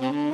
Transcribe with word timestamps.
Mm-hmm. 0.00 0.27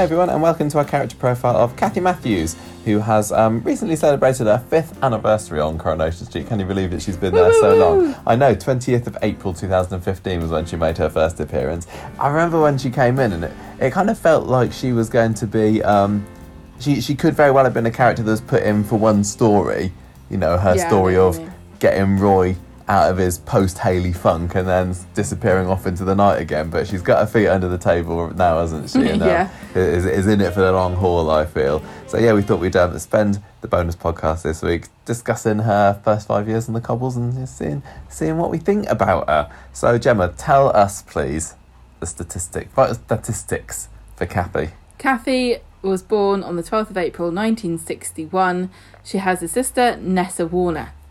Hi 0.00 0.04
everyone, 0.04 0.30
and 0.30 0.40
welcome 0.40 0.70
to 0.70 0.78
our 0.78 0.84
character 0.86 1.14
profile 1.14 1.56
of 1.56 1.76
Kathy 1.76 2.00
Matthews, 2.00 2.56
who 2.86 3.00
has 3.00 3.30
um, 3.32 3.62
recently 3.64 3.96
celebrated 3.96 4.46
her 4.46 4.56
fifth 4.56 4.96
anniversary 5.04 5.60
on 5.60 5.76
Coronation 5.76 6.24
Street. 6.24 6.46
Can 6.46 6.58
you 6.58 6.64
believe 6.64 6.90
that 6.92 7.02
she's 7.02 7.18
been 7.18 7.34
there 7.34 7.52
so 7.60 7.74
long? 7.76 8.16
I 8.26 8.34
know, 8.34 8.54
20th 8.54 9.06
of 9.06 9.18
April 9.20 9.52
2015 9.52 10.40
was 10.40 10.50
when 10.50 10.64
she 10.64 10.76
made 10.76 10.96
her 10.96 11.10
first 11.10 11.38
appearance. 11.38 11.86
I 12.18 12.28
remember 12.28 12.62
when 12.62 12.78
she 12.78 12.88
came 12.88 13.18
in, 13.18 13.34
and 13.34 13.44
it, 13.44 13.52
it 13.78 13.90
kind 13.92 14.08
of 14.08 14.18
felt 14.18 14.46
like 14.46 14.72
she 14.72 14.92
was 14.92 15.10
going 15.10 15.34
to 15.34 15.46
be. 15.46 15.82
Um, 15.82 16.26
she, 16.78 17.02
she 17.02 17.14
could 17.14 17.34
very 17.34 17.50
well 17.50 17.64
have 17.64 17.74
been 17.74 17.84
a 17.84 17.90
character 17.90 18.22
that 18.22 18.30
was 18.30 18.40
put 18.40 18.62
in 18.62 18.84
for 18.84 18.96
one 18.98 19.22
story, 19.22 19.92
you 20.30 20.38
know, 20.38 20.56
her 20.56 20.76
Yeah, 20.76 20.88
story 20.88 21.18
of 21.18 21.38
getting 21.78 22.16
Roy 22.16 22.56
out 22.90 23.08
of 23.08 23.18
his 23.18 23.38
post 23.38 23.78
Hayley 23.78 24.12
funk 24.12 24.56
and 24.56 24.66
then 24.66 24.96
disappearing 25.14 25.68
off 25.68 25.86
into 25.86 26.04
the 26.04 26.16
night 26.16 26.38
again. 26.40 26.70
But 26.70 26.88
she's 26.88 27.02
got 27.02 27.20
her 27.20 27.26
feet 27.26 27.46
under 27.46 27.68
the 27.68 27.78
table 27.78 28.34
now, 28.34 28.58
hasn't 28.58 28.90
she? 28.90 28.98
And, 29.10 29.22
uh, 29.22 29.26
Yeah. 29.26 29.48
is, 29.76 30.04
is 30.04 30.26
in 30.26 30.40
it 30.40 30.52
for 30.52 30.60
the 30.60 30.72
long 30.72 30.96
haul, 30.96 31.30
I 31.30 31.46
feel. 31.46 31.84
So, 32.08 32.18
yeah, 32.18 32.32
we 32.32 32.42
thought 32.42 32.58
we'd 32.58 32.74
um, 32.74 32.98
spend 32.98 33.40
the 33.60 33.68
bonus 33.68 33.94
podcast 33.94 34.42
this 34.42 34.60
week 34.60 34.88
discussing 35.04 35.60
her 35.60 36.00
first 36.04 36.26
five 36.26 36.48
years 36.48 36.66
in 36.66 36.74
the 36.74 36.80
cobbles 36.80 37.16
and 37.16 37.32
just 37.32 37.56
seeing, 37.56 37.84
seeing 38.08 38.38
what 38.38 38.50
we 38.50 38.58
think 38.58 38.88
about 38.88 39.28
her. 39.28 39.48
So, 39.72 39.96
Gemma, 39.96 40.34
tell 40.36 40.74
us, 40.76 41.02
please, 41.02 41.54
the 42.00 42.06
statistic, 42.06 42.70
statistics 43.06 43.88
for 44.16 44.26
Kathy. 44.26 44.70
Kathy 44.98 45.58
was 45.82 46.02
born 46.02 46.42
on 46.42 46.56
the 46.56 46.62
12th 46.62 46.90
of 46.90 46.96
April 46.98 47.28
1961. 47.28 48.68
She 49.04 49.18
has 49.18 49.42
a 49.42 49.48
sister, 49.48 49.96
Nessa 49.96 50.46
Warner. 50.46 50.92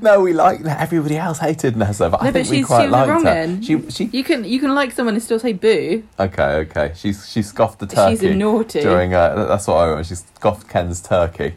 No, 0.00 0.20
we 0.20 0.32
like 0.32 0.60
that. 0.60 0.80
everybody 0.80 1.16
else 1.16 1.40
hated 1.40 1.76
Nessa, 1.76 2.10
but 2.10 2.22
I 2.22 2.30
think 2.30 2.46
but 2.46 2.50
we 2.50 2.62
quite 2.62 2.84
she 2.84 2.88
liked 2.88 3.24
her. 3.24 3.62
She, 3.62 3.90
she, 3.90 4.04
You 4.04 4.22
can 4.22 4.44
you 4.44 4.60
can 4.60 4.72
like 4.74 4.92
someone 4.92 5.14
and 5.14 5.22
still 5.22 5.40
say 5.40 5.52
boo. 5.52 6.04
okay, 6.20 6.42
okay. 6.42 6.92
She's 6.94 7.28
she 7.28 7.42
scoffed 7.42 7.80
the 7.80 7.86
turkey. 7.86 8.12
She's 8.16 8.22
a 8.22 8.34
naughty. 8.34 8.80
during. 8.80 9.14
Uh, 9.14 9.46
that's 9.46 9.66
what 9.66 9.78
I 9.78 9.84
remember. 9.84 10.04
She 10.04 10.14
scoffed 10.14 10.68
Ken's 10.68 11.00
turkey 11.00 11.56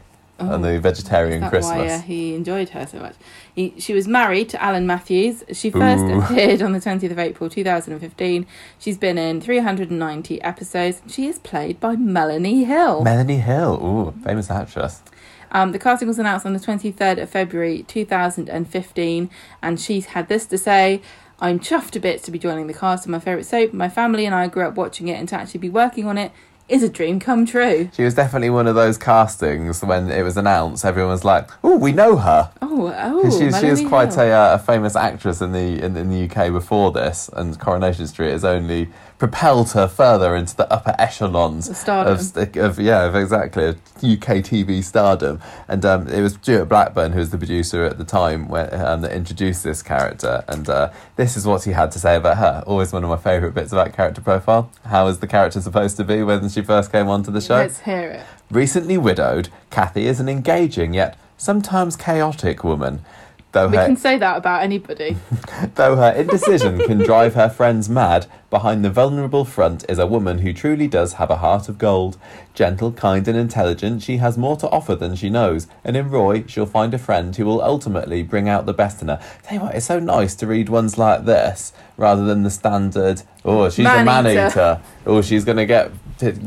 and 0.50 0.64
the 0.64 0.80
vegetarian 0.80 1.38
Oh, 1.38 1.50
That's 1.50 1.50
Christmas. 1.50 1.90
why 1.90 1.94
uh, 1.96 2.00
he 2.00 2.34
enjoyed 2.34 2.70
her 2.70 2.86
so 2.86 2.98
much. 2.98 3.14
He, 3.54 3.74
she 3.78 3.92
was 3.94 4.08
married 4.08 4.48
to 4.50 4.62
Alan 4.62 4.86
Matthews. 4.86 5.44
She 5.52 5.70
first 5.70 6.02
Ooh. 6.04 6.20
appeared 6.22 6.62
on 6.62 6.72
the 6.72 6.78
20th 6.80 7.10
of 7.10 7.18
April 7.18 7.50
2015. 7.50 8.46
She's 8.78 8.98
been 8.98 9.18
in 9.18 9.40
390 9.40 10.40
episodes. 10.42 11.02
She 11.08 11.26
is 11.26 11.38
played 11.38 11.78
by 11.80 11.96
Melanie 11.96 12.64
Hill. 12.64 13.02
Melanie 13.04 13.38
Hill, 13.38 13.80
ooh, 13.84 14.24
famous 14.24 14.50
actress. 14.50 15.02
Um, 15.50 15.72
the 15.72 15.78
casting 15.78 16.08
was 16.08 16.18
announced 16.18 16.46
on 16.46 16.54
the 16.54 16.58
23rd 16.58 17.22
of 17.22 17.28
February 17.28 17.82
2015, 17.82 19.30
and 19.62 19.80
she's 19.80 20.06
had 20.06 20.28
this 20.28 20.46
to 20.46 20.56
say 20.58 21.02
I'm 21.40 21.58
chuffed 21.60 21.90
to 21.90 22.00
bits 22.00 22.22
to 22.24 22.30
be 22.30 22.38
joining 22.38 22.68
the 22.68 22.74
cast 22.74 23.04
of 23.04 23.10
my 23.10 23.18
favourite 23.18 23.44
soap. 23.46 23.72
My 23.72 23.88
family 23.88 24.24
and 24.26 24.34
I 24.34 24.46
grew 24.46 24.66
up 24.66 24.76
watching 24.76 25.08
it, 25.08 25.14
and 25.18 25.28
to 25.28 25.34
actually 25.36 25.60
be 25.60 25.68
working 25.68 26.06
on 26.06 26.16
it 26.16 26.32
is 26.68 26.82
a 26.82 26.88
dream 26.88 27.20
come 27.20 27.44
true. 27.44 27.90
She 27.94 28.04
was 28.04 28.14
definitely 28.14 28.50
one 28.50 28.66
of 28.66 28.74
those 28.74 28.96
castings 28.96 29.82
when 29.82 30.10
it 30.10 30.22
was 30.22 30.36
announced. 30.36 30.84
Everyone 30.84 31.12
was 31.12 31.24
like, 31.24 31.50
"Oh, 31.62 31.76
we 31.76 31.92
know 31.92 32.16
her." 32.16 32.50
Oh, 32.62 32.92
oh, 32.96 33.30
she, 33.30 33.52
she 33.52 33.70
was 33.70 33.82
quite 33.86 34.16
a, 34.16 34.30
uh, 34.30 34.54
a 34.54 34.58
famous 34.58 34.96
actress 34.96 35.40
in 35.40 35.52
the 35.52 35.82
in, 35.84 35.96
in 35.96 36.10
the 36.10 36.28
UK 36.28 36.52
before 36.52 36.92
this, 36.92 37.28
and 37.32 37.58
Coronation 37.58 38.06
Street 38.06 38.30
has 38.30 38.44
only 38.44 38.88
propelled 39.22 39.70
her 39.70 39.86
further 39.86 40.34
into 40.34 40.56
the 40.56 40.68
upper 40.72 40.96
echelons 40.98 41.68
The 41.68 41.92
of, 41.92 42.56
of 42.56 42.80
yeah, 42.80 43.04
of 43.04 43.14
exactly 43.14 43.66
of 43.66 43.76
UK 43.98 44.42
TV 44.42 44.82
stardom. 44.82 45.40
And 45.68 45.84
um, 45.84 46.08
it 46.08 46.20
was 46.20 46.32
Stuart 46.32 46.64
Blackburn 46.64 47.12
who 47.12 47.20
was 47.20 47.30
the 47.30 47.38
producer 47.38 47.84
at 47.84 47.98
the 47.98 48.04
time 48.04 48.48
when, 48.48 48.74
um, 48.74 49.02
that 49.02 49.12
introduced 49.12 49.62
this 49.62 49.80
character, 49.80 50.42
and 50.48 50.68
uh, 50.68 50.90
this 51.14 51.36
is 51.36 51.46
what 51.46 51.62
he 51.62 51.70
had 51.70 51.92
to 51.92 52.00
say 52.00 52.16
about 52.16 52.38
her. 52.38 52.64
Always 52.66 52.92
one 52.92 53.04
of 53.04 53.10
my 53.10 53.16
favourite 53.16 53.54
bits 53.54 53.72
about 53.72 53.92
character 53.92 54.20
profile. 54.20 54.72
How 54.86 55.06
is 55.06 55.20
the 55.20 55.28
character 55.28 55.60
supposed 55.60 55.96
to 55.98 56.04
be 56.04 56.24
when 56.24 56.42
she 56.52 56.62
first 56.62 56.92
came 56.92 57.08
onto 57.08 57.30
the 57.30 57.40
show? 57.40 57.56
Let's 57.56 57.80
hear 57.80 58.10
it. 58.10 58.26
Recently 58.50 58.98
widowed, 58.98 59.48
Kathy 59.70 60.06
is 60.06 60.20
an 60.20 60.28
engaging 60.28 60.94
yet 60.94 61.16
sometimes 61.42 61.96
chaotic 61.96 62.62
woman. 62.62 63.04
Though 63.50 63.68
We 63.68 63.76
her, 63.76 63.86
can 63.86 63.96
say 63.96 64.16
that 64.18 64.38
about 64.38 64.62
anybody. 64.62 65.16
though 65.74 65.96
her 65.96 66.12
indecision 66.12 66.78
can 66.78 66.98
drive 66.98 67.34
her 67.34 67.50
friends 67.50 67.88
mad, 67.88 68.26
behind 68.52 68.84
the 68.84 68.90
vulnerable 68.90 69.46
front 69.46 69.82
is 69.88 69.98
a 69.98 70.06
woman 70.06 70.40
who 70.40 70.52
truly 70.52 70.86
does 70.86 71.14
have 71.14 71.30
a 71.30 71.38
heart 71.38 71.70
of 71.70 71.78
gold. 71.78 72.18
Gentle, 72.52 72.92
kind, 72.92 73.26
and 73.26 73.36
intelligent, 73.36 74.02
she 74.02 74.18
has 74.18 74.36
more 74.36 74.58
to 74.58 74.68
offer 74.68 74.94
than 74.94 75.16
she 75.16 75.30
knows, 75.30 75.66
and 75.82 75.96
in 75.96 76.10
Roy, 76.10 76.44
she'll 76.46 76.66
find 76.66 76.92
a 76.92 76.98
friend 76.98 77.34
who 77.34 77.46
will 77.46 77.62
ultimately 77.62 78.22
bring 78.22 78.50
out 78.50 78.66
the 78.66 78.74
best 78.74 79.00
in 79.00 79.08
her. 79.08 79.18
Tell 79.42 79.54
you 79.56 79.64
what, 79.64 79.74
it's 79.74 79.86
so 79.86 79.98
nice 79.98 80.34
to 80.34 80.46
read 80.46 80.68
ones 80.68 80.98
like 80.98 81.24
this 81.24 81.72
rather 81.96 82.26
than 82.26 82.42
the 82.42 82.50
standard, 82.50 83.22
oh, 83.42 83.70
she's 83.70 83.86
a 83.86 84.04
man 84.04 84.26
eater, 84.26 84.82
oh, 85.06 85.22
she's 85.22 85.46
going 85.46 85.56
to 85.56 85.64
get 85.66 85.90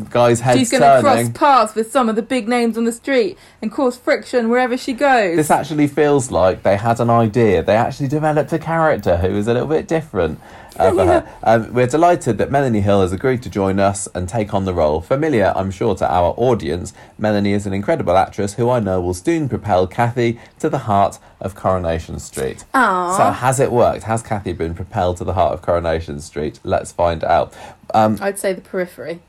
guys' 0.10 0.40
heads 0.40 0.60
She's 0.60 0.72
going 0.72 0.82
to 0.82 1.02
cross 1.02 1.30
paths 1.30 1.76
with 1.76 1.92
some 1.92 2.08
of 2.08 2.16
the 2.16 2.22
big 2.22 2.48
names 2.48 2.78
on 2.78 2.86
the 2.86 2.92
street 2.92 3.38
and 3.62 3.72
cause 3.72 3.98
friction 3.98 4.50
wherever 4.50 4.78
she 4.78 4.94
goes. 4.94 5.36
This 5.36 5.52
actually 5.52 5.88
feels 5.88 6.32
like 6.32 6.64
they 6.64 6.78
had 6.78 7.00
an 7.00 7.10
idea. 7.10 7.64
They 7.64 7.76
actually 7.76 8.08
developed 8.08 8.54
a 8.54 8.60
character 8.60 9.18
who 9.18 9.36
is 9.36 9.48
a 9.48 9.54
little 9.54 9.68
bit 9.68 9.88
different. 9.88 10.40
Uh. 10.80 11.22
Um, 11.44 11.74
we're 11.74 11.86
delighted 11.86 12.40
that 12.40 12.50
Melanie 12.50 12.81
Hill 12.81 13.02
has 13.02 13.13
agreed 13.13 13.44
to 13.44 13.50
join 13.50 13.80
us 13.80 14.08
and 14.16 14.28
take 14.28 14.53
on 14.53 14.66
the 14.66 14.74
role. 14.74 15.00
Familiar, 15.00 15.53
I'm 15.56 15.69
sure, 15.69 15.94
to 15.96 16.12
our 16.12 16.34
audience, 16.38 16.91
Melanie 17.19 17.53
is 17.53 17.68
an 17.68 17.74
incredible 17.74 18.18
actress 18.18 18.56
who 18.56 18.69
I 18.72 18.80
know 18.80 19.00
will 19.00 19.13
soon 19.13 19.47
propel 19.47 19.86
Kathy 19.86 20.40
to 20.59 20.69
the 20.69 20.80
heart 20.80 21.19
of 21.40 21.53
Coronation 21.53 22.18
Street. 22.18 22.66
Aww. 22.74 23.16
So, 23.16 23.31
has 23.31 23.59
it 23.59 23.72
worked? 23.72 24.03
Has 24.03 24.24
Kathy 24.24 24.53
been 24.53 24.74
propelled 24.74 25.18
to 25.18 25.24
the 25.24 25.34
heart 25.34 25.53
of 25.53 25.62
Coronation 25.62 26.19
Street? 26.19 26.59
Let's 26.63 26.92
find 26.92 27.24
out. 27.24 27.53
Um, 27.94 28.18
I'd 28.19 28.40
say 28.40 28.53
the 28.53 28.62
periphery. 28.62 29.22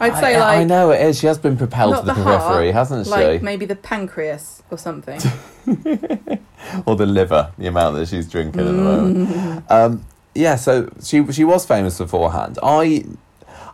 I'd 0.00 0.12
I, 0.12 0.20
say 0.20 0.40
like 0.40 0.58
I 0.58 0.64
know 0.64 0.90
it 0.90 1.00
is. 1.02 1.20
She 1.20 1.26
has 1.28 1.38
been 1.38 1.56
propelled 1.56 1.96
to 1.96 2.02
the, 2.02 2.14
the 2.14 2.24
periphery, 2.24 2.72
heart, 2.72 2.88
hasn't 2.88 3.06
she? 3.06 3.10
like 3.10 3.42
maybe 3.42 3.64
the 3.64 3.76
pancreas 3.76 4.62
or 4.70 4.78
something. 4.78 5.20
or 6.86 6.96
the 6.96 7.06
liver, 7.06 7.52
the 7.58 7.66
amount 7.66 7.96
that 7.96 8.08
she's 8.08 8.28
drinking 8.28 8.60
at 8.60 8.66
the 8.66 8.72
moment. 8.72 9.28
Mm. 9.28 9.62
Um, 9.70 10.04
yeah, 10.34 10.56
so 10.56 10.90
she 11.02 11.30
she 11.32 11.44
was 11.44 11.66
famous 11.66 11.98
beforehand. 11.98 12.58
I, 12.62 13.04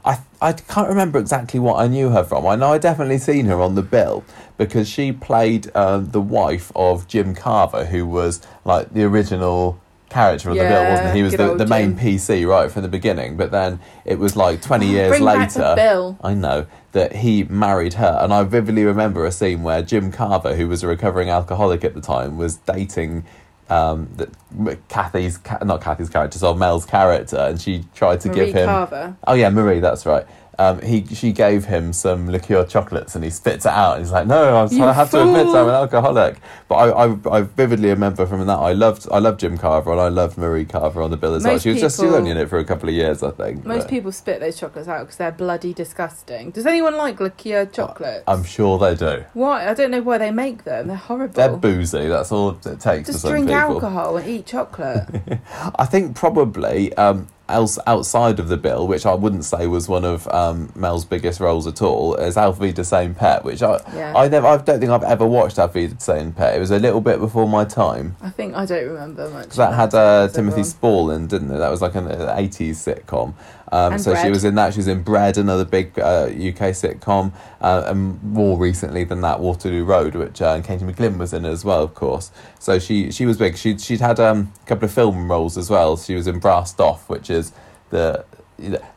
I 0.05 0.19
I 0.41 0.53
can't 0.53 0.89
remember 0.89 1.19
exactly 1.19 1.61
what 1.61 1.81
I 1.81 1.87
knew 1.89 2.11
her 2.11 2.25
from. 2.25 2.47
I 2.47 2.57
know 2.57 2.73
I 2.73 2.79
definitely 2.79 3.19
seen 3.19 3.47
her 3.47 3.61
on 3.61 3.75
the 3.75 3.83
bill 3.83 4.25
because 4.59 4.89
she 4.89 5.13
played 5.13 5.75
um, 5.75 6.11
the 6.11 6.21
wife 6.21 6.71
of 6.75 7.09
Jim 7.09 7.35
Carver, 7.35 7.87
who 7.87 8.07
was 8.07 8.41
like 8.65 8.93
the 8.93 9.05
original 9.05 9.81
character 10.11 10.51
on 10.51 10.57
the 10.57 10.65
bill, 10.65 10.85
wasn't 10.91 11.11
he? 11.13 11.17
He 11.19 11.23
was 11.23 11.33
the, 11.35 11.55
the 11.55 11.67
main 11.67 11.97
Jim. 11.97 12.07
PC 12.21 12.47
right 12.47 12.71
from 12.71 12.83
the 12.83 12.89
beginning, 12.89 13.37
but 13.37 13.51
then 13.51 13.81
it 14.05 14.19
was 14.19 14.37
like 14.37 14.61
twenty 14.61 14.87
years 14.87 15.11
Bring 15.11 15.23
later. 15.23 15.75
bill. 15.77 16.19
I 16.23 16.35
know 16.35 16.67
that 16.93 17.17
he 17.17 17.45
married 17.45 17.95
her, 17.95 18.19
and 18.21 18.33
I 18.35 18.43
vividly 18.43 18.85
remember 18.85 19.25
a 19.25 19.33
scene 19.33 19.63
where 19.63 19.81
Jim 19.81 20.11
Carver, 20.13 20.57
who 20.57 20.69
was 20.69 20.83
a 20.83 20.89
recovering 20.89 21.31
alcoholic 21.31 21.85
at 21.85 21.95
the 21.95 22.01
time, 22.01 22.37
was 22.37 22.57
dating 22.57 23.25
um, 23.71 24.09
the, 24.17 24.77
Kathy's, 24.89 25.39
not 25.63 25.81
Kathy's 25.81 26.11
character, 26.11 26.39
so 26.39 26.55
Mel's 26.55 26.85
character, 26.85 27.37
and 27.37 27.61
she 27.61 27.85
tried 27.95 28.21
to 28.23 28.29
Marie 28.29 28.47
give 28.47 28.55
him. 28.55 28.67
Carver. 28.67 29.17
Oh 29.27 29.35
yeah, 29.35 29.51
Marie, 29.51 29.81
that's 29.81 30.05
right. 30.07 30.27
Um, 30.61 30.79
he 30.83 31.07
she 31.07 31.33
gave 31.33 31.65
him 31.65 31.95
some 31.95 32.29
liqueur 32.29 32.67
chocolates 32.67 33.15
and 33.15 33.25
he 33.25 33.31
spits 33.31 33.65
it 33.65 33.73
out 33.73 33.97
and 33.97 34.05
he's 34.05 34.13
like, 34.13 34.27
no, 34.27 34.59
I 34.59 34.93
have 34.93 35.11
to 35.13 35.23
admit. 35.23 35.47
I'm 35.47 35.69
an 35.69 35.75
alcoholic. 35.75 36.37
But 36.69 36.75
I, 36.75 37.07
I 37.07 37.39
I 37.39 37.41
vividly 37.41 37.89
remember 37.89 38.27
from 38.27 38.47
that 38.47 38.59
I 38.59 38.75
loved 38.75 39.09
I 39.11 39.21
loved 39.21 39.41
Jim 39.41 39.57
Carver 39.57 39.91
and 39.91 40.01
I 40.03 40.09
loved 40.09 40.37
Marie 40.37 40.67
Carver 40.67 41.01
on 41.01 41.11
the 41.11 41.17
bill 41.17 41.35
as 41.35 41.45
well. 41.45 41.59
She 41.59 41.71
was 41.71 41.81
just 41.81 41.99
she 41.99 42.05
was 42.05 42.15
only 42.15 42.31
in 42.31 42.37
it 42.37 42.51
for 42.51 42.59
a 42.59 42.65
couple 42.67 42.91
of 42.91 42.95
years, 42.95 43.23
I 43.23 43.31
think. 43.31 43.65
Most 43.65 43.85
but 43.85 43.89
people 43.89 44.13
spit 44.13 44.41
those 44.41 44.61
chocolates 44.61 44.87
out 44.87 45.01
because 45.01 45.17
they're 45.17 45.33
bloody 45.33 45.73
disgusting. 45.73 46.51
Does 46.51 46.67
anyone 46.67 46.99
like 46.99 47.21
liqueur 47.21 47.65
chocolates? 47.65 48.25
I'm 48.27 48.45
sure 48.45 48.79
they 48.79 48.95
do. 48.95 49.25
Why? 49.33 49.67
I 49.67 49.73
don't 49.73 49.91
know 49.91 50.03
why 50.03 50.19
they 50.19 50.31
make 50.31 50.65
them. 50.65 50.89
They're 50.89 50.97
horrible. 50.97 51.33
They're 51.37 51.57
boozy. 51.57 52.07
That's 52.07 52.33
all 52.33 52.51
it 52.51 52.81
takes 52.81 53.09
Just 53.09 53.25
drink 53.25 53.47
people. 53.47 53.61
alcohol 53.61 54.19
and 54.19 54.29
eat 54.29 54.45
chocolate. 54.45 55.09
I 55.79 55.87
think 55.87 56.15
probably 56.17 56.93
um, 56.97 57.29
else 57.51 57.79
outside 57.87 58.39
of 58.39 58.49
the 58.49 58.57
bill, 58.57 58.87
which 58.87 59.05
I 59.07 59.15
wouldn't 59.15 59.45
say 59.45 59.67
was 59.67 59.89
one 59.89 60.05
of 60.05 60.27
um, 60.29 60.73
Mel's 60.75 61.05
biggest 61.05 61.41
roles 61.41 61.67
at 61.67 61.83
all, 61.83 62.15
is 62.15 62.37
Wiedersehen 62.37 63.15
Pet, 63.15 63.45
which 63.45 63.63
I 63.63 63.81
Yeah. 63.95 64.13
I 64.17 64.29
never 64.29 64.47
I 64.47 64.57
don't 64.57 64.81
think 64.81 64.91
I've 64.91 65.03
ever 65.03 65.27
watched 65.27 65.59
Auf 65.59 65.75
Wiedersehen 65.75 66.33
Pet. 66.33 66.57
It 66.57 66.61
was 66.61 66.71
a 66.71 66.79
little 66.79 67.01
bit 67.01 67.19
before 67.19 67.49
my 67.49 67.65
time. 67.65 68.17
I 68.23 68.31
think 68.31 68.55
I 68.55 68.67
don't 68.67 68.87
remember 68.87 69.29
much. 69.31 69.57
that 69.57 69.75
had 69.75 69.95
uh, 69.95 70.29
Timothy. 70.29 70.65
Spall 70.65 71.11
in, 71.11 71.27
didn't 71.27 71.51
it? 71.51 71.59
That 71.59 71.71
was 71.71 71.83
like 71.83 71.95
an 71.95 72.07
uh, 72.09 72.37
80s 72.37 72.71
sitcom. 72.77 73.35
Um, 73.73 73.99
so 73.99 74.15
she 74.17 74.31
was 74.31 74.45
in 74.45 74.57
that. 74.57 74.75
She 74.75 74.79
was 74.79 74.89
in 74.89 75.03
Bread, 75.03 75.39
another 75.39 75.65
big 75.65 75.99
uh, 75.99 76.25
UK 76.27 76.73
sitcom, 76.75 77.33
uh, 77.61 77.85
and 77.87 78.23
more 78.23 78.59
recently 78.59 79.05
than 79.05 79.21
that, 79.21 79.41
Waterloo 79.41 79.85
Road, 79.85 80.15
which 80.15 80.43
uh, 80.43 80.61
Katie 80.61 80.85
McGlynn 80.85 81.19
was 81.19 81.33
in 81.33 81.45
as 81.45 81.65
well, 81.65 81.83
of 81.83 81.95
course. 81.95 82.31
So 82.59 82.79
she 82.79 83.13
she 83.13 83.27
was 83.27 83.37
big. 83.39 83.57
She 83.57 83.79
she'd 83.79 84.01
had 84.01 84.19
um, 84.19 84.53
a 84.63 84.67
couple 84.67 84.87
of 84.87 84.93
film 84.93 85.31
roles 85.31 85.57
as 85.57 85.71
well. 85.71 85.97
She 85.97 86.15
was 86.15 86.27
in 86.27 86.41
Brassed 86.41 86.81
Off, 86.81 87.09
which 87.09 87.31
is 87.31 87.53
the 87.91 88.25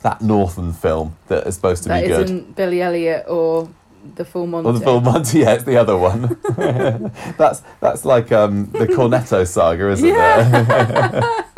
that 0.02 0.22
Northern 0.22 0.74
film 0.74 1.16
that 1.28 1.48
is 1.48 1.56
supposed 1.56 1.84
to 1.84 1.90
That 1.90 2.02
be 2.02 2.08
good. 2.08 2.26
isn't 2.26 2.56
Billy 2.56 2.82
Elliot 2.82 3.26
or 3.28 3.70
the 4.16 4.26
Full 4.26 4.48
Monty. 4.48 4.68
Or 4.70 4.74
the 4.74 4.82
full 4.82 5.00
Monty, 5.02 5.40
yeah, 5.40 5.54
it's 5.54 5.64
the 5.64 5.78
other 5.78 5.98
one. 5.98 6.38
that's 7.38 7.62
that's 7.80 8.04
like 8.06 8.32
um, 8.32 8.70
the 8.72 8.88
Cornetto 8.88 9.48
saga, 9.48 9.90
isn't 9.92 10.10
it? 10.10 11.46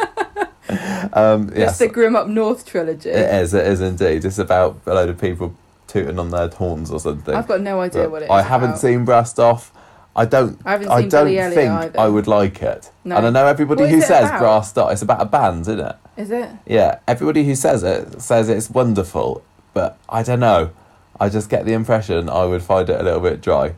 um, 1.13 1.51
It's 1.53 1.77
the 1.77 1.87
Grim 1.87 2.15
Up 2.15 2.27
North 2.27 2.65
trilogy. 2.65 3.09
it 3.09 3.33
is. 3.43 3.53
It 3.53 3.65
is 3.67 3.81
indeed. 3.81 4.25
It's 4.25 4.37
about 4.39 4.79
a 4.85 4.93
load 4.93 5.09
of 5.09 5.19
people 5.19 5.55
tooting 5.87 6.19
on 6.19 6.29
their 6.31 6.47
horns 6.49 6.91
or 6.91 6.99
something. 6.99 7.33
I've 7.33 7.47
got 7.47 7.61
no 7.61 7.79
idea 7.81 8.03
But 8.03 8.11
what 8.11 8.21
it 8.23 8.25
is. 8.25 8.31
I 8.31 8.41
haven't 8.41 8.69
about. 8.71 8.79
seen 8.81 9.05
Brassed 9.05 9.39
Off. 9.39 9.71
I 10.17 10.25
don't. 10.25 10.59
I 10.65 10.75
I 10.75 11.07
don't 11.07 11.27
think 11.53 11.71
either. 11.71 11.99
I 11.99 12.07
would 12.07 12.25
like 12.27 12.61
it. 12.61 12.89
No. 13.03 13.17
And 13.17 13.27
I 13.27 13.29
know 13.31 13.45
everybody 13.47 13.87
who 13.89 13.99
says 14.01 14.29
about? 14.29 14.39
Brassed 14.39 14.77
Off. 14.77 14.91
It's 14.93 15.01
about 15.01 15.21
a 15.21 15.25
band, 15.25 15.61
isn't 15.61 15.79
it? 15.79 15.95
Is 16.17 16.31
it? 16.31 16.49
Yeah, 16.65 16.99
everybody 17.07 17.43
who 17.43 17.53
says 17.55 17.83
it 17.83 18.21
says 18.21 18.47
it's 18.47 18.69
wonderful, 18.69 19.43
but 19.73 19.97
I 20.07 20.23
don't 20.23 20.39
know. 20.39 20.71
I 21.19 21.27
just 21.29 21.49
get 21.49 21.65
the 21.65 21.73
impression 21.73 22.29
I 22.29 22.45
would 22.45 22.63
find 22.63 22.89
it 22.89 22.99
a 22.99 23.03
little 23.03 23.19
bit 23.19 23.41
dry. 23.41 23.73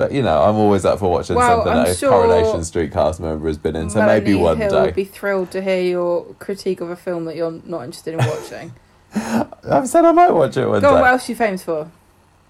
But 0.00 0.12
you 0.12 0.22
know, 0.22 0.42
I'm 0.42 0.54
always 0.56 0.86
up 0.86 0.98
for 0.98 1.10
watching 1.10 1.36
Well, 1.36 1.58
something 1.58 1.72
I'm 1.74 1.84
that 1.84 1.90
a 1.90 1.94
sure 1.94 2.08
Coronation 2.08 2.64
Street 2.64 2.90
cast 2.90 3.20
member 3.20 3.46
has 3.48 3.58
been 3.58 3.76
in. 3.76 3.90
So 3.90 3.98
maybe 4.00 4.28
Melanie 4.30 4.42
one 4.42 4.56
Hill 4.56 4.70
day. 4.70 4.80
would 4.86 4.94
be 4.94 5.04
thrilled 5.04 5.50
to 5.50 5.60
hear 5.60 5.82
your 5.82 6.24
critique 6.38 6.80
of 6.80 6.88
a 6.88 6.96
film 6.96 7.26
that 7.26 7.36
you're 7.36 7.60
not 7.66 7.84
interested 7.84 8.14
in 8.14 8.20
watching. 8.26 8.72
I've 9.14 9.86
said 9.86 10.06
I 10.06 10.12
might 10.12 10.30
watch 10.30 10.56
it 10.56 10.66
one 10.66 10.80
Go 10.80 10.88
on, 10.88 10.94
day. 10.94 11.00
what 11.02 11.10
else 11.10 11.28
are 11.28 11.32
you 11.32 11.36
famous 11.36 11.62
for? 11.62 11.90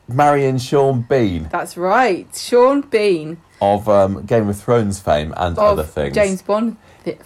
Marrying 0.06 0.58
Sean 0.58 1.02
Bean 1.02 1.49
That's 1.50 1.76
right, 1.76 2.29
Sean 2.37 2.82
Bean 2.82 3.38
of 3.61 3.88
um, 3.88 4.25
Game 4.26 4.49
of 4.49 4.56
Thrones 4.56 5.00
fame 5.00 5.35
and 5.37 5.58
of 5.58 5.64
other 5.64 5.82
things. 5.82 6.14
James 6.14 6.43
Bond 6.43 6.76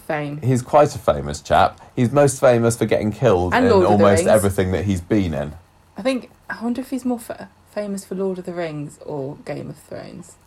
fame. 0.07 0.41
He's 0.41 0.63
quite 0.63 0.95
a 0.95 0.97
famous 0.99 1.39
chap. 1.39 1.79
He's 1.95 2.11
most 2.11 2.39
famous 2.39 2.77
for 2.77 2.87
getting 2.87 3.11
killed 3.11 3.53
And 3.53 3.65
in 3.65 3.71
Lord 3.71 3.83
of 3.85 3.99
the 3.99 4.05
almost 4.05 4.25
everything 4.25 4.71
that 4.71 4.85
he's 4.85 5.01
been 5.01 5.35
in. 5.35 5.53
I 5.95 6.01
think. 6.01 6.31
I 6.49 6.63
wonder 6.63 6.81
if 6.81 6.89
he's 6.89 7.05
more 7.05 7.19
fa- 7.19 7.49
famous 7.75 8.05
for 8.05 8.15
Lord 8.15 8.39
of 8.39 8.45
the 8.45 8.53
Rings 8.53 8.97
or 9.05 9.35
Game 9.45 9.69
of 9.69 9.77
Thrones. 9.77 10.37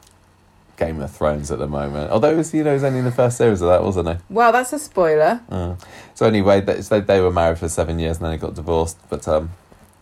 Game 0.78 1.00
of 1.00 1.10
Thrones 1.10 1.50
at 1.50 1.58
the 1.58 1.66
moment. 1.66 2.10
Although, 2.10 2.30
he 2.30 2.36
was, 2.36 2.54
you 2.54 2.64
know, 2.64 2.70
he 2.70 2.74
was 2.74 2.84
only 2.84 3.00
in 3.00 3.04
the 3.04 3.12
first 3.12 3.36
series 3.36 3.60
of 3.60 3.68
that, 3.68 3.82
wasn't 3.82 4.08
it? 4.08 4.18
Well, 4.30 4.50
that's 4.50 4.72
a 4.72 4.78
spoiler. 4.78 5.42
Mm. 5.50 5.78
So 6.14 6.26
anyway, 6.26 6.62
they, 6.62 6.80
so 6.80 7.00
they 7.00 7.20
were 7.20 7.30
married 7.30 7.58
for 7.58 7.68
seven 7.68 7.98
years 7.98 8.16
and 8.16 8.24
then 8.24 8.32
they 8.32 8.38
got 8.38 8.54
divorced. 8.54 8.96
But 9.10 9.28
um, 9.28 9.50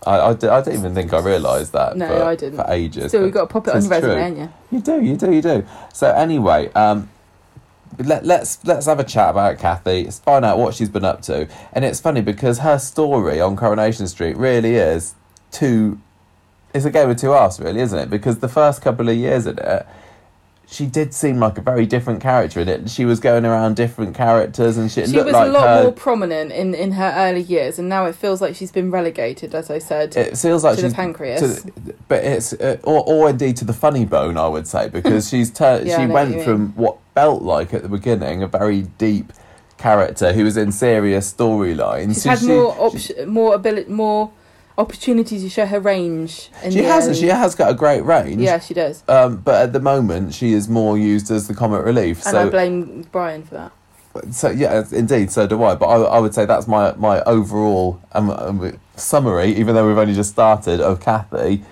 I, 0.06 0.19
I, 0.19 0.31
I 0.31 0.34
didn't 0.34 0.75
even 0.75 0.94
think 0.94 1.12
I 1.12 1.19
realised 1.19 1.73
that. 1.73 1.96
No, 1.96 2.06
for, 2.06 2.23
I 2.23 2.37
didn't. 2.37 2.58
For 2.58 2.67
ages. 2.70 3.11
But 3.11 3.19
you've 3.23 3.32
got 3.32 3.40
to 3.40 3.46
pop 3.52 3.67
it 3.67 3.75
on 3.75 3.82
your 3.82 3.90
resume, 3.90 4.22
ain't 4.22 4.38
you? 4.38 4.52
You 4.70 4.81
do, 4.81 5.02
you 5.02 5.17
do, 5.17 5.32
you 5.32 5.43
do. 5.43 5.67
So 5.93 6.12
anyway, 6.12 6.70
um, 6.75 7.11
let, 7.99 8.25
let's 8.25 8.64
let's 8.64 8.87
have 8.87 9.00
a 9.00 9.05
chat 9.05 9.31
about 9.31 9.58
Kathy. 9.58 10.05
Let's 10.05 10.20
find 10.20 10.44
out 10.44 10.58
what 10.58 10.75
she's 10.75 10.90
been 10.90 11.05
up 11.05 11.22
to. 11.22 11.49
And 11.72 11.84
it's 11.84 12.00
funny 12.00 12.20
because 12.20 12.61
her 12.61 12.79
story 12.79 13.40
on 13.40 13.56
Coronation 13.56 14.06
Street 14.06 14.37
really 14.37 14.76
is 14.76 15.14
two. 15.50 15.99
It's 16.76 16.84
a 16.84 16.90
game 16.90 17.08
of 17.11 17.17
two 17.17 17.31
halves, 17.31 17.58
really, 17.58 17.81
isn't 17.81 17.99
it? 17.99 18.11
Because 18.11 18.38
the 18.38 18.49
first 18.49 18.82
couple 18.82 19.08
of 19.08 19.17
years 19.17 19.46
in 19.46 19.58
it. 19.58 19.87
She 20.69 20.87
did 20.87 21.14
seem 21.14 21.38
like 21.38 21.58
a 21.58 21.61
very 21.61 21.87
different 21.87 22.20
character 22.20 22.58
in 22.58 22.69
it. 22.69 22.90
She 22.90 23.05
was 23.05 23.20
going 23.20 23.44
around 23.46 23.76
different 23.76 24.17
characters, 24.17 24.76
and 24.76 24.90
shit. 24.90 25.06
She 25.08 25.12
looked 25.14 25.26
was 25.26 25.34
like 25.34 25.49
a 25.49 25.52
lot 25.52 25.69
her. 25.69 25.82
more 25.84 25.93
prominent 25.93 26.50
in, 26.50 26.75
in 26.75 26.90
her 26.93 27.14
early 27.17 27.43
years, 27.43 27.78
and 27.78 27.88
now 27.88 28.06
it 28.06 28.17
feels 28.17 28.40
like 28.40 28.56
she's 28.56 28.73
been 28.73 28.90
relegated, 28.90 29.55
as 29.55 29.70
I 29.70 29.78
said, 29.78 30.17
it 30.17 30.37
feels 30.37 30.64
like 30.64 30.76
to 30.78 30.88
the 30.88 30.94
pancreas. 30.94 31.62
to- 31.62 31.73
but 32.08 32.25
it's 32.25 32.52
uh, 32.55 32.79
or, 32.82 33.05
or 33.06 33.31
indeed 33.31 33.56
to 33.58 33.64
the 33.64 33.72
funny 33.72 34.05
bone, 34.05 34.37
I 34.37 34.49
would 34.49 34.67
say, 34.67 34.88
because 34.88 35.29
she's 35.31 35.52
tur- 35.52 35.82
Yeah, 35.84 35.99
she 36.00 36.06
what 36.06 36.14
went 36.14 36.43
from 36.43 36.72
what 36.75 36.99
felt 37.14 37.43
like 37.43 37.72
at 37.72 37.82
the 37.82 37.88
beginning 37.88 38.43
a 38.43 38.49
very 38.49 38.82
deep 38.99 39.32
character 39.79 40.32
who 40.32 40.43
was 40.43 40.56
in 40.56 40.72
serious 40.72 41.32
storylines. 41.32 42.14
she's 42.14 42.22
to 42.25 42.29
had 42.31 42.38
she- 42.40 42.46
more 42.49 42.99
she- 42.99 43.25
more 43.25 43.55
ability, 43.55 43.88
more 43.88 44.32
opportunities 44.78 45.43
to 45.43 45.49
show 45.49 45.67
her 45.67 45.81
range. 45.81 46.50
In 46.62 46.70
She 46.73 46.82
has 46.82 47.06
early- 47.06 47.14
she 47.19 47.26
has 47.28 47.55
got 47.55 47.70
a 47.70 47.75
great 47.75 48.05
range. 48.05 48.40
Yeah, 48.43 48.58
she 48.58 48.75
does. 48.75 49.02
Um, 49.08 49.37
but 49.38 49.62
at 49.62 49.73
the 49.73 49.81
moment, 49.81 50.34
she 50.34 50.52
is 50.52 50.69
more 50.69 50.99
used 50.99 51.31
as 51.31 51.49
the 51.49 51.55
comic 51.55 51.84
relief. 51.84 52.19
And 52.26 52.32
so 52.34 52.40
I 52.46 52.49
blame 52.49 53.06
Brian 53.12 53.43
for 53.43 53.55
that. 53.55 53.73
So 54.31 54.50
yeah, 54.50 54.82
indeed, 54.93 55.31
so 55.31 55.46
do 55.46 55.62
I. 55.62 55.75
But 55.75 55.87
I, 55.87 55.96
I 56.02 56.19
would 56.19 56.34
say 56.34 56.46
that's 56.46 56.67
my 56.67 56.93
my 56.96 57.20
overall 57.23 58.00
um, 58.12 58.31
um, 58.31 58.78
summary. 58.96 59.55
Even 59.56 59.75
though 59.75 59.87
we've 59.87 59.99
only 59.99 60.14
just 60.14 60.31
started 60.31 60.81
of 60.81 61.00
Kathy, 61.00 61.62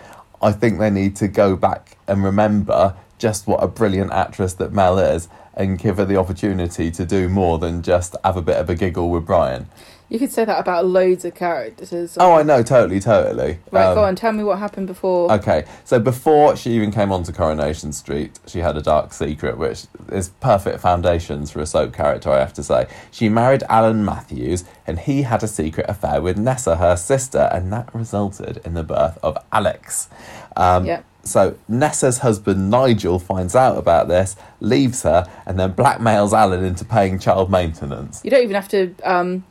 I 0.42 0.52
think 0.52 0.78
they 0.78 0.90
need 0.90 1.16
to 1.16 1.28
go 1.28 1.56
back 1.56 1.96
and 2.06 2.22
remember 2.22 2.94
just 3.16 3.46
what 3.46 3.62
a 3.62 3.66
brilliant 3.68 4.12
actress 4.12 4.52
that 4.54 4.72
Mel 4.72 4.98
is, 4.98 5.28
and 5.54 5.78
give 5.78 5.96
her 5.96 6.04
the 6.04 6.16
opportunity 6.16 6.90
to 6.90 7.06
do 7.06 7.30
more 7.30 7.58
than 7.58 7.80
just 7.80 8.14
have 8.24 8.36
a 8.36 8.42
bit 8.42 8.56
of 8.56 8.68
a 8.68 8.74
giggle 8.74 9.08
with 9.08 9.24
Brian. 9.24 9.66
You 10.14 10.20
could 10.20 10.30
say 10.30 10.44
that 10.44 10.60
about 10.60 10.86
loads 10.86 11.24
of 11.24 11.34
characters. 11.34 12.16
Oh, 12.20 12.34
I 12.34 12.44
know, 12.44 12.62
totally, 12.62 13.00
totally. 13.00 13.58
Right, 13.72 13.86
Um, 13.86 13.94
go 13.96 14.04
on. 14.04 14.14
Tell 14.14 14.30
me 14.30 14.44
what 14.44 14.60
happened 14.60 14.86
before. 14.86 15.32
Okay, 15.32 15.64
so 15.82 15.98
before 15.98 16.54
she 16.54 16.70
even 16.70 16.92
came 16.92 17.10
onto 17.10 17.32
Coronation 17.32 17.92
Street, 17.92 18.38
she 18.46 18.60
had 18.60 18.76
a 18.76 18.80
dark 18.80 19.12
secret, 19.12 19.58
which 19.58 19.86
is 20.12 20.28
perfect 20.38 20.78
foundations 20.78 21.50
for 21.50 21.58
a 21.58 21.66
soap 21.66 21.92
character, 21.94 22.30
I 22.30 22.38
have 22.38 22.52
to 22.52 22.62
say. 22.62 22.86
She 23.10 23.28
married 23.28 23.64
Alan 23.68 24.04
Matthews, 24.04 24.62
and 24.86 25.00
he 25.00 25.22
had 25.22 25.42
a 25.42 25.48
secret 25.48 25.86
affair 25.88 26.22
with 26.22 26.38
Nessa, 26.38 26.76
her 26.76 26.94
sister, 26.94 27.48
and 27.50 27.72
that 27.72 27.92
resulted 27.92 28.60
in 28.64 28.74
the 28.74 28.84
birth 28.84 29.18
of 29.20 29.36
Alex. 29.50 30.08
Um, 30.56 30.84
Yeah. 30.86 31.02
So 31.24 31.56
Nessa's 31.66 32.18
husband 32.18 32.70
Nigel 32.70 33.18
finds 33.18 33.56
out 33.56 33.78
about 33.78 34.06
this, 34.06 34.36
leaves 34.60 35.02
her, 35.02 35.26
and 35.44 35.58
then 35.58 35.72
blackmails 35.72 36.32
Alan 36.32 36.62
into 36.62 36.84
paying 36.84 37.18
child 37.18 37.50
maintenance. 37.50 38.20
You 38.22 38.30
don't 38.30 38.42
even 38.44 38.54
have 38.54 38.68
to 38.68 38.94
um, 39.02 39.42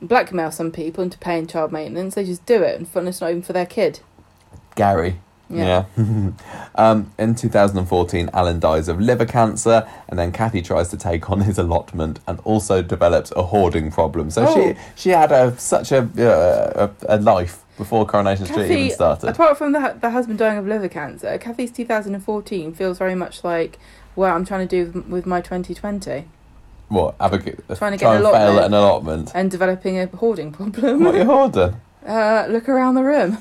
blackmail 0.00 0.50
some 0.50 0.70
people 0.70 1.02
into 1.04 1.18
paying 1.18 1.46
child 1.46 1.72
maintenance. 1.72 2.14
They 2.14 2.24
just 2.24 2.44
do 2.46 2.62
it, 2.62 2.76
and 2.78 2.88
fun 2.88 3.08
it's 3.08 3.20
not 3.20 3.30
even 3.30 3.42
for 3.42 3.52
their 3.52 3.66
kid. 3.66 4.00
Gary. 4.74 5.20
Yeah. 5.50 5.86
Yeah. 5.96 6.30
um, 6.74 7.10
in 7.18 7.34
2014, 7.34 8.28
Alan 8.34 8.60
dies 8.60 8.86
of 8.88 9.00
liver 9.00 9.24
cancer, 9.24 9.88
and 10.08 10.18
then 10.18 10.30
Kathy 10.30 10.60
tries 10.60 10.88
to 10.90 10.96
take 10.98 11.30
on 11.30 11.40
his 11.40 11.58
allotment 11.58 12.20
and 12.26 12.38
also 12.44 12.82
develops 12.82 13.32
a 13.32 13.42
hoarding 13.44 13.90
problem. 13.90 14.30
So 14.30 14.46
Oh. 14.46 14.54
she 14.54 14.78
she 14.94 15.08
had 15.10 15.32
a, 15.32 15.58
such 15.58 15.90
a, 15.90 16.00
uh, 16.18 16.90
a 17.08 17.16
a 17.16 17.18
life 17.18 17.64
before 17.78 18.04
Coronation 18.04 18.44
Street 18.44 18.70
even 18.70 18.90
started. 18.90 19.30
apart 19.30 19.56
from 19.56 19.72
the, 19.72 19.96
the 20.00 20.10
husband 20.10 20.38
dying 20.38 20.58
of 20.58 20.66
liver 20.66 20.88
cancer, 20.88 21.38
Kathy's 21.38 21.70
2014 21.70 22.74
feels 22.74 22.98
very 22.98 23.14
much 23.14 23.42
like 23.42 23.78
what 24.16 24.30
I'm 24.32 24.44
trying 24.44 24.66
to 24.68 24.84
do 24.84 25.04
with 25.08 25.24
my 25.26 25.40
2020 25.40 26.26
what? 26.88 27.14
Have 27.20 27.32
a, 27.34 27.38
g- 27.38 27.52
Trying 27.74 27.92
to 27.92 27.98
get 27.98 28.06
try 28.06 28.16
an 28.16 28.24
and 28.24 28.32
fail 28.32 28.32
allotment. 28.32 28.58
at 28.58 28.64
an 28.66 28.74
allotment. 28.74 29.32
and 29.34 29.50
developing 29.50 29.98
a 29.98 30.06
hoarding 30.06 30.52
problem. 30.52 31.04
what 31.04 31.14
are 31.14 31.18
you 31.18 31.24
hoarding? 31.36 31.74
Uh, 32.06 32.46
look 32.48 32.68
around 32.68 32.94
the 32.94 33.02
room. 33.02 33.38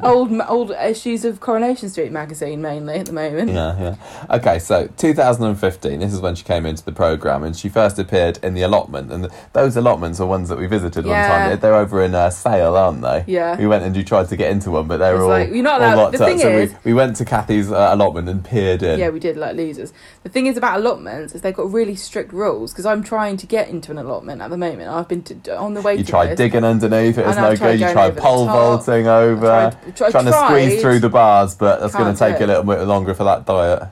old 0.02 0.32
old 0.48 0.70
issues 0.72 1.24
of 1.24 1.38
Coronation 1.40 1.88
Street 1.90 2.10
magazine 2.10 2.62
mainly 2.62 2.94
at 2.94 3.06
the 3.06 3.12
moment. 3.12 3.50
Yeah, 3.50 3.78
yeah. 3.78 4.36
Okay, 4.36 4.58
so 4.58 4.88
2015, 4.96 6.00
this 6.00 6.12
is 6.12 6.20
when 6.20 6.34
she 6.34 6.44
came 6.44 6.64
into 6.66 6.84
the 6.84 6.92
programme 6.92 7.44
and 7.44 7.54
she 7.56 7.68
first 7.68 7.98
appeared 7.98 8.38
in 8.42 8.54
the 8.54 8.62
allotment. 8.62 9.12
And 9.12 9.28
those 9.52 9.76
allotments 9.76 10.18
are 10.18 10.26
ones 10.26 10.48
that 10.48 10.58
we 10.58 10.66
visited 10.66 11.04
one 11.04 11.14
time. 11.14 11.58
They're 11.60 11.74
over 11.74 12.02
in 12.02 12.14
uh, 12.14 12.30
Sale, 12.30 12.74
aren't 12.74 13.02
they? 13.02 13.24
Yeah. 13.26 13.56
We 13.58 13.66
went 13.66 13.84
and 13.84 13.94
you 13.96 14.02
tried 14.02 14.28
to 14.30 14.36
get 14.36 14.50
into 14.50 14.70
one, 14.70 14.88
but 14.88 14.96
they 14.96 15.10
were 15.10 15.16
It's 15.16 15.22
all, 15.22 15.28
like, 15.28 15.50
you're 15.50 15.62
not 15.62 15.82
all 15.82 15.96
locked 15.96 16.16
the 16.16 16.24
up. 16.24 16.28
thing 16.30 16.38
so 16.38 16.48
is- 16.50 16.72
we, 16.72 16.78
we 16.86 16.94
went 16.94 17.16
to 17.16 17.24
Kathy's 17.24 17.70
uh, 17.70 17.88
allotment 17.92 18.28
and 18.28 18.44
peered 18.44 18.82
in. 18.82 18.98
Yeah, 18.98 19.10
we 19.10 19.20
did 19.20 19.36
like 19.36 19.56
losers. 19.56 19.92
The 20.22 20.30
thing 20.30 20.46
is 20.46 20.56
about 20.56 20.78
allotments 20.80 21.34
is 21.34 21.42
they've 21.42 21.54
got 21.54 21.70
really 21.70 21.96
strict 21.96 22.32
rules 22.32 22.72
because 22.72 22.86
I'm 22.86 23.02
trying 23.02 23.36
to 23.36 23.46
get 23.46 23.68
into 23.68 23.90
an 23.90 23.98
allotment 23.98 24.40
at 24.40 24.50
the 24.50 24.56
moment. 24.56 24.88
I've 24.88 25.08
been 25.08 25.22
to, 25.24 25.56
on 25.56 25.74
the 25.74 25.82
way. 25.82 25.96
you 25.96 26.04
tried 26.04 26.36
digging 26.36 26.64
underneath, 26.64 27.18
it 27.18 27.26
was 27.26 27.36
no 27.36 27.48
I've 27.50 27.58
tried. 27.76 27.88
You 27.88 27.92
tried 27.92 28.16
pole 28.16 28.46
vaulting 28.46 29.06
over, 29.06 29.46
tried- 29.46 29.96
tried- 29.96 30.10
trying 30.12 30.24
to 30.26 30.32
squeeze 30.32 30.80
through 30.80 30.98
the 31.00 31.08
bars, 31.08 31.54
but 31.54 31.80
that's 31.80 31.94
going 31.94 32.12
to 32.14 32.18
take 32.18 32.40
a 32.40 32.46
little 32.46 32.62
bit 32.62 32.80
longer 32.82 33.12
for 33.14 33.24
that 33.24 33.44
diet. 33.46 33.88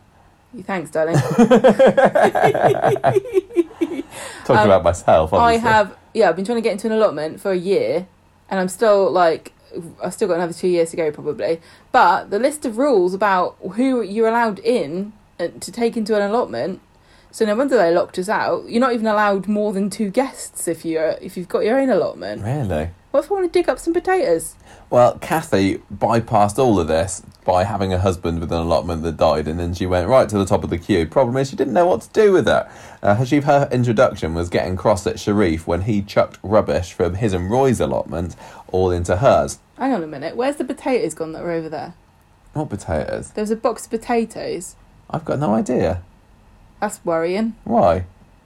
Thanks, 0.65 0.91
darling. 0.91 1.17
Talking 4.45 4.61
Um, 4.61 4.67
about 4.67 4.85
myself, 4.85 5.33
I 5.35 5.57
have, 5.59 5.97
yeah, 6.15 6.29
I've 6.29 6.37
been 6.37 6.45
trying 6.45 6.57
to 6.57 6.63
get 6.63 6.73
into 6.73 6.87
an 6.87 6.93
allotment 6.95 7.41
for 7.41 7.51
a 7.51 7.57
year, 7.57 8.07
and 8.49 8.61
I'm 8.61 8.69
still 8.69 9.11
like, 9.11 9.53
I've 10.03 10.15
still 10.15 10.29
got 10.29 10.35
another 10.35 10.53
two 10.53 10.69
years 10.69 10.91
to 10.93 10.97
go 10.97 11.11
probably. 11.11 11.61
But 11.93 12.31
the 12.31 12.39
list 12.39 12.65
of 12.65 12.79
rules 12.79 13.13
about 13.13 13.57
who 13.75 14.01
you're 14.03 14.29
allowed 14.29 14.59
in 14.61 15.13
uh, 15.41 15.49
to 15.61 15.73
take 15.73 15.97
into 15.97 16.15
an 16.17 16.23
allotment. 16.23 16.81
So 17.37 17.45
no 17.45 17.55
wonder 17.55 17.77
they 17.77 17.95
locked 17.95 18.19
us 18.19 18.31
out. 18.31 18.67
You're 18.67 18.81
not 18.81 18.95
even 18.95 19.07
allowed 19.07 19.47
more 19.47 19.75
than 19.75 19.91
two 19.91 20.09
guests 20.09 20.67
if 20.67 20.87
you 20.87 20.99
are 20.99 21.19
if 21.21 21.37
you've 21.37 21.51
got 21.51 21.65
your 21.65 21.79
own 21.79 21.91
allotment. 21.91 22.43
Really? 22.43 22.89
What 23.11 23.25
if 23.25 23.31
I 23.31 23.35
want 23.35 23.53
to 23.53 23.59
dig 23.59 23.69
up 23.69 23.79
some 23.79 23.93
potatoes? 23.93 24.55
Well, 24.89 25.19
Kathy 25.19 25.83
bypassed 25.95 26.59
all 26.59 26.81
of 26.81 26.89
this 26.89 27.21
by 27.45 27.65
having 27.65 27.93
a 27.93 27.99
husband 27.99 28.41
with 28.41 28.51
an 28.53 28.59
allotment 28.61 29.03
that 29.03 29.19
died, 29.19 29.49
and 29.49 29.61
then 29.61 29.75
she 29.75 29.85
went 29.85 30.09
right 30.09 30.27
to 30.31 30.39
the 30.39 30.47
top 30.47 30.65
of 30.65 30.71
the 30.71 30.79
queue. 30.79 31.05
Problem 31.05 31.37
is, 31.37 31.51
she 31.51 31.57
didn't 31.57 31.75
know 31.75 31.85
what 31.85 32.01
to 32.01 32.09
do 32.15 32.33
with 32.33 32.49
it. 32.49 32.67
Uh, 33.03 33.23
she, 33.27 33.41
her 33.41 33.69
introduction 33.71 34.33
was 34.33 34.49
getting 34.49 34.75
cross 34.75 35.07
at 35.07 35.21
Sharif 35.21 35.67
when 35.67 35.83
he 35.83 36.01
chucked 36.01 36.39
rubbish 36.43 36.95
from 36.95 37.17
his 37.17 37.35
and 37.35 37.51
Roy's 37.51 37.81
allotment 37.81 38.35
all 38.69 38.91
into 38.91 39.19
hers. 39.19 39.59
Hang 39.77 39.93
on 39.93 40.03
a 40.03 40.07
minute. 40.07 40.37
Where's 40.37 40.57
the 40.57 40.65
potatoes 40.65 41.13
gone 41.13 41.33
that 41.33 41.43
were 41.43 41.51
over 41.51 41.69
there? 41.69 41.93
What 42.55 42.71
potatoes? 42.71 43.33
There 43.33 43.43
was 43.43 43.51
a 43.51 43.57
box 43.57 43.85
of 43.85 43.91
potatoes. 43.91 44.75
I've 45.11 45.27
got 45.27 45.39
no 45.39 45.53
idea. 45.53 46.03
That's 46.81 47.05
worrying. 47.05 47.57
Why? 47.65 48.05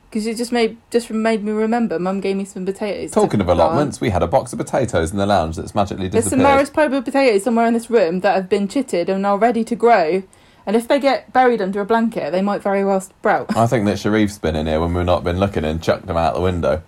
Because 0.08 0.26
it 0.26 0.36
just 0.36 0.50
made 0.50 0.76
just 0.90 1.10
made 1.10 1.44
me 1.44 1.52
remember. 1.52 1.98
Mum 1.98 2.20
gave 2.20 2.36
me 2.36 2.44
some 2.44 2.66
potatoes. 2.66 3.12
Talking 3.12 3.40
of 3.40 3.48
allotments, 3.48 4.00
we 4.00 4.10
had 4.10 4.22
a 4.22 4.26
box 4.26 4.52
of 4.52 4.58
potatoes 4.58 5.12
in 5.12 5.18
the 5.18 5.26
lounge 5.26 5.56
that's 5.56 5.74
magically 5.74 6.08
disappeared. 6.08 6.12
There's 6.12 6.30
some 6.30 6.64
disappeared. 6.66 6.92
Marispoma 6.92 7.04
potatoes 7.04 7.44
somewhere 7.44 7.66
in 7.66 7.74
this 7.74 7.90
room 7.90 8.20
that 8.20 8.34
have 8.34 8.48
been 8.48 8.66
chitted 8.66 9.08
and 9.08 9.24
are 9.24 9.38
ready 9.38 9.62
to 9.64 9.76
grow. 9.76 10.24
And 10.66 10.76
if 10.76 10.88
they 10.88 11.00
get 11.00 11.32
buried 11.32 11.62
under 11.62 11.80
a 11.80 11.84
blanket, 11.84 12.32
they 12.32 12.42
might 12.42 12.62
very 12.62 12.84
well 12.84 13.00
sprout. 13.00 13.56
I 13.56 13.66
think 13.66 13.86
that 13.86 13.98
Sharif's 13.98 14.38
been 14.38 14.56
in 14.56 14.66
here 14.66 14.80
when 14.80 14.94
we've 14.94 15.04
not 15.04 15.24
been 15.24 15.38
looking 15.38 15.64
and 15.64 15.82
chucked 15.82 16.06
them 16.06 16.16
out 16.16 16.34
the 16.34 16.40
window. 16.40 16.82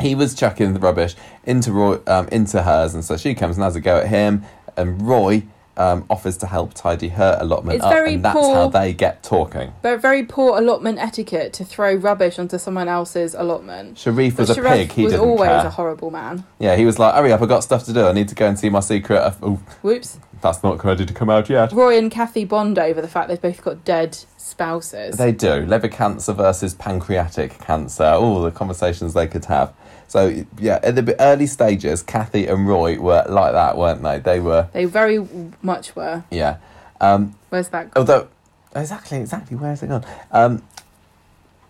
He 0.00 0.14
was 0.14 0.34
chucking 0.34 0.74
the 0.74 0.80
rubbish 0.80 1.14
into 1.44 1.72
Roy, 1.72 1.98
um, 2.06 2.28
into 2.28 2.62
hers, 2.62 2.94
and 2.94 3.04
so 3.04 3.16
she 3.16 3.34
comes 3.34 3.56
and 3.56 3.64
has 3.64 3.74
a 3.76 3.80
go 3.80 3.98
at 3.98 4.08
him. 4.08 4.44
And 4.76 5.02
Roy 5.02 5.42
um, 5.78 6.04
offers 6.10 6.36
to 6.38 6.46
help 6.46 6.74
tidy 6.74 7.08
her 7.08 7.38
allotment 7.40 7.76
It's 7.76 7.84
up, 7.84 7.92
and 7.94 8.22
that's 8.24 8.36
poor- 8.38 8.54
how 8.54 8.68
they 8.68 8.92
get 8.92 9.22
talking. 9.22 9.72
But 9.80 10.00
very 10.00 10.24
poor 10.24 10.58
allotment 10.58 10.98
etiquette 10.98 11.52
to 11.54 11.64
throw 11.64 11.94
rubbish 11.94 12.38
onto 12.38 12.58
someone 12.58 12.88
else's 12.88 13.34
allotment. 13.34 13.96
Sharif 13.98 14.38
was 14.38 14.48
But 14.48 14.58
a 14.58 14.60
Sharif 14.62 14.72
pig. 14.72 14.92
He 14.92 15.04
was 15.04 15.12
didn't 15.14 15.26
always 15.28 15.48
care. 15.48 15.66
a 15.66 15.70
horrible 15.70 16.10
man. 16.10 16.44
yeah, 16.58 16.76
he 16.76 16.84
was 16.84 16.98
like, 16.98 17.14
"Hurry 17.14 17.32
up! 17.32 17.40
I've 17.40 17.48
got 17.48 17.64
stuff 17.64 17.84
to 17.84 17.92
do. 17.92 18.06
I 18.06 18.12
need 18.12 18.28
to 18.28 18.34
go 18.34 18.46
and 18.46 18.58
see 18.58 18.68
my 18.68 18.80
secret." 18.80 19.34
Oh, 19.42 19.60
Whoops. 19.82 20.18
that's 20.40 20.62
not 20.62 20.82
ready 20.84 21.06
to 21.06 21.14
come 21.14 21.30
out 21.30 21.48
yet. 21.48 21.72
Roy 21.72 21.96
and 21.96 22.10
Kathy 22.10 22.44
bond 22.44 22.78
over 22.78 23.00
the 23.00 23.08
fact 23.08 23.28
they've 23.28 23.40
both 23.40 23.62
got 23.62 23.84
dead 23.84 24.18
spouses. 24.48 25.16
They 25.16 25.32
do. 25.32 25.60
Liver 25.66 25.88
cancer 25.88 26.32
versus 26.32 26.74
pancreatic 26.74 27.58
cancer. 27.58 28.04
All 28.04 28.42
the 28.42 28.50
conversations 28.50 29.14
they 29.14 29.26
could 29.26 29.44
have. 29.46 29.72
So 30.08 30.44
yeah, 30.58 30.80
at 30.82 30.94
the 30.96 31.14
early 31.20 31.46
stages, 31.46 32.02
Kathy 32.02 32.46
and 32.46 32.66
Roy 32.66 32.98
were 32.98 33.24
like 33.28 33.52
that, 33.52 33.76
weren't 33.76 34.02
they? 34.02 34.18
They 34.18 34.40
were. 34.40 34.68
They 34.72 34.86
very 34.86 35.26
much 35.62 35.94
were. 35.94 36.24
Yeah. 36.30 36.56
Um, 37.00 37.34
Where's 37.50 37.68
that? 37.68 37.92
although 37.94 38.28
exactly, 38.74 39.18
exactly, 39.18 39.56
where 39.56 39.72
is 39.72 39.82
it 39.82 39.88
gone? 39.88 40.04
Um, 40.32 40.62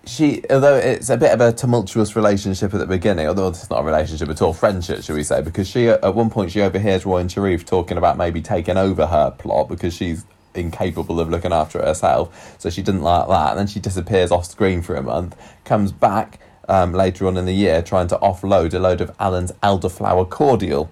she, 0.06 0.42
although 0.49 0.76
it's 0.76 1.11
a 1.11 1.16
bit 1.16 1.32
of 1.32 1.40
a 1.40 1.52
tumultuous 1.52 2.16
relationship 2.16 2.73
at 2.73 2.80
the 2.80 2.87
beginning, 2.87 3.26
although 3.26 3.49
it's 3.49 3.68
not 3.68 3.80
a 3.80 3.85
relationship 3.85 4.28
at 4.30 4.40
all, 4.40 4.54
friendship, 4.54 5.02
should 5.02 5.16
we 5.16 5.23
say? 5.23 5.42
Because 5.42 5.68
she, 5.68 5.88
at 5.88 6.14
one 6.14 6.30
point, 6.30 6.50
she 6.50 6.62
overhears 6.62 7.04
Roy 7.04 7.18
and 7.18 7.30
Sharif 7.30 7.66
talking 7.66 7.99
about 7.99 8.16
maybe 8.16 8.40
taking 8.40 8.78
over 8.78 9.06
her 9.06 9.30
plot 9.32 9.68
because 9.68 9.92
she's 9.94 10.25
incapable 10.55 11.21
of 11.21 11.28
looking 11.28 11.52
after 11.52 11.81
herself. 11.81 12.57
So 12.59 12.71
she 12.71 12.83
didn't 12.83 13.02
like 13.02 13.28
that, 13.28 13.50
and 13.50 13.59
then 13.59 13.67
she 13.67 13.81
disappears 13.81 14.31
off 14.31 14.47
screen 14.47 14.83
for 14.83 14.97
a 14.97 15.02
month, 15.02 15.37
comes 15.64 15.93
back 15.93 16.40
um, 16.69 16.93
later 16.93 17.26
on 17.26 17.37
in 17.37 17.47
the 17.47 17.55
year 17.55 17.81
trying 17.81 18.09
to 18.09 18.17
offload 18.19 18.75
a 18.75 18.78
load 18.78 19.00
of 19.00 19.14
Alan's 19.19 19.52
elderflower 19.62 20.28
cordial 20.28 20.90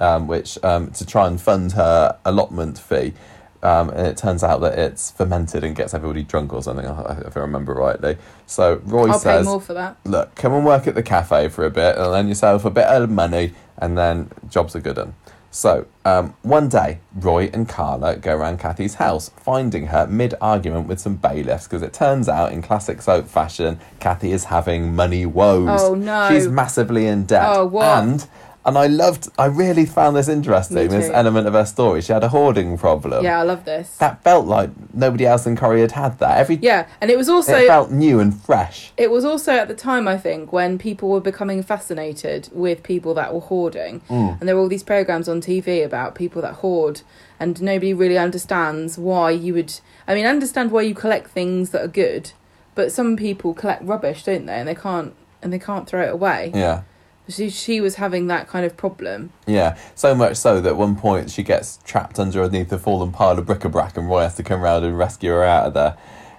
um, 0.00 0.26
which 0.26 0.62
um, 0.64 0.90
to 0.92 1.06
try 1.06 1.26
and 1.26 1.40
fund 1.40 1.72
her 1.72 2.18
allotment 2.24 2.78
fee. 2.78 3.12
Um, 3.60 3.90
and 3.90 4.06
it 4.06 4.16
turns 4.16 4.44
out 4.44 4.60
that 4.60 4.78
it's 4.78 5.10
fermented 5.10 5.64
and 5.64 5.74
gets 5.74 5.92
everybody 5.92 6.22
drunk 6.22 6.52
or 6.52 6.62
something, 6.62 6.86
if 7.26 7.36
I 7.36 7.40
remember 7.40 7.74
rightly. 7.74 8.16
So 8.46 8.80
Roy 8.84 9.10
I'll 9.10 9.18
says, 9.18 9.46
more 9.46 9.60
for 9.60 9.74
that. 9.74 9.96
"Look, 10.04 10.36
come 10.36 10.52
and 10.52 10.64
work 10.64 10.86
at 10.86 10.94
the 10.94 11.02
cafe 11.02 11.48
for 11.48 11.64
a 11.64 11.70
bit, 11.70 11.96
and 11.96 12.06
earn 12.06 12.28
yourself 12.28 12.64
a 12.64 12.70
bit 12.70 12.84
of 12.84 13.10
money, 13.10 13.54
and 13.76 13.98
then 13.98 14.30
jobs 14.48 14.76
are 14.76 14.80
good." 14.80 14.96
One. 14.96 15.14
So 15.50 15.86
um, 16.04 16.34
one 16.42 16.68
day, 16.68 17.00
Roy 17.16 17.50
and 17.52 17.68
Carla 17.68 18.16
go 18.16 18.34
around 18.36 18.58
Kathy's 18.60 18.94
house, 18.94 19.30
finding 19.30 19.86
her 19.86 20.06
mid-argument 20.06 20.86
with 20.88 21.00
some 21.00 21.16
bailiffs 21.16 21.64
because 21.64 21.82
it 21.82 21.92
turns 21.92 22.28
out, 22.28 22.52
in 22.52 22.62
classic 22.62 23.00
soap 23.02 23.26
fashion, 23.28 23.80
Kathy 23.98 24.32
is 24.32 24.44
having 24.44 24.94
money 24.94 25.24
woes. 25.26 25.80
Oh, 25.82 25.94
no. 25.94 26.28
She's 26.30 26.48
massively 26.48 27.06
in 27.06 27.24
debt, 27.24 27.44
Oh, 27.46 27.66
what? 27.66 27.84
and 27.86 28.26
and 28.68 28.76
I 28.76 28.86
loved, 28.86 29.28
I 29.38 29.46
really 29.46 29.86
found 29.86 30.14
this 30.14 30.28
interesting. 30.28 30.88
This 30.88 31.08
element 31.08 31.46
of 31.46 31.54
her 31.54 31.64
story. 31.64 32.02
She 32.02 32.12
had 32.12 32.22
a 32.22 32.28
hoarding 32.28 32.76
problem. 32.76 33.24
Yeah, 33.24 33.40
I 33.40 33.42
love 33.42 33.64
this. 33.64 33.96
That 33.96 34.22
felt 34.22 34.46
like 34.46 34.70
nobody 34.92 35.24
else 35.24 35.46
in 35.46 35.56
Corrie 35.56 35.80
had 35.80 35.92
had 35.92 36.18
that. 36.18 36.38
Every 36.38 36.56
yeah, 36.56 36.86
and 37.00 37.10
it 37.10 37.16
was 37.16 37.28
also 37.30 37.56
it 37.56 37.66
felt 37.66 37.90
new 37.90 38.20
and 38.20 38.38
fresh. 38.38 38.92
It 38.98 39.10
was 39.10 39.24
also 39.24 39.52
at 39.52 39.68
the 39.68 39.74
time, 39.74 40.06
I 40.06 40.18
think, 40.18 40.52
when 40.52 40.76
people 40.78 41.08
were 41.08 41.20
becoming 41.20 41.62
fascinated 41.62 42.50
with 42.52 42.82
people 42.82 43.14
that 43.14 43.32
were 43.32 43.40
hoarding. 43.40 44.00
Mm. 44.02 44.38
And 44.38 44.48
there 44.48 44.54
were 44.54 44.60
all 44.60 44.68
these 44.68 44.82
programs 44.82 45.28
on 45.28 45.40
TV 45.40 45.82
about 45.84 46.14
people 46.14 46.42
that 46.42 46.54
hoard, 46.56 47.00
and 47.40 47.60
nobody 47.62 47.94
really 47.94 48.18
understands 48.18 48.98
why 48.98 49.30
you 49.30 49.54
would. 49.54 49.80
I 50.06 50.14
mean, 50.14 50.26
understand 50.26 50.70
why 50.72 50.82
you 50.82 50.94
collect 50.94 51.30
things 51.30 51.70
that 51.70 51.82
are 51.82 51.88
good, 51.88 52.32
but 52.74 52.92
some 52.92 53.16
people 53.16 53.54
collect 53.54 53.82
rubbish, 53.82 54.24
don't 54.24 54.44
they? 54.44 54.58
And 54.58 54.68
they 54.68 54.74
can't, 54.74 55.14
and 55.42 55.52
they 55.52 55.58
can't 55.58 55.88
throw 55.88 56.02
it 56.02 56.12
away. 56.12 56.52
Yeah. 56.54 56.82
She, 57.28 57.50
she 57.50 57.80
was 57.80 57.96
having 57.96 58.26
that 58.28 58.48
kind 58.48 58.64
of 58.64 58.76
problem. 58.76 59.30
Yeah, 59.46 59.76
so 59.94 60.14
much 60.14 60.36
so 60.36 60.60
that 60.60 60.68
at 60.70 60.76
one 60.76 60.96
point 60.96 61.30
she 61.30 61.42
gets 61.42 61.78
trapped 61.84 62.18
underneath 62.18 62.72
a 62.72 62.78
fallen 62.78 63.12
pile 63.12 63.38
of 63.38 63.46
bric-a-brac 63.46 63.96
and 63.96 64.08
Roy 64.08 64.22
has 64.22 64.34
to 64.36 64.42
come 64.42 64.60
round 64.62 64.84
and 64.84 64.96
rescue 64.96 65.30
her 65.32 65.44
out 65.44 65.66
of 65.66 65.74
there. 65.74 65.96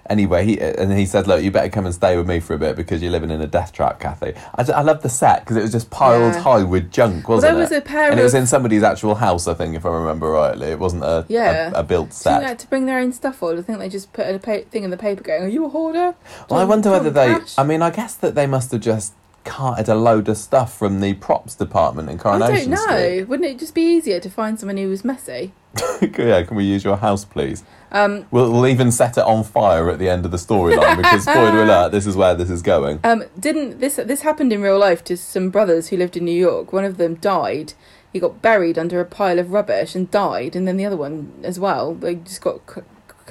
Anyway, 0.08 0.44
he 0.44 0.60
and 0.60 0.92
he 0.92 1.06
says, 1.06 1.28
"Look, 1.28 1.40
you 1.44 1.52
better 1.52 1.68
come 1.68 1.86
and 1.86 1.94
stay 1.94 2.16
with 2.16 2.26
me 2.26 2.40
for 2.40 2.54
a 2.54 2.58
bit 2.58 2.74
because 2.74 3.00
you're 3.00 3.12
living 3.12 3.30
in 3.30 3.40
a 3.40 3.46
death 3.46 3.72
trap, 3.72 4.00
Kathy." 4.00 4.34
I, 4.56 4.64
I 4.72 4.82
love 4.82 5.02
the 5.02 5.08
set 5.08 5.44
because 5.44 5.56
it 5.56 5.62
was 5.62 5.70
just 5.70 5.88
piled 5.88 6.34
Yeah. 6.34 6.40
high 6.40 6.62
with 6.64 6.90
junk, 6.90 7.28
wasn't 7.28 7.52
there 7.52 7.60
was 7.60 7.70
it? 7.70 7.78
a 7.78 7.80
pair 7.80 8.10
and 8.10 8.18
it 8.18 8.22
was 8.24 8.34
in 8.34 8.48
somebody's 8.48 8.82
actual 8.82 9.14
house, 9.14 9.46
I 9.46 9.54
think, 9.54 9.76
if 9.76 9.86
I 9.86 9.90
remember 9.90 10.28
rightly. 10.28 10.66
It 10.66 10.80
wasn't 10.80 11.04
a 11.04 11.24
Yeah. 11.28 11.70
a, 11.72 11.80
a 11.80 11.82
built 11.84 12.12
set. 12.12 12.42
had 12.42 12.58
to 12.58 12.66
bring 12.66 12.86
their 12.86 12.98
own 12.98 13.12
stuff 13.12 13.40
on. 13.44 13.56
I 13.56 13.62
think 13.62 13.78
they 13.78 13.88
just 13.88 14.12
put 14.12 14.26
a 14.26 14.40
pa- 14.40 14.68
thing 14.68 14.82
in 14.82 14.90
the 14.90 14.96
paper 14.96 15.22
going, 15.22 15.44
"Are 15.44 15.48
you 15.48 15.64
a 15.66 15.68
hoarder?" 15.68 16.16
Well, 16.48 16.58
I 16.58 16.64
wonder 16.64 16.90
whether 16.90 17.10
they. 17.10 17.34
cash? 17.34 17.54
I 17.56 17.62
mean, 17.62 17.80
I 17.80 17.90
guess 17.90 18.14
that 18.16 18.34
they 18.34 18.48
must 18.48 18.72
have 18.72 18.80
just 18.80 19.12
carted 19.44 19.88
a 19.88 19.94
load 19.94 20.28
of 20.28 20.36
stuff 20.36 20.76
from 20.76 21.00
the 21.00 21.14
props 21.14 21.54
department 21.54 22.08
in 22.10 22.18
I 22.18 22.22
Coronation 22.22 22.70
don't 22.70 22.86
know. 22.88 22.96
Street. 22.96 23.22
Wouldn't 23.24 23.48
it 23.48 23.58
just 23.58 23.74
be 23.74 23.82
easier 23.82 24.20
to 24.20 24.30
find 24.30 24.58
someone 24.60 24.76
who 24.76 24.88
was 24.88 25.04
messy? 25.04 25.52
yeah, 26.18 26.42
can 26.42 26.56
we 26.56 26.64
use 26.64 26.84
your 26.84 26.96
house, 26.96 27.24
please? 27.24 27.64
Um, 27.92 28.26
We'll, 28.30 28.52
we'll 28.52 28.66
even 28.66 28.92
set 28.92 29.16
it 29.16 29.24
on 29.24 29.44
fire 29.44 29.88
at 29.90 29.98
the 29.98 30.08
end 30.08 30.24
of 30.24 30.30
the 30.30 30.36
storyline 30.36 30.96
because, 30.96 31.22
spoiler 31.24 31.62
alert, 31.62 31.92
this 31.92 32.06
is 32.06 32.16
where 32.16 32.34
this 32.34 32.50
is 32.50 32.62
going. 32.62 33.00
Um, 33.04 33.24
didn't 33.38 33.80
this 33.80 33.96
this 33.96 34.22
happened 34.22 34.52
in 34.52 34.60
real 34.62 34.78
life 34.78 35.02
to 35.04 35.16
some 35.16 35.50
brothers 35.50 35.88
who 35.88 35.96
lived 35.96 36.16
in 36.16 36.24
New 36.24 36.32
York? 36.38 36.72
One 36.72 36.84
of 36.84 36.96
them 36.96 37.14
died. 37.16 37.72
He 38.12 38.18
got 38.18 38.42
buried 38.42 38.78
under 38.78 39.00
a 39.00 39.04
pile 39.04 39.38
of 39.38 39.52
rubbish 39.52 39.94
and 39.94 40.10
died, 40.10 40.56
and 40.56 40.66
then 40.66 40.76
the 40.76 40.84
other 40.84 40.96
one 40.96 41.32
as 41.44 41.60
well. 41.60 41.94
They 41.94 42.16
just 42.16 42.40
got 42.40 42.58
c- 42.68 42.80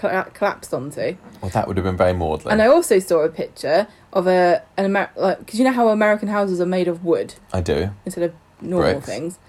c- 0.02 0.32
collapsed 0.34 0.74
onto. 0.74 1.18
Well, 1.42 1.52
that 1.52 1.68
would 1.68 1.76
have 1.76 1.84
been 1.86 1.98
very 1.98 2.14
maudlin. 2.14 2.54
And 2.54 2.62
I 2.62 2.68
also 2.68 3.00
saw 3.00 3.20
a 3.20 3.30
picture 3.30 3.88
of 4.14 4.28
a 4.28 4.64
an 4.78 4.86
Amer- 4.86 5.12
like 5.16 5.40
because 5.40 5.60
you 5.60 5.66
know 5.66 5.72
how 5.72 5.90
American 5.90 6.28
houses 6.28 6.60
are 6.60 6.66
made 6.66 6.88
of 6.88 7.04
wood 7.04 7.36
I 7.54 7.62
do. 7.62 7.92
instead 8.06 8.24
of 8.24 8.34
normal 8.62 8.94
Bricks. 8.94 9.06
things. 9.06 9.40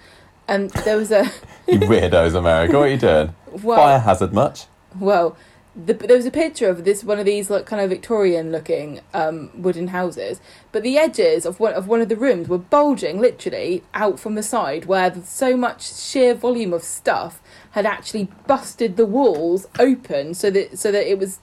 And 0.47 0.69
there 0.71 0.97
was 0.97 1.11
a 1.11 1.23
You 1.67 1.79
weirdos, 1.79 2.35
America. 2.35 2.77
What 2.77 2.87
are 2.87 2.91
you 2.91 2.97
doing? 2.97 3.35
well, 3.63 3.77
Fire 3.77 3.99
hazard 3.99 4.33
much? 4.33 4.65
Well, 4.99 5.37
the, 5.73 5.93
there 5.93 6.17
was 6.17 6.25
a 6.25 6.31
picture 6.31 6.67
of 6.67 6.83
this 6.83 7.01
one 7.03 7.17
of 7.19 7.25
these 7.25 7.49
like 7.49 7.65
kind 7.65 7.81
of 7.81 7.89
Victorian 7.89 8.51
looking 8.51 8.99
um, 9.13 9.49
wooden 9.55 9.87
houses, 9.87 10.41
but 10.73 10.83
the 10.83 10.97
edges 10.97 11.45
of 11.45 11.59
one 11.61 11.73
of 11.73 11.87
one 11.87 12.01
of 12.01 12.09
the 12.09 12.17
rooms 12.17 12.49
were 12.49 12.57
bulging 12.57 13.21
literally 13.21 13.81
out 13.93 14.19
from 14.19 14.35
the 14.35 14.43
side, 14.43 14.85
where 14.85 15.13
so 15.23 15.55
much 15.55 15.93
sheer 15.93 16.33
volume 16.33 16.73
of 16.73 16.83
stuff 16.83 17.41
had 17.71 17.85
actually 17.85 18.27
busted 18.47 18.97
the 18.97 19.05
walls 19.05 19.65
open, 19.79 20.33
so 20.33 20.51
that 20.51 20.77
so 20.77 20.91
that 20.91 21.09
it 21.09 21.17
was 21.17 21.39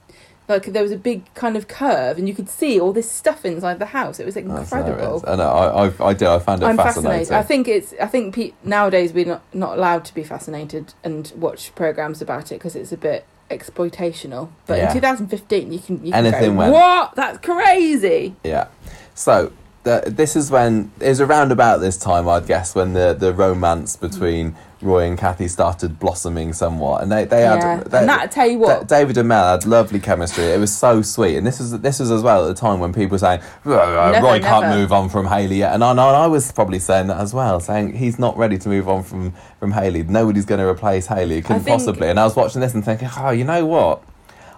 like 0.49 0.64
there 0.67 0.83
was 0.83 0.93
a 0.93 0.97
big 0.97 1.33
kind 1.35 1.57
of 1.57 1.69
curve, 1.69 2.19
and 2.19 2.26
you 2.28 2.35
could 2.35 2.49
see 2.49 2.81
all 2.81 2.93
this 2.93 3.11
stuff 3.11 3.45
inside 3.45 3.78
the 3.78 3.87
house. 3.87 4.19
It 4.19 4.26
was 4.26 4.37
incredible. 4.37 5.23
I 5.26 5.37
know. 5.37 5.49
I, 5.50 5.87
I, 5.88 6.09
I 6.09 6.14
do. 6.14 6.26
I 6.26 6.38
found 6.38 6.62
it 6.62 6.67
I'm 6.67 6.76
fascinating. 6.76 7.26
fascinated. 7.26 7.33
I 7.35 7.43
think 7.43 7.69
it's. 7.69 7.95
I 8.00 8.07
think 8.07 8.35
pe- 8.35 8.52
nowadays 8.64 9.12
we're 9.12 9.26
not, 9.26 9.43
not 9.55 9.76
allowed 9.78 10.05
to 10.07 10.14
be 10.14 10.25
fascinated 10.25 10.95
and 11.05 11.33
watch 11.37 11.75
programs 11.75 12.23
about 12.23 12.50
it 12.50 12.55
because 12.57 12.75
it's 12.75 12.93
a 12.93 12.97
bit 12.97 13.26
exploitational. 13.50 14.50
But 14.67 14.78
Yeah. 14.78 14.88
in 14.88 14.95
2015, 14.95 15.73
you 15.73 15.78
can 15.78 16.05
you 16.05 16.12
can 16.12 16.26
Anything 16.26 16.52
go, 16.55 16.59
went. 16.59 16.73
what? 16.73 17.14
That's 17.14 17.38
crazy. 17.38 18.35
Yeah. 18.45 18.69
So 19.14 19.52
this 19.85 20.37
is 20.37 20.50
when 20.50 20.90
it 21.00 21.09
was 21.09 21.21
around 21.21 21.50
about 21.52 21.81
this 21.81 21.97
time, 21.97 22.28
I'd 22.28 22.47
guess, 22.47 22.75
when 22.75 22.93
the, 22.93 23.14
the 23.19 23.33
romance 23.33 23.97
between 23.97 24.55
Roy 24.81 25.07
and 25.09 25.19
Kathy 25.19 25.49
started 25.49 25.99
blossoming 25.99 26.53
somewhat, 26.53 27.03
and 27.03 27.11
they 27.11 27.25
they 27.25 27.41
Yeah, 27.41 27.79
had 27.79 27.91
they, 27.91 27.99
and 27.99 28.09
that 28.09 28.31
tell 28.31 28.47
you 28.47 28.59
what. 28.59 28.87
Da- 28.87 28.99
David 28.99 29.17
and 29.19 29.29
Mel 29.29 29.51
had 29.51 29.67
lovely 29.67 29.99
chemistry. 29.99 30.45
It 30.45 30.61
was 30.61 30.73
so 30.75 31.03
sweet, 31.03 31.37
and 31.37 31.45
this 31.47 31.59
was 31.59 31.79
this 31.81 31.99
was 31.99 32.11
as 32.13 32.23
well 32.23 32.45
at 32.45 32.55
the 32.55 32.61
time 32.61 32.79
when 32.79 32.93
people 32.93 33.15
were 33.17 33.19
saying 33.19 33.41
"Oh, 33.67 33.73
uh, 33.73 34.11
Never, 34.13 34.27
Roy 34.27 34.39
can't 34.41 34.67
never." 34.67 34.79
move 34.79 34.93
on 34.93 35.09
from 35.09 35.27
Hayley 35.27 35.57
yet, 35.57 35.75
and 35.75 35.83
I, 35.83 35.91
and 35.91 35.99
I 36.01 36.27
was 36.29 36.53
probably 36.53 36.79
saying 36.79 37.09
that 37.09 37.19
as 37.19 37.35
well, 37.35 37.59
saying 37.59 37.95
he's 37.97 38.19
not 38.21 38.37
ready 38.37 38.57
to 38.59 38.69
move 38.69 38.89
on 38.89 39.03
from 39.03 39.33
from 39.59 39.73
Hayley. 39.73 40.05
Nobody's 40.05 40.45
going 40.47 40.61
to 40.61 40.67
replace 40.69 41.07
Hayley. 41.09 41.43
Couldn't 41.43 41.63
think- 41.65 41.77
possibly. 41.79 42.09
And 42.09 42.21
I 42.21 42.25
was 42.25 42.37
watching 42.37 42.61
this 42.61 42.73
and 42.75 42.85
thinking, 42.85 43.09
oh, 43.19 43.31
you 43.31 43.45
know 43.45 43.67
what? 43.67 44.03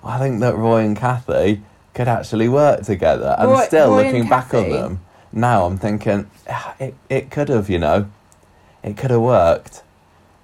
I 0.04 0.18
think 0.18 0.40
that 0.40 0.54
Roy 0.56 0.82
and 0.84 0.96
Kathy 0.96 1.62
could 1.94 2.08
actually 2.08 2.48
work 2.48 2.82
together. 2.82 3.34
And 3.38 3.50
Roy- 3.50 3.64
still 3.64 3.90
Roy 3.92 4.00
and 4.04 4.12
looking 4.12 4.28
back 4.28 4.52
on 4.54 4.68
them 4.68 5.00
now, 5.32 5.64
I'm 5.64 5.78
thinking 5.78 6.28
"Ah, 6.48 6.74
it 6.78 6.94
it 7.08 7.30
could 7.30 7.48
have, 7.48 7.70
you 7.70 7.78
know, 7.78 8.06
it 8.82 8.96
could 8.98 9.10
have 9.10 9.20
worked, 9.22 9.82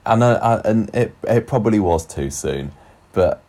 and 0.06 0.24
I, 0.24 0.34
I, 0.34 0.60
and 0.60 0.94
it 0.94 1.14
it 1.24 1.46
probably 1.46 1.80
was 1.80 2.06
too 2.06 2.30
soon, 2.30 2.72
but. 3.12 3.42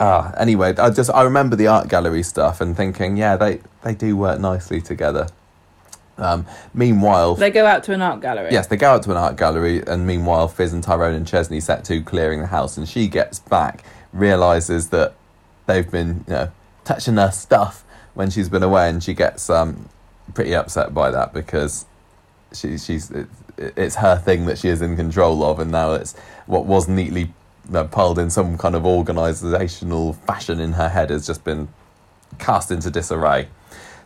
Ah, 0.00 0.32
anyway, 0.36 0.74
I 0.76 0.90
just 0.90 1.08
I 1.08 1.22
remember 1.22 1.54
the 1.54 1.68
art 1.68 1.88
gallery 1.88 2.24
stuff 2.24 2.60
and 2.60 2.76
thinking, 2.76 3.16
yeah, 3.16 3.36
they 3.36 3.60
they 3.84 3.94
do 3.94 4.16
work 4.16 4.40
nicely 4.40 4.80
together. 4.80 5.28
Um, 6.18 6.46
meanwhile, 6.74 7.36
They 7.36 7.50
go 7.50 7.64
out 7.64 7.84
to 7.84 7.92
an 7.92 8.02
art 8.02 8.20
gallery. 8.20 8.48
Yes, 8.50 8.66
they 8.66 8.76
go 8.76 8.90
out 8.90 9.04
to 9.04 9.12
an 9.12 9.16
art 9.16 9.36
gallery, 9.36 9.82
and 9.86 10.04
meanwhile, 10.06 10.48
Fizz 10.48 10.72
and 10.72 10.82
Tyrone 10.82 11.14
and 11.14 11.26
Chesney 11.26 11.60
set 11.60 11.84
to 11.86 12.02
clearing 12.02 12.40
the 12.40 12.48
house, 12.48 12.76
and 12.76 12.88
she 12.88 13.06
gets 13.06 13.38
back, 13.38 13.84
realizes 14.12 14.90
that 14.90 15.14
they've 15.66 15.90
been, 15.90 16.24
you 16.26 16.34
know, 16.34 16.52
touching 16.84 17.14
her 17.16 17.30
stuff 17.30 17.84
when 18.14 18.30
she's 18.30 18.48
been 18.48 18.62
away, 18.64 18.88
and 18.88 19.02
she 19.02 19.14
gets 19.14 19.48
um, 19.48 19.88
pretty 20.34 20.54
upset 20.54 20.92
by 20.92 21.10
that 21.10 21.32
because 21.32 21.86
she, 22.52 22.78
she's 22.78 23.12
it's 23.56 23.96
her 23.96 24.16
thing 24.16 24.46
that 24.46 24.58
she 24.58 24.68
is 24.68 24.82
in 24.82 24.96
control 24.96 25.44
of, 25.44 25.58
and 25.58 25.70
now 25.70 25.92
it's 25.92 26.14
what 26.46 26.66
was 26.66 26.88
neatly 26.88 27.32
piled 27.90 28.18
in 28.18 28.30
some 28.30 28.58
kind 28.58 28.74
of 28.74 28.82
organisational 28.82 30.14
fashion 30.14 30.60
in 30.60 30.72
her 30.74 30.88
head 30.88 31.10
has 31.10 31.26
just 31.26 31.44
been 31.44 31.68
cast 32.38 32.70
into 32.70 32.90
disarray. 32.90 33.48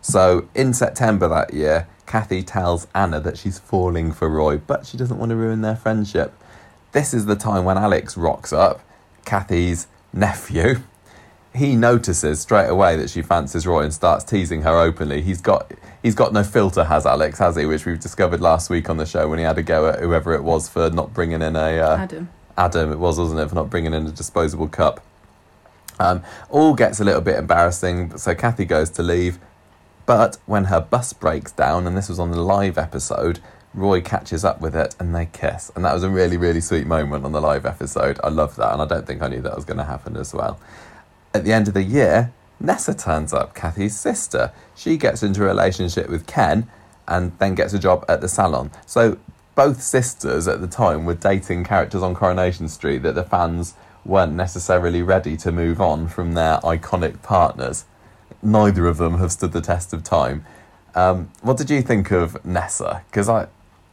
So 0.01 0.49
in 0.55 0.73
September 0.73 1.29
that 1.29 1.53
year, 1.53 1.89
Kathy 2.07 2.43
tells 2.43 2.87
Anna 2.95 3.21
that 3.21 3.37
she's 3.37 3.59
falling 3.59 4.13
for 4.13 4.29
Roy, 4.29 4.59
but 4.59 4.87
she 4.87 4.97
doesn't 4.97 5.19
want 5.19 5.31
to 5.31 5.37
ruin 5.37 5.61
their 5.61 5.77
friendship. 5.77 6.33
This 6.93 7.13
is 7.13 7.27
the 7.27 7.37
time 7.37 7.65
when 7.65 7.77
Alex 7.77 8.17
rocks 8.17 8.53
up, 8.53 8.81
Kathy's 9.25 9.87
nephew. 10.13 10.83
He 11.59 11.75
notices 11.75 12.41
straight 12.41 12.69
away 12.69 12.97
that 12.97 13.11
she 13.11 13.21
fancies 13.21 13.67
Roy 13.67 13.83
and 13.83 13.93
starts 13.93 14.25
teasing 14.25 14.63
her 14.63 14.79
openly. 14.79 15.23
He's 15.23 15.41
got 15.41 15.73
he's 16.03 16.15
got 16.15 16.33
no 16.33 16.45
filter, 16.45 16.85
has 16.85 17.05
Alex, 17.05 17.39
has 17.41 17.57
he? 17.57 17.67
Which 17.67 17.85
we've 17.85 17.99
discovered 17.99 18.41
last 18.41 18.71
week 18.71 18.89
on 18.89 18.97
the 18.97 19.07
show 19.07 19.29
when 19.29 19.39
he 19.39 19.45
had 19.45 19.59
a 19.59 19.63
go 19.63 19.89
at 19.89 19.99
whoever 19.99 20.35
it 20.35 20.45
was 20.45 20.69
for 20.69 20.89
not 20.91 21.13
bringing 21.13 21.43
in 21.43 21.57
a 21.57 21.79
uh, 21.79 21.97
Adam. 21.99 22.29
Adam, 22.57 22.93
it 22.93 22.99
was, 22.99 23.19
wasn't 23.19 23.41
it, 23.41 23.49
for 23.49 23.55
not 23.55 23.71
bringing 23.71 23.93
in 23.93 24.07
a 24.07 24.13
disposable 24.13 24.69
cup. 24.69 25.05
Um, 25.99 26.23
all 26.49 26.75
gets 26.75 27.01
a 27.01 27.05
little 27.05 27.21
bit 27.21 27.37
embarrassing, 27.37 28.17
so 28.19 28.35
Kathy 28.35 28.65
goes 28.65 28.91
to 28.91 29.03
leave. 29.03 29.39
But 30.07 30.39
when 30.47 30.65
her 30.65 30.81
bus 30.81 31.13
breaks 31.13 31.53
down, 31.53 31.87
and 31.87 31.97
this 31.97 32.09
was 32.09 32.19
on 32.19 32.31
the 32.31 32.41
live 32.41 32.79
episode, 32.79 33.41
Roy 33.75 34.01
catches 34.01 34.45
up 34.45 34.61
with 34.61 34.75
it 34.75 34.97
and 34.99 35.15
they 35.15 35.27
kiss. 35.27 35.71
And 35.75 35.85
that 35.85 35.93
was 35.93 36.03
a 36.03 36.09
really, 36.09 36.37
really 36.37 36.61
sweet 36.61 36.87
moment 36.87 37.25
on 37.25 37.33
the 37.33 37.41
live 37.41 37.67
episode. 37.67 38.19
I 38.25 38.29
love 38.29 38.57
that, 38.57 38.73
and 38.73 38.81
I 38.81 38.87
don't 38.87 39.07
think 39.07 39.23
I 39.23 39.29
knew 39.29 39.43
that 39.43 39.55
was 39.55 39.65
going 39.65 39.79
to 39.79 39.85
happen 39.85 40.17
as 40.17 40.33
well. 40.33 40.59
At 41.39 41.45
the 41.45 41.53
end 41.53 41.69
of 41.69 41.75
the 41.75 41.85
year, 41.85 42.33
Nessa 42.59 42.93
turns 42.93 43.33
up, 43.33 43.55
Kathy's 43.55 43.97
sister. 43.97 44.51
She 44.75 44.97
gets 44.97 45.23
into 45.23 45.45
a 45.45 45.47
relationship 45.47 46.09
with 46.09 46.27
Ken 46.27 46.69
and 47.07 47.31
then 47.39 47.55
gets 47.55 47.73
a 47.73 47.79
job 47.79 48.05
at 48.09 48.21
the 48.21 48.27
salon. 48.27 48.73
So 48.87 49.19
both 49.55 49.81
sisters 49.81 50.49
at 50.49 50.61
the 50.61 50.67
time 50.67 51.05
were 51.05 51.15
dating 51.15 51.63
characters 51.63 52.03
on 52.03 52.17
Coronation 52.17 52.69
Street 52.69 53.05
that 53.05 53.15
the 53.15 53.23
fans 53.23 53.75
weren't 54.05 54.33
necessarily 54.33 55.01
ready 55.01 55.37
to 55.37 55.53
move 55.53 55.81
on 55.81 56.09
from 56.09 56.33
their 56.33 56.59
iconic 56.65 57.23
partners. 57.23 57.85
Neither 58.43 58.89
of 58.89 58.97
them 58.97 59.19
have 59.19 59.31
stood 59.31 59.53
the 59.53 59.61
test 59.61 59.93
of 59.93 60.03
time. 60.03 60.45
Um, 60.97 61.31
what 61.43 61.57
did 61.57 61.71
you 61.71 61.83
think 61.83 62.11
of 62.11 62.45
Nessa? 62.45 63.05
Because 63.09 63.29
I, 63.29 63.47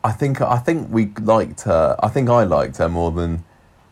I 0.04 0.14
think 0.14 0.42
I 0.42 0.58
think 0.58 0.90
we 0.90 1.14
liked 1.22 1.62
her. 1.62 1.96
I 2.02 2.08
think 2.08 2.28
I 2.28 2.44
liked 2.44 2.78
her 2.78 2.90
more 2.90 3.12
than 3.12 3.44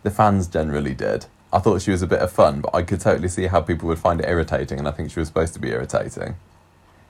the 0.01 0.09
fans 0.09 0.47
generally 0.47 0.95
did. 0.95 1.27
I 1.53 1.59
thought 1.59 1.81
she 1.81 1.91
was 1.91 2.01
a 2.01 2.07
bit 2.07 2.19
of 2.19 2.31
fun, 2.31 2.61
but 2.61 2.73
I 2.75 2.81
could 2.81 2.99
totally 2.99 3.29
see 3.29 3.45
how 3.47 3.61
people 3.61 3.87
would 3.87 3.99
find 3.99 4.19
it 4.19 4.27
irritating, 4.27 4.79
and 4.79 4.87
I 4.87 4.91
think 4.91 5.11
she 5.11 5.19
was 5.19 5.27
supposed 5.29 5.53
to 5.53 5.59
be 5.59 5.69
irritating. 5.69 6.35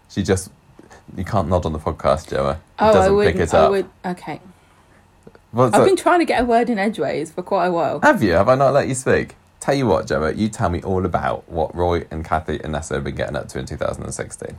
She 0.10 0.22
just 0.22 0.52
you 1.18 1.24
can't 1.26 1.48
nod 1.50 1.66
on 1.66 1.74
the 1.74 1.80
podcast, 1.80 2.28
Joa. 2.30 2.54
It 2.56 2.58
Oh, 2.80 2.90
I 2.90 2.94
doesn't 2.94 3.16
would. 3.16 3.28
pick 3.34 3.36
it 3.42 3.54
I 3.54 3.70
would. 3.70 3.90
Okay. 4.06 4.40
Well, 5.52 5.68
I've 5.68 5.76
so- 5.76 5.86
been 5.86 5.96
trying 5.96 6.20
to 6.20 6.26
get 6.26 6.42
a 6.42 6.46
word 6.46 6.70
in 6.70 6.78
edgeways 6.78 7.32
for 7.32 7.42
quite 7.42 7.68
a 7.68 7.72
while. 7.72 8.00
Have 8.02 8.22
you? 8.24 8.34
Have 8.34 8.50
I 8.50 8.56
not 8.56 8.74
let 8.74 8.88
you 8.88 8.96
speak? 8.96 9.36
Tell 9.60 9.76
you 9.76 9.88
what, 9.88 10.08
Joa, 10.08 10.34
you 10.34 10.50
tell 10.50 10.70
me 10.70 10.82
all 10.82 11.06
about 11.06 11.48
what 11.50 11.74
Roy 11.74 12.06
and 12.12 12.26
Kathy 12.26 12.60
and 12.62 12.74
Nessa 12.74 12.96
have 12.96 13.04
been 13.06 13.16
getting 13.16 13.36
up 13.38 13.48
to 13.50 13.60
in 13.60 13.66
2016. 13.66 14.58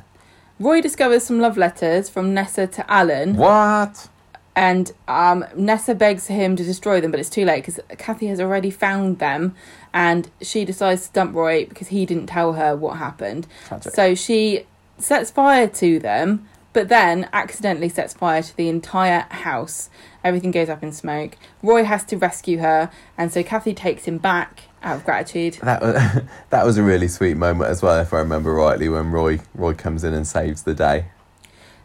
Roy 0.58 0.80
discovers 0.80 1.24
some 1.24 1.40
love 1.40 1.58
letters 1.58 2.08
from 2.08 2.32
Nessa 2.32 2.66
to 2.68 2.90
Alan, 2.90 3.36
What? 3.36 4.08
And 4.56 4.92
um, 5.08 5.44
Nessa 5.56 5.94
begs 5.94 6.28
him 6.28 6.54
to 6.56 6.64
destroy 6.64 7.00
them, 7.00 7.10
but 7.10 7.18
it's 7.18 7.30
too 7.30 7.44
late 7.44 7.64
because 7.64 7.80
Kathy 7.98 8.26
has 8.28 8.40
already 8.40 8.70
found 8.70 9.18
them, 9.18 9.54
and 9.92 10.30
she 10.40 10.64
decides 10.64 11.08
to 11.08 11.12
dump 11.12 11.34
Roy 11.34 11.66
because 11.66 11.88
he 11.88 12.06
didn't 12.06 12.26
tell 12.26 12.52
her 12.52 12.76
what 12.76 12.98
happened. 12.98 13.46
Tragic. 13.66 13.92
So 13.92 14.14
she 14.14 14.66
sets 14.98 15.30
fire 15.30 15.66
to 15.66 15.98
them, 15.98 16.48
but 16.72 16.88
then 16.88 17.28
accidentally 17.32 17.88
sets 17.88 18.14
fire 18.14 18.42
to 18.42 18.56
the 18.56 18.68
entire 18.68 19.26
house. 19.30 19.90
Everything 20.22 20.52
goes 20.52 20.68
up 20.68 20.82
in 20.82 20.92
smoke. 20.92 21.36
Roy 21.62 21.84
has 21.84 22.04
to 22.04 22.16
rescue 22.16 22.58
her, 22.58 22.90
and 23.18 23.32
so 23.32 23.42
Kathy 23.42 23.74
takes 23.74 24.04
him 24.04 24.18
back 24.18 24.62
out 24.84 24.96
of 24.96 25.04
gratitude. 25.04 25.54
That 25.62 25.82
was, 25.82 26.22
that 26.50 26.64
was 26.64 26.78
a 26.78 26.82
really 26.82 27.08
sweet 27.08 27.36
moment 27.36 27.70
as 27.70 27.82
well, 27.82 27.98
if 28.00 28.14
I 28.14 28.18
remember 28.18 28.54
rightly, 28.54 28.88
when 28.88 29.10
Roy 29.10 29.40
Roy 29.52 29.74
comes 29.74 30.04
in 30.04 30.14
and 30.14 30.26
saves 30.26 30.62
the 30.62 30.74
day. 30.74 31.06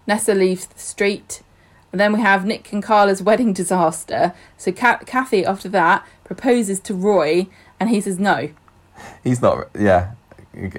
Nessa 0.06 0.36
leaves 0.36 0.68
the 0.68 0.80
street. 0.80 1.42
And 1.92 2.00
then 2.00 2.14
we 2.14 2.22
have 2.22 2.46
Nick 2.46 2.72
and 2.72 2.84
Carla's 2.84 3.22
wedding 3.22 3.54
disaster. 3.54 4.34
So 4.58 4.72
Ka- 4.72 5.02
Kathy, 5.06 5.46
after 5.46 5.70
that, 5.70 6.06
proposes 6.24 6.80
to 6.82 6.94
Roy, 6.94 7.48
and 7.80 7.90
he 7.90 8.00
says 8.02 8.20
no. 8.20 8.50
He's 9.24 9.42
not, 9.42 9.70
yeah. 9.78 10.12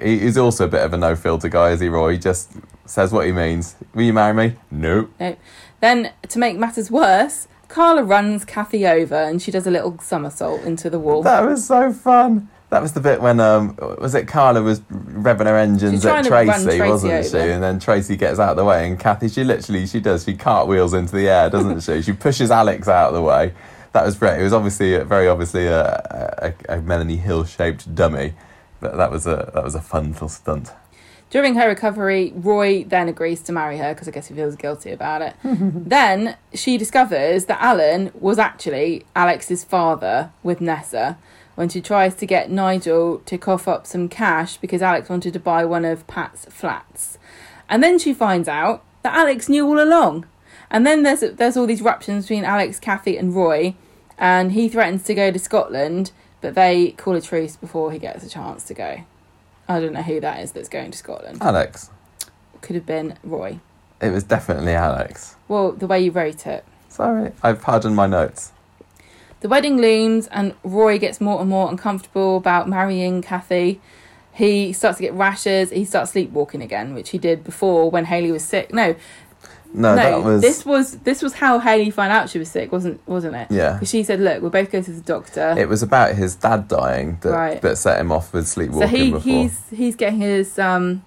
He's 0.01 0.37
also 0.37 0.65
a 0.65 0.67
bit 0.67 0.83
of 0.83 0.93
a 0.93 0.97
no 0.97 1.15
filter 1.15 1.49
guy, 1.49 1.71
is 1.71 1.79
he, 1.79 1.89
Roy? 1.89 2.13
He 2.13 2.17
just 2.17 2.51
says 2.85 3.11
what 3.11 3.25
he 3.25 3.31
means. 3.31 3.75
Will 3.93 4.03
you 4.03 4.13
marry 4.13 4.33
me? 4.33 4.55
No. 4.69 5.09
No. 5.19 5.35
Then, 5.79 6.11
to 6.27 6.39
make 6.39 6.57
matters 6.57 6.91
worse, 6.91 7.47
Carla 7.67 8.03
runs 8.03 8.45
Kathy 8.45 8.85
over, 8.85 9.15
and 9.15 9.41
she 9.41 9.49
does 9.51 9.65
a 9.65 9.71
little 9.71 9.97
somersault 9.99 10.61
into 10.63 10.89
the 10.89 10.99
wall. 10.99 11.23
That 11.23 11.45
was 11.45 11.65
so 11.65 11.91
fun. 11.91 12.49
That 12.71 12.81
was 12.81 12.93
the 12.93 13.01
bit 13.01 13.21
when 13.21 13.41
um 13.41 13.77
was 13.99 14.15
it 14.15 14.29
Carla 14.29 14.61
was 14.61 14.79
revving 14.79 15.45
her 15.45 15.57
engines 15.57 16.05
at 16.05 16.09
trying 16.09 16.23
to 16.23 16.29
run 16.29 16.45
Tracy, 16.45 16.77
Tracy 16.77 16.89
wasn't 16.89 17.25
she? 17.25 17.37
And 17.37 17.61
then 17.61 17.79
Tracy 17.81 18.15
gets 18.15 18.39
out 18.39 18.51
of 18.51 18.55
the 18.55 18.63
way, 18.63 18.87
and 18.87 18.97
Kathy 18.97 19.27
she 19.27 19.43
literally 19.43 19.85
she 19.85 19.99
does 19.99 20.23
she 20.23 20.35
cartwheels 20.35 20.93
into 20.93 21.13
the 21.13 21.27
air, 21.27 21.49
doesn't 21.49 21.81
she? 21.81 22.01
She 22.01 22.13
pushes 22.13 22.49
Alex 22.49 22.87
out 22.87 23.09
of 23.09 23.13
the 23.13 23.21
way. 23.21 23.53
That 23.91 24.05
was 24.05 24.15
great. 24.15 24.39
It 24.39 24.43
was 24.43 24.53
obviously 24.53 24.97
very 25.03 25.27
obviously 25.27 25.67
a, 25.67 26.53
a, 26.69 26.77
a 26.77 26.81
Melanie 26.81 27.17
Hill 27.17 27.43
shaped 27.43 27.93
dummy, 27.93 28.35
but 28.79 28.95
that 28.95 29.11
was 29.11 29.27
a 29.27 29.51
that 29.53 29.65
was 29.65 29.75
a 29.75 29.81
fun 29.81 30.13
little 30.13 30.29
stunt. 30.29 30.71
During 31.29 31.55
her 31.55 31.67
recovery, 31.67 32.31
Roy 32.35 32.85
then 32.85 33.09
agrees 33.09 33.41
to 33.43 33.51
marry 33.51 33.79
her 33.79 33.93
because 33.93 34.07
I 34.07 34.11
guess 34.11 34.27
he 34.27 34.33
feels 34.33 34.55
guilty 34.55 34.91
about 34.91 35.21
it. 35.21 35.35
then 35.43 36.37
she 36.53 36.77
discovers 36.77 37.45
that 37.45 37.61
Alan 37.61 38.11
was 38.13 38.39
actually 38.39 39.05
Alex's 39.13 39.65
father 39.65 40.31
with 40.41 40.61
Nessa 40.61 41.17
when 41.55 41.69
she 41.69 41.81
tries 41.81 42.15
to 42.15 42.25
get 42.25 42.49
Nigel 42.49 43.19
to 43.25 43.37
cough 43.37 43.67
up 43.67 43.85
some 43.85 44.07
cash 44.09 44.57
because 44.57 44.81
Alex 44.81 45.09
wanted 45.09 45.33
to 45.33 45.39
buy 45.39 45.65
one 45.65 45.85
of 45.85 46.07
Pat's 46.07 46.45
flats. 46.45 47.17
And 47.69 47.83
then 47.83 47.99
she 47.99 48.13
finds 48.13 48.47
out 48.47 48.83
that 49.03 49.13
Alex 49.13 49.49
knew 49.49 49.65
all 49.65 49.81
along. 49.81 50.25
And 50.69 50.85
then 50.85 51.03
there's 51.03 51.19
there's 51.19 51.57
all 51.57 51.67
these 51.67 51.81
ruptions 51.81 52.25
between 52.25 52.45
Alex, 52.45 52.79
Kathy, 52.79 53.17
and 53.17 53.35
Roy, 53.35 53.75
and 54.17 54.53
he 54.53 54.69
threatens 54.69 55.03
to 55.03 55.13
go 55.13 55.31
to 55.31 55.39
Scotland, 55.39 56.11
but 56.39 56.55
they 56.55 56.91
call 56.91 57.15
a 57.15 57.21
truce 57.21 57.57
before 57.57 57.91
he 57.91 57.99
gets 57.99 58.23
a 58.23 58.29
chance 58.29 58.63
to 58.65 58.73
go. 58.73 59.03
I 59.67 59.79
don't 59.79 59.93
know 59.93 60.01
who 60.01 60.19
that 60.21 60.39
is 60.41 60.51
that's 60.51 60.69
going 60.69 60.91
to 60.91 60.97
Scotland 60.97 61.37
Alex, 61.41 61.89
could 62.61 62.75
have 62.75 62.85
been 62.85 63.17
Roy. 63.23 63.59
it 64.01 64.11
was 64.11 64.23
definitely 64.23 64.73
Alex. 64.73 65.35
Well, 65.47 65.71
the 65.71 65.87
way 65.87 66.01
you 66.01 66.11
wrote 66.11 66.45
it. 66.47 66.65
Sorry, 66.89 67.31
I've 67.43 67.61
pardoned 67.61 67.95
my 67.95 68.07
notes. 68.07 68.51
The 69.41 69.49
wedding 69.49 69.77
looms, 69.77 70.27
and 70.27 70.53
Roy 70.63 70.97
gets 70.99 71.19
more 71.19 71.41
and 71.41 71.49
more 71.49 71.69
uncomfortable 71.69 72.37
about 72.37 72.69
marrying 72.69 73.21
Kathy. 73.21 73.81
He 74.33 74.71
starts 74.71 74.97
to 74.97 75.03
get 75.03 75.13
rashes. 75.13 75.71
He 75.71 75.83
starts 75.83 76.11
sleepwalking 76.11 76.61
again, 76.61 76.93
which 76.93 77.09
he 77.09 77.17
did 77.17 77.43
before 77.43 77.89
when 77.91 78.05
Hayley 78.05 78.31
was 78.31 78.43
sick. 78.43 78.73
No, 78.73 78.95
No, 79.73 79.95
no, 79.95 79.95
that 79.95 80.23
was 80.23 80.41
this 80.41 80.65
was 80.65 80.97
this 80.99 81.21
was 81.23 81.33
how 81.33 81.57
Hayley 81.59 81.89
found 81.91 82.11
out 82.11 82.29
she 82.29 82.37
was 82.39 82.49
sick, 82.51 82.71
wasn't 82.71 82.99
wasn't 83.07 83.35
it? 83.35 83.47
yeah. 83.49 83.77
'Cause 83.79 83.89
she 83.89 84.03
said, 84.03 84.19
"Look, 84.19 84.41
we'll 84.41 84.51
both 84.51 84.69
go 84.71 84.81
to 84.81 84.91
the 84.91 85.01
doctor." 85.01 85.55
It 85.57 85.67
was 85.69 85.81
about 85.81 86.15
his 86.15 86.35
dad 86.35 86.67
dying 86.67 87.17
that, 87.21 87.31
Right. 87.31 87.61
that 87.61 87.77
set 87.77 87.99
him 87.99 88.11
off 88.11 88.33
with 88.33 88.47
so 88.47 88.61
sleepwalking 88.61 88.89
he 88.89 89.11
before. 89.11 89.21
he's 89.21 89.59
he's 89.73 89.95
getting 89.95 90.19
his 90.19 90.59
um, 90.59 91.03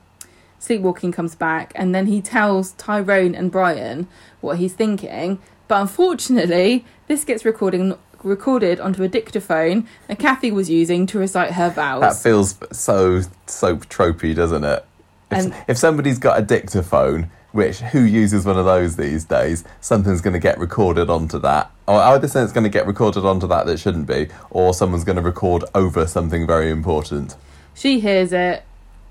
sleepwalking 0.58 1.12
comes 1.12 1.34
back, 1.34 1.72
and 1.76 1.94
then 1.94 2.06
he 2.06 2.20
tells 2.20 2.72
Tyrone 2.72 3.34
and 3.34 3.50
Brian 3.50 4.06
what 4.40 4.56
he's 4.58 4.72
thinking. 4.72 5.38
But 5.68 5.80
unfortunately, 5.82 6.84
this 7.06 7.24
gets 7.24 7.44
recording 7.44 7.96
recorded 8.24 8.80
onto 8.80 9.02
a 9.02 9.08
dictaphone 9.08 9.86
that 10.08 10.18
Kathy 10.18 10.50
was 10.50 10.68
using 10.70 11.06
to 11.06 11.18
recite 11.18 11.52
her 11.52 11.70
vows. 11.70 12.00
That 12.00 12.16
feels 12.16 12.56
so 12.72 13.22
soap 13.46 13.86
tropey, 13.88 14.34
doesn't 14.34 14.64
it? 14.64 14.84
If, 15.30 15.38
And- 15.38 15.54
if 15.68 15.76
somebody's 15.78 16.18
got 16.18 16.38
a 16.38 16.42
dictaphone, 16.42 17.30
which 17.52 17.78
who 17.80 18.00
uses 18.00 18.44
one 18.44 18.58
of 18.58 18.64
those 18.64 18.96
these 18.96 19.24
days, 19.24 19.62
something's 19.80 20.20
going 20.20 20.32
to 20.32 20.40
get 20.40 20.58
recorded 20.58 21.08
onto 21.08 21.38
that. 21.40 21.70
Or 21.86 22.00
either 22.00 22.26
say 22.26 22.42
it's 22.42 22.52
going 22.52 22.64
to 22.64 22.70
get 22.70 22.86
recorded 22.86 23.24
onto 23.24 23.46
that 23.46 23.66
that 23.66 23.78
shouldn't 23.78 24.06
be, 24.08 24.28
or 24.50 24.74
someone's 24.74 25.04
going 25.04 25.16
to 25.16 25.22
record 25.22 25.64
over 25.74 26.06
something 26.06 26.46
very 26.46 26.70
important. 26.70 27.36
She 27.74 28.00
hears 28.00 28.32
it 28.32 28.64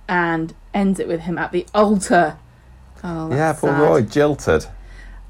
and 0.09 0.53
ends 0.73 0.99
it 0.99 1.07
with 1.07 1.21
him 1.21 1.37
at 1.37 1.51
the 1.51 1.65
altar. 1.73 2.37
Oh, 3.03 3.29
yeah, 3.31 3.53
poor 3.53 3.69
sad. 3.69 3.81
Roy, 3.81 4.01
jilted. 4.01 4.65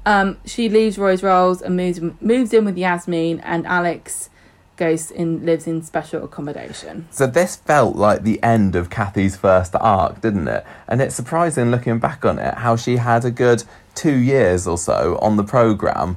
Um, 0.06 0.38
she 0.44 0.68
leaves 0.68 0.98
Roy's 0.98 1.22
roles 1.22 1.62
and 1.62 1.76
moves 1.76 2.00
moves 2.20 2.52
in 2.52 2.64
with 2.64 2.76
Yasmin, 2.76 3.40
and 3.40 3.66
Alex 3.66 4.30
goes 4.76 5.10
in 5.10 5.46
lives 5.46 5.66
in 5.66 5.82
special 5.82 6.24
accommodation. 6.24 7.06
So 7.10 7.26
this 7.26 7.56
felt 7.56 7.96
like 7.96 8.22
the 8.22 8.42
end 8.42 8.74
of 8.74 8.90
Kathy's 8.90 9.36
first 9.36 9.74
arc, 9.80 10.20
didn't 10.20 10.48
it? 10.48 10.66
And 10.88 11.00
it's 11.00 11.14
surprising 11.14 11.70
looking 11.70 12.00
back 12.00 12.24
on 12.24 12.38
it 12.38 12.54
how 12.54 12.74
she 12.76 12.96
had 12.96 13.24
a 13.24 13.30
good 13.30 13.64
two 13.94 14.16
years 14.16 14.66
or 14.66 14.76
so 14.76 15.16
on 15.22 15.36
the 15.36 15.44
programme 15.44 16.16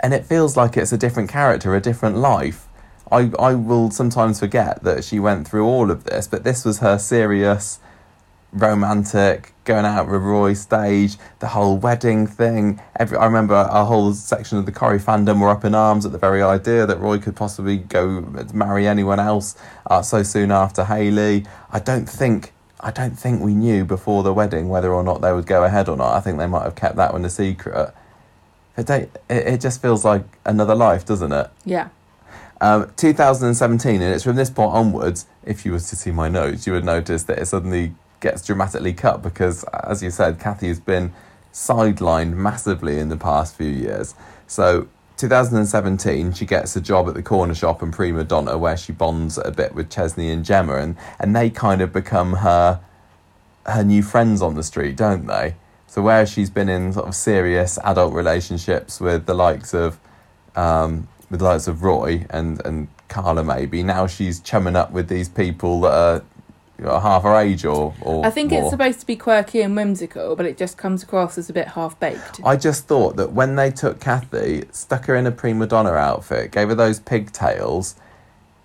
and 0.00 0.12
it 0.14 0.24
feels 0.24 0.56
like 0.56 0.76
it's 0.76 0.92
a 0.92 0.98
different 0.98 1.28
character, 1.28 1.74
a 1.74 1.80
different 1.80 2.16
life. 2.16 2.68
I, 3.10 3.30
I 3.38 3.54
will 3.54 3.90
sometimes 3.90 4.40
forget 4.40 4.82
that 4.82 5.04
she 5.04 5.18
went 5.18 5.48
through 5.48 5.64
all 5.64 5.90
of 5.90 6.04
this, 6.04 6.26
but 6.26 6.44
this 6.44 6.64
was 6.64 6.80
her 6.80 6.98
serious 6.98 7.78
romantic, 8.52 9.52
going 9.64 9.84
out 9.84 10.08
with 10.08 10.22
Roy 10.22 10.54
stage, 10.54 11.16
the 11.40 11.48
whole 11.48 11.76
wedding 11.76 12.26
thing. 12.26 12.80
Every, 12.98 13.18
I 13.18 13.26
remember 13.26 13.54
a 13.54 13.84
whole 13.84 14.12
section 14.14 14.58
of 14.58 14.66
the 14.66 14.72
Corrie 14.72 14.98
fandom 14.98 15.40
were 15.40 15.48
up 15.48 15.64
in 15.64 15.74
arms 15.74 16.06
at 16.06 16.12
the 16.12 16.18
very 16.18 16.42
idea 16.42 16.86
that 16.86 16.98
Roy 16.98 17.18
could 17.18 17.36
possibly 17.36 17.76
go 17.76 18.20
marry 18.54 18.86
anyone 18.86 19.20
else 19.20 19.56
uh, 19.86 20.02
so 20.02 20.22
soon 20.22 20.50
after 20.50 20.84
Hayley. 20.84 21.44
I 21.70 21.80
don't 21.80 22.08
think. 22.08 22.52
I 22.78 22.90
don't 22.90 23.18
think 23.18 23.40
we 23.40 23.54
knew 23.54 23.84
before 23.84 24.22
the 24.22 24.34
wedding 24.34 24.68
whether 24.68 24.92
or 24.92 25.02
not 25.02 25.22
they 25.22 25.32
would 25.32 25.46
go 25.46 25.64
ahead 25.64 25.88
or 25.88 25.96
not. 25.96 26.14
I 26.14 26.20
think 26.20 26.38
they 26.38 26.46
might 26.46 26.62
have 26.62 26.74
kept 26.74 26.96
that 26.96 27.12
one 27.12 27.24
a 27.24 27.30
secret. 27.30 27.94
It, 28.76 28.90
it, 28.90 29.10
it 29.28 29.60
just 29.60 29.80
feels 29.80 30.04
like 30.04 30.24
another 30.44 30.74
life, 30.74 31.04
doesn't 31.06 31.32
it? 31.32 31.50
Yeah. 31.64 31.88
Um, 32.60 32.92
2017, 32.96 34.00
and 34.00 34.14
it's 34.14 34.24
from 34.24 34.36
this 34.36 34.50
point 34.50 34.72
onwards, 34.72 35.26
if 35.44 35.64
you 35.66 35.72
was 35.72 35.88
to 35.90 35.96
see 35.96 36.10
my 36.10 36.28
notes, 36.28 36.66
you 36.66 36.74
would 36.74 36.84
notice 36.84 37.24
that 37.24 37.38
it 37.38 37.46
suddenly 37.46 37.94
gets 38.20 38.44
dramatically 38.44 38.92
cut 38.92 39.22
because, 39.22 39.64
as 39.64 40.02
you 40.02 40.10
said, 40.10 40.38
Kathy 40.38 40.68
has 40.68 40.80
been 40.80 41.12
sidelined 41.52 42.34
massively 42.34 42.98
in 42.98 43.08
the 43.08 43.16
past 43.16 43.56
few 43.56 43.68
years. 43.68 44.14
So, 44.46 44.88
2017, 45.16 46.34
she 46.34 46.44
gets 46.44 46.76
a 46.76 46.80
job 46.80 47.08
at 47.08 47.14
the 47.14 47.22
corner 47.22 47.54
shop 47.54 47.82
in 47.82 47.90
Prima 47.90 48.24
Doner 48.24 48.58
where 48.58 48.76
she 48.76 48.92
bonds 48.92 49.38
a 49.38 49.50
bit 49.50 49.74
with 49.74 49.90
Chesney 49.90 50.30
and 50.30 50.44
Gemma, 50.44 50.76
and, 50.76 50.96
and 51.18 51.34
they 51.34 51.48
kind 51.48 51.80
of 51.80 51.92
become 51.92 52.34
her 52.34 52.80
her 53.66 53.82
new 53.82 54.00
friends 54.02 54.42
on 54.42 54.54
the 54.54 54.62
street, 54.62 54.96
don't 54.96 55.26
they? 55.26 55.56
So 55.88 56.00
where 56.00 56.24
she's 56.24 56.50
been 56.50 56.68
in 56.68 56.92
sort 56.92 57.08
of 57.08 57.14
serious 57.14 57.78
adult 57.82 58.14
relationships 58.14 59.00
with 59.00 59.26
the 59.26 59.34
likes 59.34 59.74
of 59.74 59.98
um, 60.54 61.08
with 61.30 61.40
the 61.40 61.46
likes 61.46 61.66
of 61.66 61.82
Roy 61.82 62.26
and 62.30 62.64
and 62.64 62.88
Carla 63.08 63.44
maybe, 63.44 63.82
now 63.82 64.06
she's 64.06 64.40
chumming 64.40 64.76
up 64.76 64.90
with 64.92 65.08
these 65.08 65.28
people 65.28 65.80
that 65.82 65.92
are 65.92 66.24
half 66.82 67.22
her 67.22 67.34
age 67.36 67.64
or 67.64 67.94
or 68.02 68.24
I 68.24 68.30
think 68.30 68.50
more. 68.50 68.60
it's 68.62 68.70
supposed 68.70 69.00
to 69.00 69.06
be 69.06 69.16
quirky 69.16 69.60
and 69.62 69.74
whimsical, 69.76 70.36
but 70.36 70.46
it 70.46 70.56
just 70.58 70.76
comes 70.76 71.02
across 71.02 71.38
as 71.38 71.48
a 71.48 71.52
bit 71.52 71.68
half 71.68 71.98
baked. 72.00 72.40
I 72.44 72.56
just 72.56 72.86
thought 72.86 73.16
that 73.16 73.32
when 73.32 73.56
they 73.56 73.70
took 73.70 74.00
Kathy, 74.00 74.64
stuck 74.72 75.06
her 75.06 75.14
in 75.16 75.26
a 75.26 75.32
Prima 75.32 75.66
Doner 75.66 75.96
outfit, 75.96 76.50
gave 76.52 76.68
her 76.68 76.74
those 76.74 77.00
pigtails, 77.00 77.94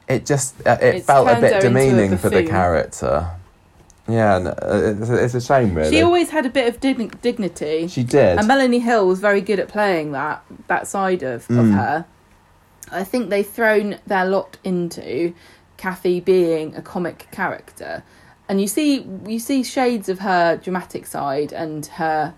it 0.07 0.25
just 0.25 0.55
uh, 0.67 0.77
it 0.81 1.03
felt 1.03 1.27
a 1.29 1.35
bit 1.39 1.53
into 1.53 1.57
a 1.57 1.61
demeaning 1.61 2.17
for 2.17 2.29
the 2.29 2.43
character. 2.45 3.31
Yeah, 4.09 4.35
and, 4.37 4.47
uh, 4.47 4.53
it's, 4.99 5.09
it's 5.09 5.33
a 5.35 5.41
shame 5.41 5.73
really. 5.75 5.91
She 5.91 6.01
always 6.01 6.31
had 6.31 6.45
a 6.45 6.49
bit 6.49 6.67
of 6.67 6.81
dig- 6.81 7.21
dignity. 7.21 7.87
She 7.87 8.03
did. 8.03 8.39
And 8.39 8.47
Melanie 8.47 8.79
Hill 8.79 9.07
was 9.07 9.19
very 9.19 9.41
good 9.41 9.59
at 9.59 9.69
playing 9.69 10.11
that 10.11 10.43
that 10.67 10.87
side 10.87 11.23
of, 11.23 11.43
of 11.49 11.55
Mm. 11.67 11.75
her. 11.75 12.05
I 12.91 13.05
think 13.05 13.29
they've 13.29 13.47
thrown 13.47 13.99
their 14.05 14.25
lot 14.25 14.57
into 14.65 15.33
Kathy 15.81 16.19
being 16.19 16.75
a 16.75 16.81
comic 16.81 17.27
character. 17.31 18.03
And 18.47 18.61
you 18.61 18.67
see 18.67 19.03
you 19.27 19.39
see 19.39 19.63
shades 19.63 20.07
of 20.09 20.19
her 20.19 20.57
dramatic 20.57 21.05
side 21.07 21.51
and 21.53 21.85
her 22.01 22.33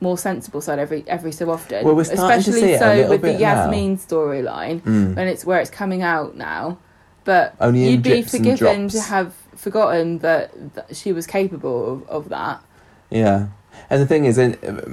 more 0.00 0.16
sensible 0.18 0.60
side 0.60 0.78
every 0.78 1.02
every 1.08 1.32
so 1.32 1.50
often. 1.50 1.84
Well, 1.84 1.96
we're 1.96 2.04
starting 2.04 2.28
to 2.44 2.50
Especially 2.50 2.60
see 2.60 2.72
it 2.74 2.82
a 2.82 3.04
so 3.04 3.08
with 3.10 3.22
the. 3.22 3.32
Yasmin 3.32 3.96
storyline 3.98 4.80
Mm. 4.82 5.16
when 5.16 5.26
it's 5.26 5.44
where 5.44 5.60
it's 5.60 5.70
coming 5.70 6.02
out 6.02 6.36
now. 6.36 6.78
But 7.24 7.56
Only 7.60 7.88
you'd 7.88 8.04
be 8.04 8.22
forgiven 8.22 8.88
to 8.90 9.00
have 9.00 9.34
forgotten 9.56 10.18
that, 10.18 10.74
that 10.74 10.94
she 10.94 11.10
was 11.12 11.26
capable 11.26 11.78
of, 11.92 12.08
of 12.08 12.28
that. 12.28 12.62
Yeah, 13.10 13.48
and 13.90 14.00
the 14.02 14.06
thing 14.06 14.26
is, 14.26 14.38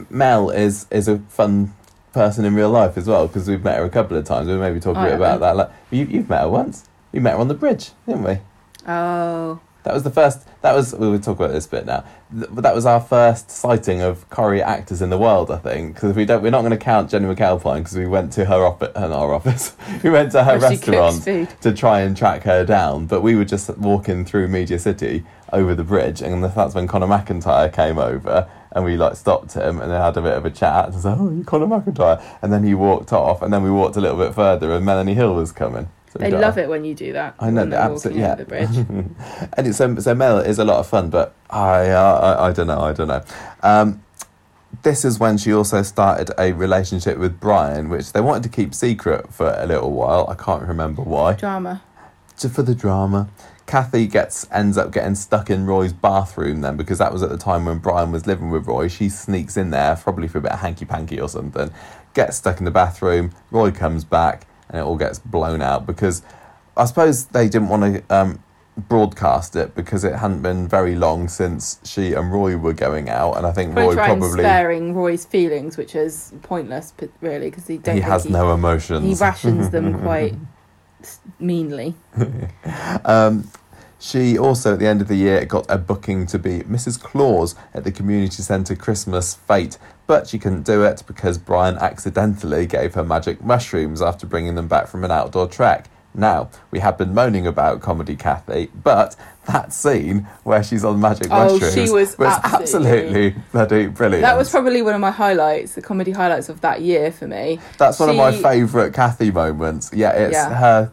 Mel 0.10 0.50
is 0.50 0.88
is 0.90 1.08
a 1.08 1.20
fun 1.30 1.74
person 2.12 2.44
in 2.46 2.56
real 2.56 2.72
life 2.72 2.98
as 2.98 3.08
well 3.08 3.28
because 3.28 3.48
we've 3.48 3.64
met 3.64 3.78
her 3.78 3.86
a 3.86 3.90
couple 3.90 4.18
of 4.18 4.26
times. 4.26 4.48
We 4.48 4.56
maybe 4.56 4.80
talk 4.80 4.96
a 4.98 5.00
Oh, 5.02 5.04
bit 5.06 5.14
about 5.14 5.40
that. 5.42 5.56
Like 5.58 5.70
you, 5.92 6.06
you've 6.06 6.30
met 6.30 6.42
her 6.42 6.50
once. 6.50 6.86
We 7.14 7.20
met 7.20 7.34
her 7.36 7.40
on 7.40 7.48
the 7.48 7.54
bridge, 7.54 7.92
didn't 8.08 8.24
we? 8.24 8.40
Oh, 8.88 9.60
That 9.84 9.94
was 9.94 10.04
the 10.04 10.10
first. 10.10 10.48
That 10.62 10.74
was 10.74 10.94
we 10.96 11.08
will 11.10 11.20
talk 11.20 11.38
about 11.38 11.52
this 11.52 11.68
bit 11.68 11.86
now. 11.86 12.04
But 12.32 12.64
that 12.64 12.74
was 12.74 12.86
our 12.86 13.00
first 13.00 13.52
sighting 13.52 14.02
of 14.02 14.28
Corrie 14.30 14.64
actors 14.64 15.02
in 15.02 15.10
the 15.12 15.18
world, 15.18 15.52
I 15.52 15.58
think. 15.58 15.94
Because 15.94 16.16
we 16.16 16.26
don't, 16.26 16.42
we're 16.42 16.50
not 16.50 16.62
going 16.62 16.72
to 16.72 16.78
count 16.78 17.12
Jennie 17.12 17.34
McAlpine 17.34 17.80
because 17.80 17.96
we 17.96 18.08
went 18.08 18.34
to 18.34 18.46
her 18.46 18.66
office, 18.66 18.92
uh, 18.96 19.16
our 19.16 19.34
office. 19.34 19.76
we 20.04 20.10
went 20.10 20.32
to 20.32 20.44
her 20.44 20.58
where 20.58 20.72
she 20.72 20.78
cooks 20.78 20.88
restaurant 20.88 21.62
to 21.62 21.74
try 21.74 22.00
and 22.02 22.18
track 22.18 22.44
her 22.44 22.66
down. 22.66 23.06
But 23.06 23.22
we 23.22 23.36
were 23.36 23.46
just 23.46 23.70
walking 23.78 24.26
through 24.26 24.48
Media 24.48 24.80
City 24.80 25.24
over 25.52 25.76
the 25.76 25.84
bridge, 25.84 26.22
and 26.22 26.44
that's 26.44 26.74
when 26.74 26.88
Connor 26.88 27.06
McIntyre 27.08 27.72
came 27.72 28.00
over, 28.00 28.50
and 28.72 28.84
we 28.84 28.98
like 28.98 29.16
stopped 29.16 29.54
him 29.54 29.80
and 29.80 29.92
then 29.92 30.02
had 30.02 30.18
a 30.18 30.22
bit 30.22 30.34
of 30.34 30.46
a 30.46 30.50
chat. 30.50 30.86
And 30.86 30.96
said, 30.96 31.18
"Oh, 31.20 31.30
you 31.30 31.44
Connor 31.44 31.68
McIntyre," 31.68 32.24
and 32.42 32.52
then 32.52 32.64
he 32.64 32.74
walked 32.74 33.14
off, 33.14 33.42
and 33.44 33.54
then 33.54 33.62
we 33.64 33.70
walked 33.70 33.96
a 33.98 34.02
little 34.02 34.18
bit 34.18 34.34
further, 34.34 34.72
and 34.72 34.84
Melanie 34.84 35.14
Hill 35.14 35.36
was 35.36 35.52
coming. 35.52 35.90
So 36.14 36.20
They 36.20 36.30
love 36.30 36.60
it 36.60 36.70
when 36.70 36.86
you 36.86 36.94
do 36.94 37.14
that. 37.14 37.34
I 37.40 37.50
know, 37.50 37.64
absolutely, 37.64 38.22
yeah. 38.22 38.36
the 38.36 38.46
bridge. 38.46 38.70
and 38.78 39.68
it's 39.68 39.78
so, 39.78 39.96
so 39.96 40.14
Mel 40.14 40.38
is 40.38 40.60
a 40.60 40.64
lot 40.64 40.78
of 40.78 40.86
fun, 40.86 41.10
but 41.10 41.34
I, 41.50 41.90
uh, 41.90 42.38
I 42.40 42.50
I 42.50 42.52
don't 42.52 42.68
know, 42.68 42.82
I 42.82 42.94
don't 42.94 43.08
know. 43.08 43.24
Um, 43.64 44.04
this 44.84 45.04
is 45.04 45.18
when 45.18 45.40
she 45.40 45.52
also 45.52 45.82
started 45.82 46.30
a 46.38 46.52
relationship 46.54 47.18
with 47.18 47.40
Brian, 47.40 47.90
which 47.90 48.14
they 48.14 48.22
wanted 48.22 48.44
to 48.44 48.50
keep 48.50 48.76
secret 48.76 49.34
for 49.34 49.56
a 49.58 49.66
little 49.66 49.92
while. 49.92 50.28
I 50.30 50.36
can't 50.36 50.62
remember 50.62 51.02
why. 51.02 51.34
Drama. 51.34 51.82
Just 52.38 52.54
for 52.54 52.62
the 52.62 52.76
drama. 52.76 53.30
Kathy 53.66 54.06
gets 54.06 54.46
ends 54.52 54.78
up 54.78 54.92
getting 54.92 55.16
stuck 55.16 55.50
in 55.50 55.66
Roy's 55.66 55.94
bathroom 55.94 56.62
then 56.62 56.78
because 56.78 57.00
that 57.00 57.12
was 57.12 57.24
at 57.24 57.30
the 57.30 57.38
time 57.38 57.66
when 57.66 57.80
Brian 57.80 58.12
was 58.12 58.28
living 58.28 58.52
with 58.52 58.68
Roy. 58.68 58.88
She 58.88 59.10
sneaks 59.10 59.58
in 59.58 59.72
there, 59.72 59.96
probably 59.96 60.28
for 60.28 60.38
a 60.38 60.42
bit 60.42 60.52
of 60.52 60.60
hanky 60.60 60.86
panky 60.86 61.20
or 61.20 61.30
something, 61.30 61.72
gets 62.14 62.38
stuck 62.38 62.60
in 62.60 62.66
the 62.66 62.72
bathroom. 62.72 63.32
Roy 63.50 63.72
comes 63.72 64.04
back 64.04 64.46
and 64.74 64.82
it 64.82 64.84
all 64.84 64.98
gets 64.98 65.20
blown 65.20 65.62
out 65.62 65.86
because 65.86 66.24
I 66.76 66.86
suppose 66.86 67.26
they 67.28 67.48
didn't 67.48 67.70
want 67.70 68.08
to 68.10 68.16
um, 68.16 68.44
broadcast 68.76 69.56
it 69.56 69.76
because 69.76 70.04
it 70.04 70.16
hadn't 70.16 70.42
been 70.42 70.68
very 70.68 70.96
long 70.96 71.28
since 71.28 71.80
she 71.84 72.14
and 72.14 72.34
Roy 72.34 72.58
were 72.58 72.74
going 72.74 73.08
out, 73.08 73.38
and 73.38 73.46
I 73.46 73.52
think 73.52 73.76
Roy 73.76 73.94
probably 73.94 74.42
sparing 74.42 74.96
Roy's 74.96 75.26
feelings, 75.26 75.78
which 75.78 75.96
is 75.96 76.34
pointless, 76.42 76.94
really, 77.22 77.52
because 77.52 77.68
he 77.68 77.78
don't 77.78 77.96
he 77.96 78.02
has 78.02 78.24
he, 78.24 78.32
no 78.32 78.54
emotions. 78.54 79.06
he 79.06 79.24
rations 79.24 79.70
them 79.70 80.02
quite 80.02 80.36
meanly. 81.40 81.96
Um, 83.06 83.50
she 84.04 84.38
also, 84.38 84.74
at 84.74 84.80
the 84.80 84.86
end 84.88 85.00
of 85.02 85.08
the 85.08 85.16
year, 85.16 85.46
got 85.46 85.66
a 85.70 85.78
booking 85.78 86.26
to 86.28 86.38
be 86.38 86.60
Mrs. 86.64 87.02
Claus 87.02 87.56
at 87.74 87.86
the 87.86 87.92
community 87.92 88.44
centre 88.44 88.76
Christmas 88.76 89.34
Fete, 89.36 89.78
but 90.08 90.28
she 90.28 90.38
couldn't 90.38 90.64
do 90.64 90.84
it 90.84 91.04
because 91.08 91.38
Brian 91.38 91.78
accidentally 91.78 92.66
gave 92.66 92.96
her 92.96 93.04
magic 93.06 93.42
mushrooms 93.42 94.02
after 94.02 94.28
bringing 94.28 94.56
them 94.56 94.68
back 94.68 94.88
from 94.88 95.06
an 95.06 95.12
outdoor 95.12 95.48
trek. 95.48 95.88
Now, 96.14 96.50
we 96.70 96.80
have 96.80 96.98
been 96.98 97.14
moaning 97.14 97.48
about 97.48 97.80
Comedy 97.80 98.18
Kathy, 98.18 98.70
but 98.76 99.16
that 99.46 99.72
scene 99.72 100.28
where 100.44 100.62
she's 100.62 100.84
on 100.84 101.00
magic 101.00 101.28
Oh, 101.32 101.58
she 101.58 101.64
mushrooms 101.64 101.92
was 101.94 102.16
absolutely, 102.20 103.28
absolutely- 103.28 103.36
bloody 103.54 103.88
brilliant. 103.88 104.24
That 104.24 104.36
was 104.38 104.50
probably 104.50 104.82
one 104.82 104.96
of 104.96 105.02
my 105.02 105.12
highlights, 105.12 105.76
the 105.76 105.82
comedy 105.82 106.12
highlights 106.12 106.50
of 106.50 106.60
that 106.60 106.82
year 106.82 107.10
for 107.10 107.26
me. 107.26 107.62
That's 107.78 108.00
one 108.02 108.10
of 108.10 108.18
my 108.18 108.34
favourite 108.34 108.94
Kathy 108.94 109.32
moments. 109.32 109.92
Yeah, 109.94 110.10
it's 110.12 110.34
Yeah. 110.34 110.54
her. 110.54 110.92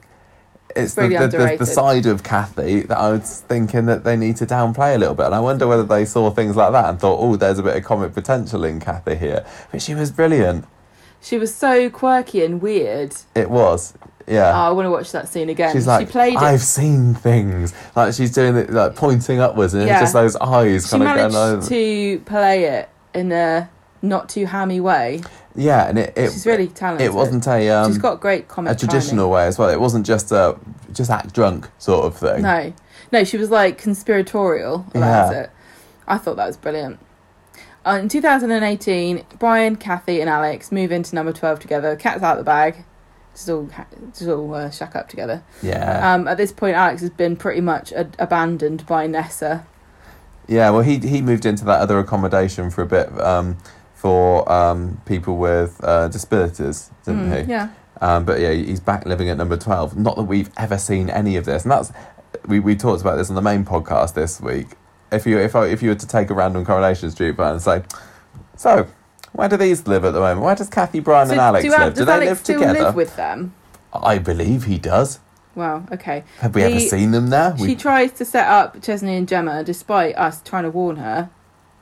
It's 0.77 0.95
the, 0.95 1.03
Really 1.03 1.17
the, 1.17 1.29
the, 1.29 1.57
the 1.61 1.67
side 1.67 2.07
of 2.07 2.23
Kathy 2.23 2.81
that 2.83 2.97
I 2.99 3.11
was 3.13 3.41
thinking 3.49 3.87
that 3.87 4.05
they 4.05 4.17
need 4.17 4.37
to 4.37 4.47
downplay 4.47 4.95
a 4.95 4.99
little 4.99 5.15
bit. 5.15 5.27
And 5.27 5.35
I 5.35 5.41
wonder 5.41 5.67
whether 5.67 5.83
they 5.85 6.05
saw 6.05 6.31
things 6.31 6.57
like 6.57 6.73
that 6.73 6.89
and 6.91 7.01
thought, 7.01 7.19
oh, 7.21 7.37
there's 7.37 7.59
a 7.59 7.63
bit 7.63 7.77
of 7.77 7.85
comic 7.85 8.15
potential 8.15 8.65
in 8.65 8.81
Kathy 8.81 9.17
here. 9.17 9.45
But 9.73 9.83
she 9.83 9.95
was 9.95 10.11
brilliant. 10.11 10.65
She 11.21 11.39
was 11.39 11.55
so 11.55 11.91
quirky 11.91 12.45
and 12.45 12.63
weird. 12.63 13.15
It 13.35 13.51
was. 13.51 13.95
Yeah. 14.27 14.53
Oh, 14.55 14.69
I 14.69 14.71
want 14.71 14.87
to 14.87 14.91
watch 14.91 15.11
that 15.13 15.29
scene 15.29 15.49
again. 15.49 15.73
She's 15.73 15.87
like, 15.87 16.07
she 16.07 16.13
played 16.13 16.35
it. 16.35 16.39
I've 16.39 16.61
seen 16.63 17.15
things. 17.15 17.75
Like 17.97 18.15
she's 18.15 18.33
doing 18.33 18.57
it, 18.57 18.71
like 18.71 18.95
pointing 18.95 19.41
upwards, 19.41 19.75
and 19.75 19.87
Yeah. 19.87 19.95
it's 19.95 20.03
just 20.03 20.13
those 20.13 20.37
eyes 20.37 20.85
She 20.87 20.91
kind 20.99 21.03
of 21.03 21.09
going 21.09 21.33
managed 21.33 21.37
over. 21.37 21.69
to 21.69 22.19
play 22.21 22.65
it 22.65 22.89
in 23.13 23.33
a 23.33 23.69
not 24.03 24.29
too 24.29 24.47
hammy 24.47 24.81
way. 24.81 25.23
Yeah, 25.57 25.89
and 25.89 25.99
it 25.99 26.13
it, 26.17 26.31
She's 26.33 26.47
really 26.47 26.69
talented. 26.69 27.07
it 27.07 27.13
wasn't 27.13 27.47
a 27.47 27.69
um, 27.71 27.91
She's 27.91 27.99
got 27.99 28.21
great 28.21 28.47
comic 28.49 28.73
a 28.73 28.77
traditional 28.79 29.31
way 29.31 29.47
as 29.47 29.59
well. 29.59 29.69
It 29.69 29.81
wasn't 29.81 30.07
just 30.07 30.31
a 30.33 30.57
just 30.93 31.11
act 31.11 31.35
drunk 31.35 31.69
sort 31.79 32.05
of 32.07 32.17
thing. 32.17 32.43
No, 32.43 32.73
no, 33.13 33.25
she 33.25 33.37
was 33.37 33.51
like 33.51 33.77
conspiratorial 33.79 34.87
about 34.95 35.33
Yeah. 35.33 35.41
it. 35.43 35.51
I 36.07 36.19
thought 36.19 36.37
that 36.37 36.47
was 36.47 36.57
brilliant. 36.57 36.99
Uh, 37.85 37.99
in 38.03 38.09
2018, 38.09 39.25
Brian, 39.39 39.77
Kathy, 39.77 40.21
and 40.21 40.29
Alex 40.29 40.71
move 40.71 40.93
into 40.93 41.15
number 41.15 41.33
12 41.33 41.61
together. 41.61 41.97
Cat's 41.97 42.23
out 42.23 42.39
of 42.39 42.45
the 42.45 42.49
bag. 42.49 42.85
Just 43.35 43.49
all, 43.49 43.69
just 44.13 44.29
all 44.29 44.55
uh, 44.55 44.71
shack 44.71 44.95
up 44.97 45.09
together. 45.09 45.43
Yeah. 45.63 46.13
Um, 46.15 46.29
at 46.29 46.37
this 46.37 46.53
point, 46.53 46.77
Alex 46.77 47.01
has 47.01 47.11
been 47.11 47.37
pretty 47.37 47.61
much 47.61 47.91
a- 47.93 48.11
abandoned 48.19 48.87
by 48.87 49.07
Nessa. 49.07 49.67
Yeah, 50.47 50.71
well, 50.71 50.83
he 50.83 50.99
he 50.99 51.23
moved 51.23 51.47
into 51.47 51.65
that 51.67 51.81
other 51.81 51.99
accommodation 52.01 52.71
for 52.71 52.83
a 52.83 52.87
bit 52.87 53.09
um, 53.21 53.57
for 54.01 54.51
um, 54.51 55.01
people 55.05 55.37
with 55.37 55.79
uh, 55.85 56.09
disabilities, 56.09 56.91
didn't 57.05 57.29
Mm, 57.31 57.45
he? 57.45 57.51
Yeah. 57.51 57.69
Um, 58.01 58.25
but 58.25 58.41
yeah, 58.41 58.53
he's 58.53 58.81
back 58.81 59.05
living 59.05 59.29
at 59.29 59.37
number 59.37 59.59
twelve. 59.59 59.95
Not 59.97 60.17
that 60.17 60.23
we've 60.23 60.51
ever 60.57 60.79
seen 60.79 61.11
any 61.11 61.37
of 61.37 61.45
this, 61.45 61.65
and 61.65 61.71
that's 61.73 61.93
we, 62.47 62.61
we 62.61 62.75
talked 62.77 63.03
about 63.03 63.17
this 63.17 63.29
on 63.29 63.37
the 63.37 63.43
main 63.43 63.63
podcast 63.65 64.15
this 64.15 64.41
week. 64.41 64.69
If 65.13 65.27
you 65.27 65.39
if 65.39 65.55
I, 65.55 65.67
if 65.67 65.83
you 65.83 65.91
were 65.91 65.95
to 65.97 66.07
take 66.07 66.31
a 66.31 66.35
random 66.35 66.65
Coronation 66.65 67.11
Street 67.11 67.33
bar 67.33 67.53
and 67.53 67.61
say, 67.61 67.83
so 68.57 68.87
where 69.33 69.49
do 69.51 69.59
these 69.59 69.87
live 69.87 70.07
at 70.07 70.13
the 70.13 70.21
moment? 70.21 70.41
Where 70.41 70.55
does 70.55 70.71
Kathy, 70.71 71.01
Brian, 71.01 71.27
So 71.27 71.33
and 71.33 71.41
Alex 71.43 71.65
do, 71.65 71.71
live? 71.71 71.95
Do 71.95 72.05
they 72.07 72.13
Alex 72.13 72.29
live 72.31 72.39
still 72.39 72.61
together? 72.61 72.83
live 72.85 72.95
with 72.95 73.17
them? 73.17 73.55
I 73.93 74.17
believe 74.19 74.65
he 74.65 74.79
does. 74.79 75.19
Wow. 75.55 75.85
Okay. 75.93 76.25
Have 76.39 76.55
we 76.55 76.63
ever 76.63 76.81
seen 76.81 77.11
them 77.11 77.29
there? 77.29 77.55
She 77.59 77.75
tries 77.77 78.13
to 78.13 78.25
set 78.25 78.47
up 78.49 78.81
Chesney 78.83 79.17
and 79.17 79.29
Gemma, 79.29 79.63
despite 79.63 80.17
us 80.17 80.41
trying 80.43 80.63
to 80.63 80.71
warn 80.71 80.97
her 80.97 81.29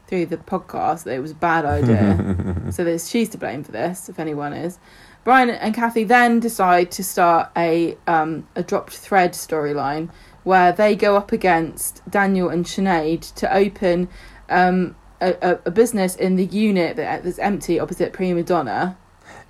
through 0.09 0.27
the 0.27 0.39
podcast 0.39 1.05
that 1.05 1.15
it 1.15 1.21
was 1.21 1.31
a 1.31 1.37
bad 1.37 1.65
idea. 1.65 2.67
so 2.73 2.83
there's 2.83 3.09
she's 3.09 3.29
to 3.31 3.39
blame 3.39 3.63
for 3.63 3.73
this, 3.73 4.09
if 4.09 4.19
anyone 4.19 4.53
is. 4.53 4.79
Brian 5.23 5.51
and 5.51 5.75
Kathy 5.75 6.05
then 6.05 6.41
decide 6.41 6.91
to 6.93 7.05
start 7.05 7.51
a 7.57 7.97
um, 8.07 8.49
a 8.57 8.63
dropped 8.63 8.97
thread 8.97 9.33
storyline 9.33 10.11
where 10.43 10.73
they 10.73 10.97
go 10.97 11.17
up 11.17 11.31
against 11.31 12.03
Daniel 12.11 12.49
and 12.49 12.65
Sinead 12.65 13.35
to 13.35 13.55
open 13.55 14.09
um, 14.49 14.97
a, 15.21 15.59
a, 15.67 15.71
business 15.71 16.17
in 16.17 16.37
the 16.37 16.47
unit 16.47 16.97
that 16.97 17.23
that's 17.23 17.39
empty 17.39 17.79
opposite 17.79 18.13
Prima 18.13 18.43
Doner, 18.43 18.97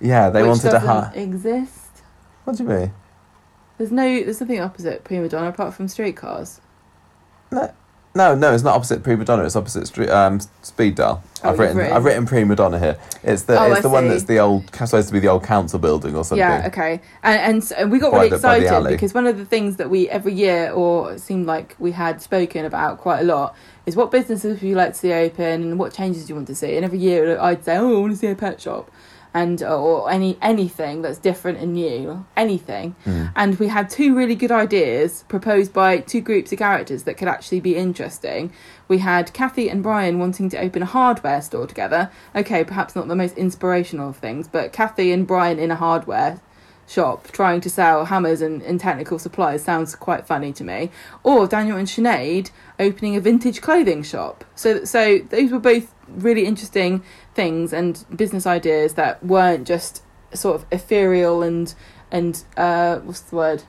yeah, 0.01 0.29
they 0.29 0.43
wanted 0.43 0.63
to 0.63 0.71
doesn't 0.71 1.15
exist. 1.15 2.03
What 2.43 2.57
do 2.57 2.63
you 2.63 2.69
mean? 2.69 2.93
There's 3.77 3.91
no 3.91 4.23
there's 4.23 4.41
nothing 4.41 4.59
opposite 4.59 5.03
Prima 5.03 5.29
Doner 5.29 5.49
apart 5.49 5.73
from 5.73 5.87
streetcars. 5.87 6.59
No, 7.51 7.73
no, 8.15 8.33
no, 8.35 8.53
it's 8.53 8.63
not 8.63 8.75
opposite 8.75 9.03
Prima 9.03 9.23
Doner. 9.23 9.45
It's 9.45 9.55
opposite 9.55 9.87
street, 9.87 10.09
um, 10.09 10.39
Speed 10.61 10.95
Daal. 10.95 11.23
Oh, 11.43 11.49
I've 11.51 11.59
written, 11.59 11.77
written- 11.77 11.93
I've 11.95 12.03
written 12.05 12.25
Prima 12.25 12.55
Doner 12.55 12.79
here. 12.79 12.97
It's 13.23 13.43
the, 13.43 13.57
Oh, 13.59 13.67
it's 13.67 13.77
I 13.77 13.81
the 13.81 13.89
one 13.89 14.07
that's 14.09 14.23
the 14.23 14.39
old, 14.39 14.69
supposed 14.75 15.07
to 15.07 15.13
be 15.13 15.19
the 15.19 15.27
old 15.29 15.43
council 15.43 15.79
building 15.79 16.15
or 16.15 16.23
something. 16.25 16.39
Yeah, 16.39 16.63
okay. 16.67 17.01
And 17.23 17.39
and, 17.41 17.63
so, 17.63 17.75
and 17.75 17.91
we 17.91 17.99
got 17.99 18.11
By 18.11 18.17
really 18.17 18.29
the- 18.31 18.35
excited 18.37 18.89
because 18.89 19.13
one 19.13 19.27
of 19.27 19.37
the 19.37 19.45
things 19.45 19.77
that 19.77 19.89
we 19.89 20.09
every 20.09 20.33
year 20.33 20.71
or 20.71 21.13
it 21.13 21.21
seemed 21.21 21.45
like 21.45 21.75
we 21.79 21.91
had 21.91 22.21
spoken 22.21 22.65
about 22.65 22.97
quite 22.97 23.19
a 23.21 23.23
lot 23.23 23.55
is 23.85 23.95
what 23.95 24.11
businesses 24.11 24.59
would 24.61 24.67
you 24.69 24.75
like 24.75 24.93
to 24.93 24.99
see 24.99 25.13
open 25.13 25.61
and 25.63 25.79
what 25.79 25.93
changes 25.93 26.25
do 26.25 26.29
you 26.29 26.35
want 26.35 26.47
to 26.47 26.55
see. 26.55 26.75
And 26.75 26.83
every 26.85 26.99
year 26.99 27.39
I'd 27.39 27.63
say, 27.63 27.77
oh, 27.77 27.97
I 27.97 27.99
want 28.01 28.11
to 28.13 28.17
see 28.17 28.27
a 28.27 28.35
pet 28.35 28.59
shop, 28.61 28.91
and 29.39 29.63
or 29.63 30.09
any 30.11 30.37
anything 30.41 31.01
that's 31.01 31.17
different 31.17 31.57
and 31.59 31.73
new, 31.73 32.25
anything. 32.35 32.95
Mm. 33.05 33.31
And 33.35 33.59
we 33.59 33.67
had 33.67 33.89
two 33.89 34.15
really 34.15 34.35
good 34.35 34.51
ideas 34.51 35.23
proposed 35.27 35.71
by 35.73 35.99
two 35.99 36.21
groups 36.21 36.51
of 36.51 36.59
characters 36.59 37.03
that 37.03 37.17
could 37.17 37.27
actually 37.27 37.61
be 37.61 37.75
interesting. 37.75 38.51
We 38.87 38.97
had 38.99 39.33
Kathy 39.33 39.69
and 39.69 39.81
Brian 39.81 40.19
wanting 40.19 40.49
to 40.49 40.59
open 40.59 40.81
a 40.81 40.87
hardware 40.97 41.41
store 41.41 41.67
together. 41.67 42.11
Okay, 42.35 42.63
perhaps 42.63 42.95
not 42.95 43.07
the 43.07 43.15
most 43.15 43.37
inspirational 43.37 44.09
of 44.09 44.17
things, 44.17 44.47
but 44.47 44.73
Kathy 44.73 45.11
and 45.11 45.25
Brian 45.25 45.59
in 45.59 45.71
a 45.71 45.75
hardware 45.75 46.41
shop 46.87 47.27
trying 47.31 47.61
to 47.61 47.69
sell 47.69 48.05
hammers 48.05 48.41
and, 48.41 48.63
and 48.63 48.79
technical 48.79 49.19
supplies 49.19 49.63
sounds 49.63 49.95
quite 49.95 50.25
funny 50.25 50.51
to 50.53 50.63
me. 50.63 50.89
Or 51.23 51.47
Daniel 51.47 51.77
and 51.77 51.87
Sinead 51.87 52.49
opening 52.79 53.15
a 53.15 53.21
vintage 53.21 53.61
clothing 53.61 54.03
shop. 54.03 54.43
So 54.55 54.83
so 54.85 55.19
those 55.29 55.51
were 55.51 55.59
both 55.59 55.93
really 56.15 56.45
interesting 56.45 57.03
things 57.33 57.73
and 57.73 58.03
business 58.15 58.45
ideas 58.45 58.93
that 58.95 59.23
weren't 59.25 59.67
just 59.67 60.03
sort 60.33 60.55
of 60.55 60.65
ethereal 60.71 61.41
and 61.41 61.73
and 62.11 62.43
uh 62.57 62.97
what's 62.99 63.21
the 63.21 63.35
word? 63.35 63.63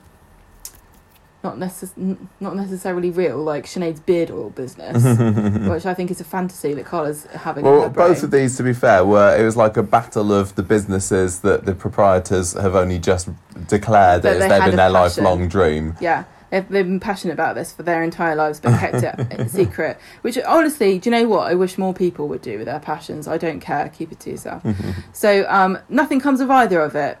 Not 1.43 1.57
necess- 1.57 2.17
not 2.39 2.55
necessarily 2.55 3.09
real, 3.09 3.37
like 3.37 3.65
Sinead's 3.65 3.99
beard 3.99 4.29
oil 4.29 4.51
business, 4.51 5.03
which 5.67 5.87
I 5.87 5.93
think 5.95 6.11
is 6.11 6.21
a 6.21 6.23
fantasy 6.23 6.75
that 6.75 6.85
Carla's 6.85 7.23
having. 7.33 7.65
in 7.65 7.71
Well, 7.71 7.89
both 7.89 8.21
of 8.21 8.29
these, 8.29 8.57
to 8.57 8.63
be 8.63 8.73
fair, 8.73 9.03
were 9.03 9.35
it 9.35 9.43
was 9.43 9.57
like 9.57 9.75
a 9.75 9.81
battle 9.81 10.31
of 10.31 10.53
the 10.53 10.61
businesses 10.61 11.39
that 11.39 11.65
the 11.65 11.73
proprietors 11.73 12.53
have 12.53 12.75
only 12.75 12.99
just 12.99 13.27
declared 13.67 14.21
That 14.21 14.37
that 14.37 14.51
it's 14.51 14.65
been 14.65 14.75
their 14.75 14.91
passion. 14.91 15.23
lifelong 15.23 15.47
dream. 15.47 15.95
Yeah, 15.99 16.25
they've, 16.51 16.67
they've 16.69 16.85
been 16.85 16.99
passionate 16.99 17.33
about 17.33 17.55
this 17.55 17.73
for 17.73 17.81
their 17.81 18.03
entire 18.03 18.35
lives, 18.35 18.59
but 18.59 18.79
kept 18.79 19.03
it 19.03 19.39
a 19.39 19.49
secret. 19.49 19.97
Which, 20.21 20.37
honestly, 20.37 20.99
do 20.99 21.09
you 21.09 21.15
know 21.15 21.27
what? 21.27 21.47
I 21.51 21.55
wish 21.55 21.77
more 21.79 21.93
people 21.93 22.27
would 22.27 22.41
do 22.43 22.57
with 22.57 22.67
their 22.67 22.79
passions. 22.79 23.27
I 23.27 23.37
don't 23.37 23.59
care. 23.59 23.89
Keep 23.89 24.11
it 24.11 24.19
to 24.21 24.29
yourself. 24.29 24.63
so, 25.13 25.45
um, 25.49 25.79
nothing 25.89 26.19
comes 26.19 26.39
of 26.41 26.51
either 26.51 26.81
of 26.81 26.95
it. 26.95 27.17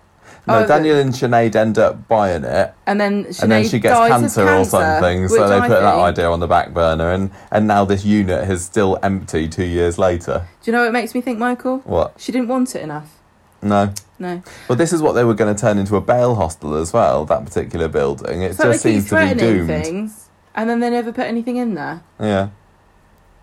No, 0.47 0.59
Oh, 0.63 0.67
Daniel 0.67 0.97
and 0.97 1.11
Sinead 1.11 1.55
end 1.55 1.77
up 1.77 2.07
buying 2.07 2.43
it, 2.43 2.73
And 2.87 2.99
then 2.99 3.25
Sinead 3.25 3.43
and 3.43 3.51
then 3.51 3.67
she 3.67 3.79
gets 3.79 3.99
of 3.99 4.07
cancer, 4.07 4.49
or 4.49 4.65
something. 4.65 5.27
So 5.27 5.47
they 5.47 5.57
I 5.57 5.67
put 5.67 5.81
that 5.81 5.95
idea 5.99 6.29
on 6.31 6.39
the 6.39 6.47
back 6.47 6.73
burner, 6.73 7.11
and 7.11 7.31
and 7.51 7.67
now 7.67 7.85
this 7.85 8.03
unit 8.05 8.49
is 8.49 8.63
still 8.63 8.97
empty 9.03 9.47
two 9.47 9.65
years 9.65 9.99
later. 9.99 10.47
Do 10.63 10.71
you 10.71 10.75
know 10.75 10.81
what 10.81 10.89
it 10.89 10.93
makes 10.93 11.13
me 11.13 11.21
think, 11.21 11.37
Michael? 11.37 11.79
What? 11.79 12.13
She 12.17 12.31
didn't 12.31 12.47
want 12.47 12.75
it 12.75 12.81
enough. 12.81 13.20
No. 13.61 13.93
No. 14.19 14.43
Well, 14.67 14.77
this 14.77 14.93
is 14.93 15.01
what 15.01 15.13
they 15.13 15.23
were 15.23 15.33
going 15.33 15.53
to 15.53 15.59
turn 15.59 15.77
into 15.77 15.95
a 15.95 16.01
bail 16.01 16.35
hostel 16.35 16.75
as 16.75 16.93
well. 16.93 17.25
That 17.25 17.45
particular 17.45 17.87
building. 17.87 18.41
It 18.41 18.55
so 18.55 18.71
just 18.71 18.83
seems 18.83 19.09
to 19.09 19.15
be 19.15 19.39
doomed. 19.39 19.67
things, 19.67 20.29
and 20.55 20.69
then 20.69 20.79
they 20.79 20.89
never 20.89 21.11
put 21.11 21.25
anything 21.25 21.57
in 21.57 21.73
there. 21.73 22.03
Yeah. 22.19 22.49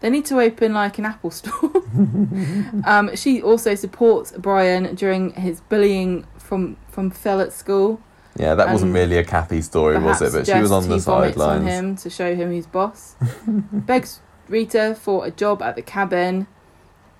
They 0.01 0.11
need 0.11 0.27
to 0.27 0.41
open 0.41 0.75
like 0.75 0.99
an 0.99 1.07
Apple 1.07 1.33
store. 1.33 1.73
um, 2.85 3.15
she 3.17 3.43
also 3.43 3.75
supports 3.75 4.33
Brian 4.39 4.95
during 4.95 5.33
his 5.33 5.61
bullying 5.63 6.27
from 6.39 6.77
from 6.89 7.11
Phil 7.11 7.41
at 7.41 7.53
school. 7.53 8.01
Yeah, 8.37 8.55
that 8.55 8.71
wasn't 8.71 8.95
really 8.95 9.19
a 9.19 9.25
Kathy 9.25 9.61
story, 9.63 9.99
was 9.99 10.23
it? 10.23 10.33
But 10.33 10.47
she 10.47 10.61
was 10.61 10.71
on 10.71 10.89
the 10.89 10.95
he 10.95 11.01
vomits 11.01 11.37
on 11.37 11.63
sidelines. 11.63 11.67
him 11.67 11.97
to 11.97 12.11
show 12.11 12.37
him 12.37 12.51
who's 12.51 12.67
boss. 12.67 13.17
Begs 13.73 14.21
Rita 14.49 14.97
for 15.01 15.27
a 15.27 15.33
job 15.33 15.61
at 15.61 15.75
the 15.75 15.83
cabin, 15.83 16.47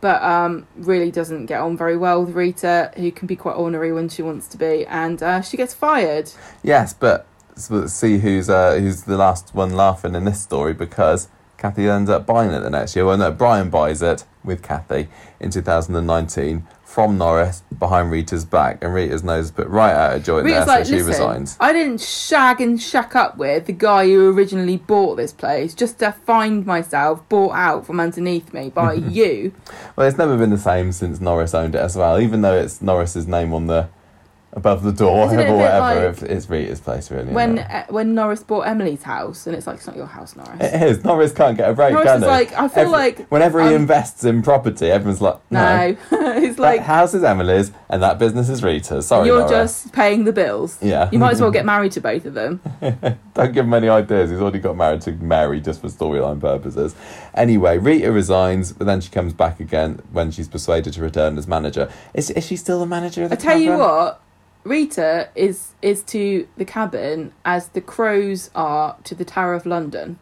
but 0.01 0.23
um, 0.23 0.67
really 0.77 1.11
doesn't 1.11 1.47
get 1.47 1.61
on 1.61 1.77
very 1.77 1.97
well 1.97 2.25
with 2.25 2.35
Rita, 2.35 2.93
who 2.97 3.11
can 3.11 3.27
be 3.27 3.37
quite 3.37 3.55
ornery 3.55 3.93
when 3.93 4.09
she 4.09 4.23
wants 4.23 4.47
to 4.49 4.59
be, 4.59 4.87
and 4.87 5.23
uh, 5.23 5.41
she 5.41 5.57
gets 5.57 5.75
fired. 5.75 6.31
Yes, 6.63 6.93
but 6.93 7.27
let's 7.71 7.93
see 7.93 8.19
who's 8.19 8.49
uh, 8.49 8.79
who's 8.79 9.03
the 9.03 9.17
last 9.17 9.55
one 9.55 9.73
laughing 9.73 10.15
in 10.15 10.25
this 10.25 10.41
story 10.41 10.75
because 10.75 11.29
Kathy 11.57 11.89
ends 11.89 12.09
up 12.09 12.25
buying 12.25 12.53
it 12.53 12.61
the 12.61 12.71
next 12.71 12.95
year. 12.95 13.05
Well, 13.05 13.19
no, 13.19 13.33
Brian 13.33 13.71
buys 13.71 14.01
it 14.01 14.25
with 14.45 14.63
Kathy 14.63 15.09
in 15.41 15.51
2019 15.51 16.67
from 16.99 17.17
Norris 17.17 17.63
behind 17.79 18.11
Rita's 18.11 18.45
back, 18.45 18.83
and 18.83 18.93
Rita's 18.93 19.23
nose 19.23 19.45
is 19.45 19.51
put 19.53 19.69
right 19.69 19.93
out 19.93 20.17
of 20.17 20.25
joint 20.25 20.45
Rita's 20.45 20.67
there, 20.67 20.79
like, 20.79 20.85
so 20.85 20.97
she 20.97 21.03
resigns. 21.03 21.57
I 21.61 21.73
didn't 21.73 22.01
shag 22.01 22.61
and 22.61 22.83
shack 22.83 23.15
up 23.15 23.37
with 23.37 23.67
the 23.67 23.73
guy 23.73 24.07
who 24.07 24.37
originally 24.37 24.79
bought 24.79 25.15
this 25.15 25.33
place 25.33 25.75
just 25.75 26.01
to 26.01 26.11
find 26.11 26.67
myself 26.67 27.29
bought 27.29 27.53
out 27.53 27.87
from 27.87 28.01
underneath 28.01 28.53
me 28.53 28.71
by 28.71 28.95
you. 29.15 29.55
Well, 29.95 30.09
it's 30.09 30.19
never 30.19 30.37
been 30.37 30.51
the 30.51 30.59
same 30.59 30.91
since 30.91 31.21
Norris 31.21 31.55
owned 31.55 31.77
it 31.77 31.79
as 31.79 31.97
well, 31.97 32.21
even 32.21 32.43
though 32.43 32.59
it's 32.59 32.83
Norris's 32.83 33.29
name 33.29 33.55
on 33.55 33.69
the 33.69 33.89
above 34.59 34.83
the 34.83 34.93
door 34.93 35.27
Isn't 35.27 35.39
it 35.39 35.43
a 35.43 35.53
or 35.53 35.57
bit 35.57 35.63
whatever. 35.63 36.11
like 36.23 36.23
it's 36.31 36.51
Rita's 36.51 36.81
place, 36.81 37.11
really. 37.11 37.33
When 37.33 37.59
isn't 37.59 37.71
it? 37.71 37.75
uh, 37.75 37.85
when 37.89 38.15
Norris 38.15 38.43
bought 38.43 38.63
Emily's 38.63 39.03
house, 39.03 39.47
and 39.47 39.57
it's 39.57 39.67
like 39.67 39.77
it's 39.77 39.87
not 39.87 39.97
your 39.97 40.07
house, 40.07 40.37
Norris. 40.37 40.61
it 40.61 40.83
is. 40.83 41.05
Norris 41.05 41.33
can't 41.33 41.57
get 41.57 41.71
a 41.71 41.75
break, 41.75 41.93
Norris 41.93 42.07
can 42.09 42.17
is 42.19 42.23
he? 42.25 42.29
like, 42.29 42.53
I 42.53 42.69
feel 42.69 42.81
Every- 42.83 42.93
like 42.93 43.29
whenever 43.31 43.67
he 43.67 43.75
invests 43.75 44.25
in 44.25 44.43
property, 44.43 44.91
everyone's 44.91 45.23
like, 45.23 45.39
no, 45.51 45.61
no, 45.61 45.97
it's 46.37 46.57
that 46.57 46.63
like 46.63 46.81
house 46.83 47.15
is 47.15 47.25
Emily's 47.25 47.73
and 47.89 48.03
that 48.03 48.19
business 48.19 48.49
is 48.51 48.63
Rita's. 48.63 49.07
Sorry, 49.07 49.27
you're 49.29 49.39
Norris. 49.49 49.85
just 49.85 49.93
paying 49.95 50.25
the 50.25 50.33
bills. 50.33 50.77
yeah. 50.83 51.09
You 51.11 51.19
might 51.19 51.33
as 51.33 51.41
well 51.41 51.51
get 51.51 51.65
married 51.75 51.93
to 51.93 52.01
both 52.01 52.27
of 52.27 52.35
them. 52.35 52.61
Don't 53.35 53.53
give 53.53 53.65
him 53.65 53.75
any 53.75 53.89
ideas. 53.89 54.31
He's 54.31 54.41
already 54.41 54.59
got 54.59 54.77
married 54.77 55.01
to 55.03 55.13
Mary 55.13 55.61
just 55.61 55.81
for 55.81 55.87
storyline 55.89 56.41
purposes. 56.41 56.95
Anyway, 57.35 57.79
Rita 57.79 58.11
resigns, 58.11 58.73
but 58.73 58.87
then 58.87 59.01
she 59.01 59.11
comes 59.11 59.33
back 59.33 59.61
again 59.61 60.01
when 60.11 60.33
she's 60.33 60.49
persuaded 60.49 60.93
to 60.95 61.01
return 61.03 61.39
as 61.39 61.47
manager. 61.47 61.89
Is 62.15 62.31
is 62.31 62.45
she 62.45 62.57
still 62.57 62.81
the 62.81 62.87
manager 62.87 63.23
of 63.25 63.31
I 63.33 63.37
the 63.37 63.41
tell 63.43 63.57
you 63.59 63.71
tavern? 63.71 63.87
what, 63.87 64.23
Rita 64.69 65.31
is 65.35 65.75
is 65.81 66.03
to 66.05 66.47
the 66.57 66.65
cabin 66.65 67.33
as 67.45 67.69
the 67.69 67.81
crows 67.81 68.51
are 68.55 68.97
to 69.05 69.15
the 69.15 69.25
Tower 69.25 69.55
of 69.55 69.65
London. 69.67 70.19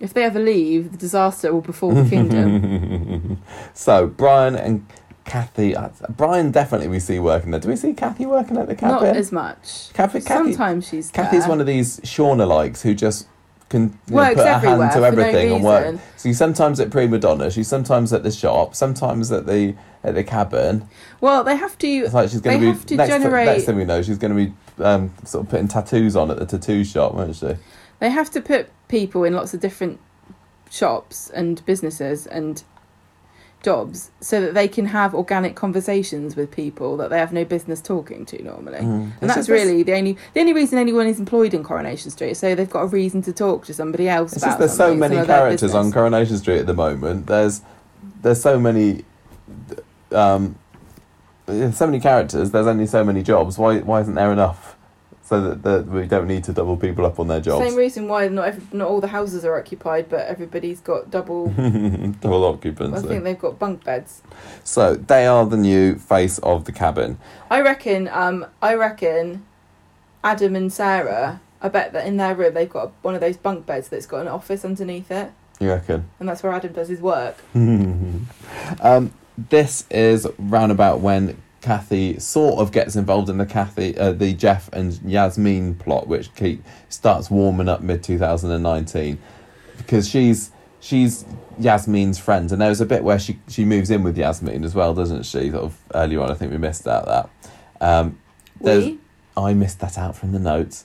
If 0.00 0.12
they 0.14 0.24
ever 0.24 0.40
leave, 0.40 0.90
the 0.92 0.98
disaster 0.98 1.52
will 1.52 1.60
befall 1.60 1.92
the 1.92 2.08
kingdom. 2.08 3.40
so 3.74 4.06
Brian 4.08 4.56
and 4.56 4.86
Kathy. 5.24 5.76
uh, 5.76 5.90
Brian 6.08 6.50
definitely 6.50 6.88
we 6.88 6.98
see 6.98 7.18
working 7.20 7.52
there. 7.52 7.60
Do 7.60 7.68
we 7.68 7.76
see 7.76 7.92
Kathy 7.92 8.26
working 8.26 8.56
at 8.56 8.66
the 8.66 8.74
cabin? 8.74 9.06
Not 9.06 9.16
as 9.16 9.30
much. 9.30 9.92
Kathy, 9.92 10.20
Kathy, 10.20 10.52
Sometimes 10.54 10.88
she's 10.88 11.10
Kathy's 11.10 11.42
there. 11.42 11.48
one 11.48 11.60
of 11.60 11.66
these 11.66 12.00
Shauna 12.00 12.48
likes 12.48 12.82
who 12.82 12.94
just 12.94 13.28
can 13.72 13.98
you 14.06 14.14
know, 14.14 14.34
put 14.34 14.46
a 14.46 14.58
hand 14.58 14.80
to 14.80 14.92
for 14.92 15.00
no 15.00 15.04
everything 15.04 15.52
and 15.54 15.64
work. 15.64 15.84
reason. 15.84 16.00
She's 16.22 16.38
sometimes 16.38 16.78
at 16.78 16.90
Prima 16.90 17.18
Doner, 17.18 17.50
she's 17.50 17.66
sometimes 17.66 18.12
at 18.12 18.22
the 18.22 18.30
shop, 18.30 18.76
sometimes 18.76 19.32
at 19.32 19.46
the 19.46 19.74
at 20.04 20.14
the 20.14 20.22
cabin. 20.22 20.88
Well, 21.20 21.42
they 21.42 21.56
have 21.56 21.76
to. 21.78 21.88
It's 21.88 22.14
like 22.14 22.28
she's 22.30 22.40
going 22.40 22.60
to 22.60 22.66
have 22.68 22.82
be 22.82 22.86
to 22.88 22.96
next, 22.96 23.10
generate- 23.10 23.46
next 23.46 23.64
thing 23.64 23.76
we 23.76 23.84
know, 23.84 24.02
she's 24.02 24.18
going 24.18 24.36
to 24.36 24.46
be 24.46 24.84
um, 24.84 25.12
sort 25.24 25.44
of 25.44 25.50
putting 25.50 25.68
tattoos 25.68 26.14
on 26.14 26.30
at 26.30 26.38
the 26.38 26.46
tattoo 26.46 26.84
shop, 26.84 27.14
won't 27.14 27.34
she? 27.34 27.54
They 27.98 28.10
have 28.10 28.30
to 28.32 28.40
put 28.40 28.68
people 28.88 29.24
in 29.24 29.32
lots 29.32 29.54
of 29.54 29.60
different 29.60 29.98
shops 30.70 31.30
and 31.30 31.64
businesses 31.64 32.26
and 32.26 32.62
jobs 33.62 34.10
so 34.20 34.40
that 34.40 34.54
they 34.54 34.68
can 34.68 34.86
have 34.86 35.14
organic 35.14 35.54
conversations 35.54 36.36
with 36.36 36.50
people 36.50 36.96
that 36.96 37.10
they 37.10 37.18
have 37.18 37.32
no 37.32 37.44
business 37.44 37.80
talking 37.80 38.26
to 38.26 38.42
normally. 38.42 38.78
Mm. 38.78 39.12
And 39.20 39.30
that's 39.30 39.48
really 39.48 39.82
the 39.82 39.94
only 39.94 40.16
the 40.34 40.40
only 40.40 40.52
reason 40.52 40.78
anyone 40.78 41.06
is 41.06 41.18
employed 41.18 41.54
in 41.54 41.62
Coronation 41.62 42.10
Street. 42.10 42.30
is 42.30 42.38
So 42.38 42.54
they've 42.54 42.68
got 42.68 42.82
a 42.82 42.86
reason 42.86 43.22
to 43.22 43.32
talk 43.32 43.64
to 43.66 43.74
somebody 43.74 44.08
else 44.08 44.32
It's 44.32 44.42
about. 44.42 44.50
just 44.50 44.58
there's 44.58 44.76
so 44.76 44.94
many 44.94 45.24
characters 45.26 45.74
on. 45.74 45.92
Coronation 45.92 46.36
Street 46.38 46.58
at 46.58 46.66
the 46.66 46.74
moment. 46.74 47.26
There's 47.26 47.62
there's 48.22 48.40
so 48.40 48.58
many 48.58 49.04
um, 50.12 50.56
so 51.46 51.86
many 51.86 52.00
characters. 52.00 52.50
There's 52.50 52.66
only 52.66 52.86
so 52.86 53.04
many 53.04 53.22
jobs. 53.22 53.58
Why 53.58 53.78
why 53.78 54.00
isn't 54.00 54.14
there 54.14 54.32
enough? 54.32 54.71
So 55.32 55.40
that, 55.40 55.62
that 55.62 55.86
we 55.86 56.06
don't 56.06 56.26
need 56.26 56.44
to 56.44 56.52
double 56.52 56.76
people 56.76 57.06
up 57.06 57.18
on 57.18 57.28
their 57.28 57.40
jobs. 57.40 57.64
Same 57.64 57.74
reason 57.74 58.06
why 58.06 58.28
not 58.28 58.48
every, 58.48 58.62
not 58.76 58.86
all 58.88 59.00
the 59.00 59.08
houses 59.08 59.46
are 59.46 59.58
occupied, 59.58 60.10
but 60.10 60.26
everybody's 60.26 60.78
got 60.80 61.10
double. 61.10 61.48
double 62.20 62.44
occupants. 62.44 63.02
I 63.02 63.08
think 63.08 63.24
they've 63.24 63.38
got 63.38 63.58
bunk 63.58 63.82
beds. 63.82 64.20
So 64.62 64.94
they 64.94 65.26
are 65.26 65.46
the 65.46 65.56
new 65.56 65.94
face 65.94 66.36
of 66.40 66.66
the 66.66 66.72
cabin. 66.72 67.16
I 67.50 67.62
reckon. 67.62 68.08
Um, 68.08 68.44
I 68.60 68.74
reckon. 68.74 69.46
Adam 70.22 70.54
and 70.54 70.70
Sarah, 70.70 71.40
I 71.62 71.68
bet 71.70 71.94
that 71.94 72.06
in 72.06 72.18
their 72.18 72.34
room 72.34 72.52
they've 72.52 72.68
got 72.68 72.92
one 73.00 73.14
of 73.14 73.22
those 73.22 73.38
bunk 73.38 73.64
beds 73.64 73.88
that's 73.88 74.04
got 74.04 74.20
an 74.20 74.28
office 74.28 74.66
underneath 74.66 75.10
it, 75.10 75.32
You 75.60 75.70
reckon? 75.70 76.10
and 76.20 76.28
that's 76.28 76.42
where 76.42 76.52
Adam 76.52 76.74
does 76.74 76.88
his 76.88 77.00
work. 77.00 77.36
um, 77.54 79.12
this 79.36 79.84
is 79.90 80.28
roundabout 80.38 81.00
when 81.00 81.41
Kathy 81.62 82.18
sort 82.18 82.58
of 82.60 82.72
gets 82.72 82.96
involved 82.96 83.30
in 83.30 83.38
the 83.38 83.46
Kathy, 83.46 83.96
uh, 83.96 84.12
the 84.12 84.34
Jeff 84.34 84.68
and 84.72 85.00
Yasmin 85.04 85.76
plot, 85.76 86.08
which 86.08 86.34
keep, 86.34 86.62
starts 86.88 87.30
warming 87.30 87.68
up 87.68 87.80
mid 87.80 88.02
two 88.02 88.18
thousand 88.18 88.50
and 88.50 88.62
nineteen, 88.62 89.18
because 89.78 90.08
she's 90.08 90.50
she's 90.80 91.24
Yasmin's 91.60 92.18
friend, 92.18 92.50
and 92.50 92.60
there's 92.60 92.80
a 92.80 92.86
bit 92.86 93.04
where 93.04 93.18
she 93.18 93.38
she 93.48 93.64
moves 93.64 93.90
in 93.90 94.02
with 94.02 94.18
Yasmin 94.18 94.64
as 94.64 94.74
well, 94.74 94.92
doesn't 94.92 95.22
she? 95.22 95.50
Sort 95.50 95.64
of 95.64 95.78
earlier 95.94 96.20
on, 96.20 96.30
I 96.30 96.34
think 96.34 96.50
we 96.50 96.58
missed 96.58 96.86
out 96.86 97.06
that. 97.06 97.30
Um, 97.80 98.18
there's- 98.60 98.84
We? 98.84 98.98
I 99.34 99.54
missed 99.54 99.80
that 99.80 99.96
out 99.96 100.14
from 100.14 100.32
the 100.32 100.38
notes, 100.38 100.84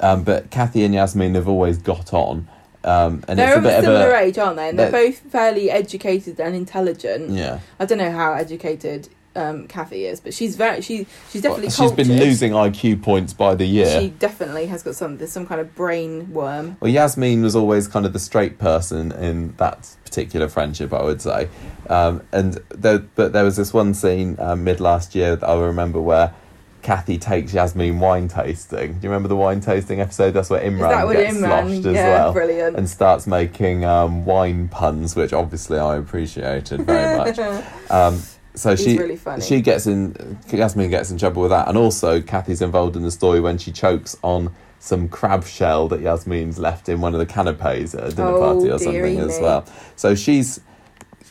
um, 0.00 0.22
but 0.22 0.50
Kathy 0.50 0.84
and 0.84 0.92
Yasmin 0.92 1.34
have 1.36 1.48
always 1.48 1.78
got 1.78 2.12
on, 2.12 2.46
um, 2.84 3.24
and 3.28 3.38
They're 3.38 3.46
it's 3.48 3.54
a 3.56 3.58
of 3.60 3.64
a 3.64 3.68
bit 3.68 3.78
of 3.78 3.84
similar 3.84 4.10
a 4.10 4.20
age, 4.20 4.36
aren't 4.36 4.56
they? 4.56 4.68
And 4.68 4.78
they're 4.78 4.90
they're- 4.90 5.06
both 5.06 5.18
fairly 5.20 5.70
educated 5.70 6.38
and 6.38 6.54
intelligent. 6.54 7.30
yeah. 7.30 7.60
I 7.80 7.86
don't 7.86 7.96
know 7.98 8.10
how 8.10 8.34
educated 8.34 9.08
um, 9.38 9.68
Kathy 9.68 10.04
is, 10.04 10.20
but 10.20 10.34
she's 10.34 10.56
very 10.56 10.80
she 10.80 11.06
she's 11.30 11.42
Well, 11.42 11.56
definitely 11.56 11.70
she's 11.70 11.92
been 11.92 12.18
losing 12.18 12.52
IQ 12.52 13.02
points 13.02 13.32
by 13.32 13.54
the 13.54 13.66
year. 13.66 14.00
She 14.00 14.08
definitely 14.10 14.66
has 14.66 14.82
got 14.82 14.96
some 14.96 15.18
there's 15.18 15.32
some 15.32 15.46
kind 15.46 15.60
of 15.60 15.74
brain 15.74 16.32
worm. 16.32 16.76
Well, 16.80 16.90
Yasmin 16.90 17.42
was 17.42 17.54
always 17.54 17.88
kind 17.88 18.04
of 18.04 18.12
the 18.12 18.18
straight 18.18 18.58
person 18.58 19.12
in 19.12 19.54
that 19.56 19.94
particular 20.04 20.48
friendship, 20.48 20.92
I 20.92 21.02
would 21.02 21.22
say. 21.22 21.48
Um, 21.88 22.22
and 22.32 22.58
there, 22.70 22.98
but 22.98 23.32
there 23.32 23.44
was 23.44 23.56
this 23.56 23.72
one 23.72 23.94
scene 23.94 24.36
um, 24.38 24.64
mid 24.64 24.80
last 24.80 25.14
year 25.14 25.36
that 25.36 25.48
I 25.48 25.58
remember 25.58 26.00
where 26.00 26.34
Kathy 26.82 27.18
takes 27.18 27.52
Yasmin 27.52 28.00
wine 28.00 28.28
tasting. 28.28 28.94
Do 28.94 28.98
you 29.02 29.10
remember 29.10 29.28
the 29.28 29.36
wine 29.36 29.60
tasting 29.60 30.00
episode? 30.00 30.32
That's 30.32 30.48
where 30.48 30.60
Imran 30.60 30.88
that 30.88 31.12
gets 31.12 31.36
Imran? 31.36 31.66
sloshed 31.68 31.86
as 31.86 31.94
yeah, 31.94 32.08
well. 32.14 32.32
brilliant. 32.32 32.76
And 32.76 32.88
starts 32.88 33.26
making 33.26 33.84
um, 33.84 34.24
wine 34.24 34.68
puns, 34.68 35.14
which 35.14 35.32
obviously 35.32 35.78
I 35.78 35.96
appreciated 35.96 36.82
very 36.82 37.18
much. 37.18 37.38
Um, 37.90 38.20
so 38.58 38.70
He's 38.70 38.82
she 38.84 38.98
really 38.98 39.18
she 39.40 39.60
gets 39.60 39.86
in 39.86 40.38
Yasmin 40.50 40.90
gets 40.90 41.10
in 41.10 41.18
trouble 41.18 41.42
with 41.42 41.50
that, 41.50 41.68
and 41.68 41.76
also 41.76 42.20
Kathy's 42.20 42.60
involved 42.62 42.96
in 42.96 43.02
the 43.02 43.10
story 43.10 43.40
when 43.40 43.58
she 43.58 43.72
chokes 43.72 44.16
on 44.22 44.54
some 44.80 45.08
crab 45.08 45.44
shell 45.44 45.88
that 45.88 46.00
Yasmin's 46.00 46.58
left 46.58 46.88
in 46.88 47.00
one 47.00 47.12
of 47.14 47.18
the 47.20 47.26
canapes 47.26 47.94
at 47.94 48.04
a 48.08 48.10
dinner 48.14 48.28
Oh, 48.28 48.40
party 48.54 48.70
or 48.70 48.78
something 48.78 49.18
as 49.18 49.38
me. 49.38 49.42
well. 49.42 49.64
So 49.96 50.14
she's 50.14 50.60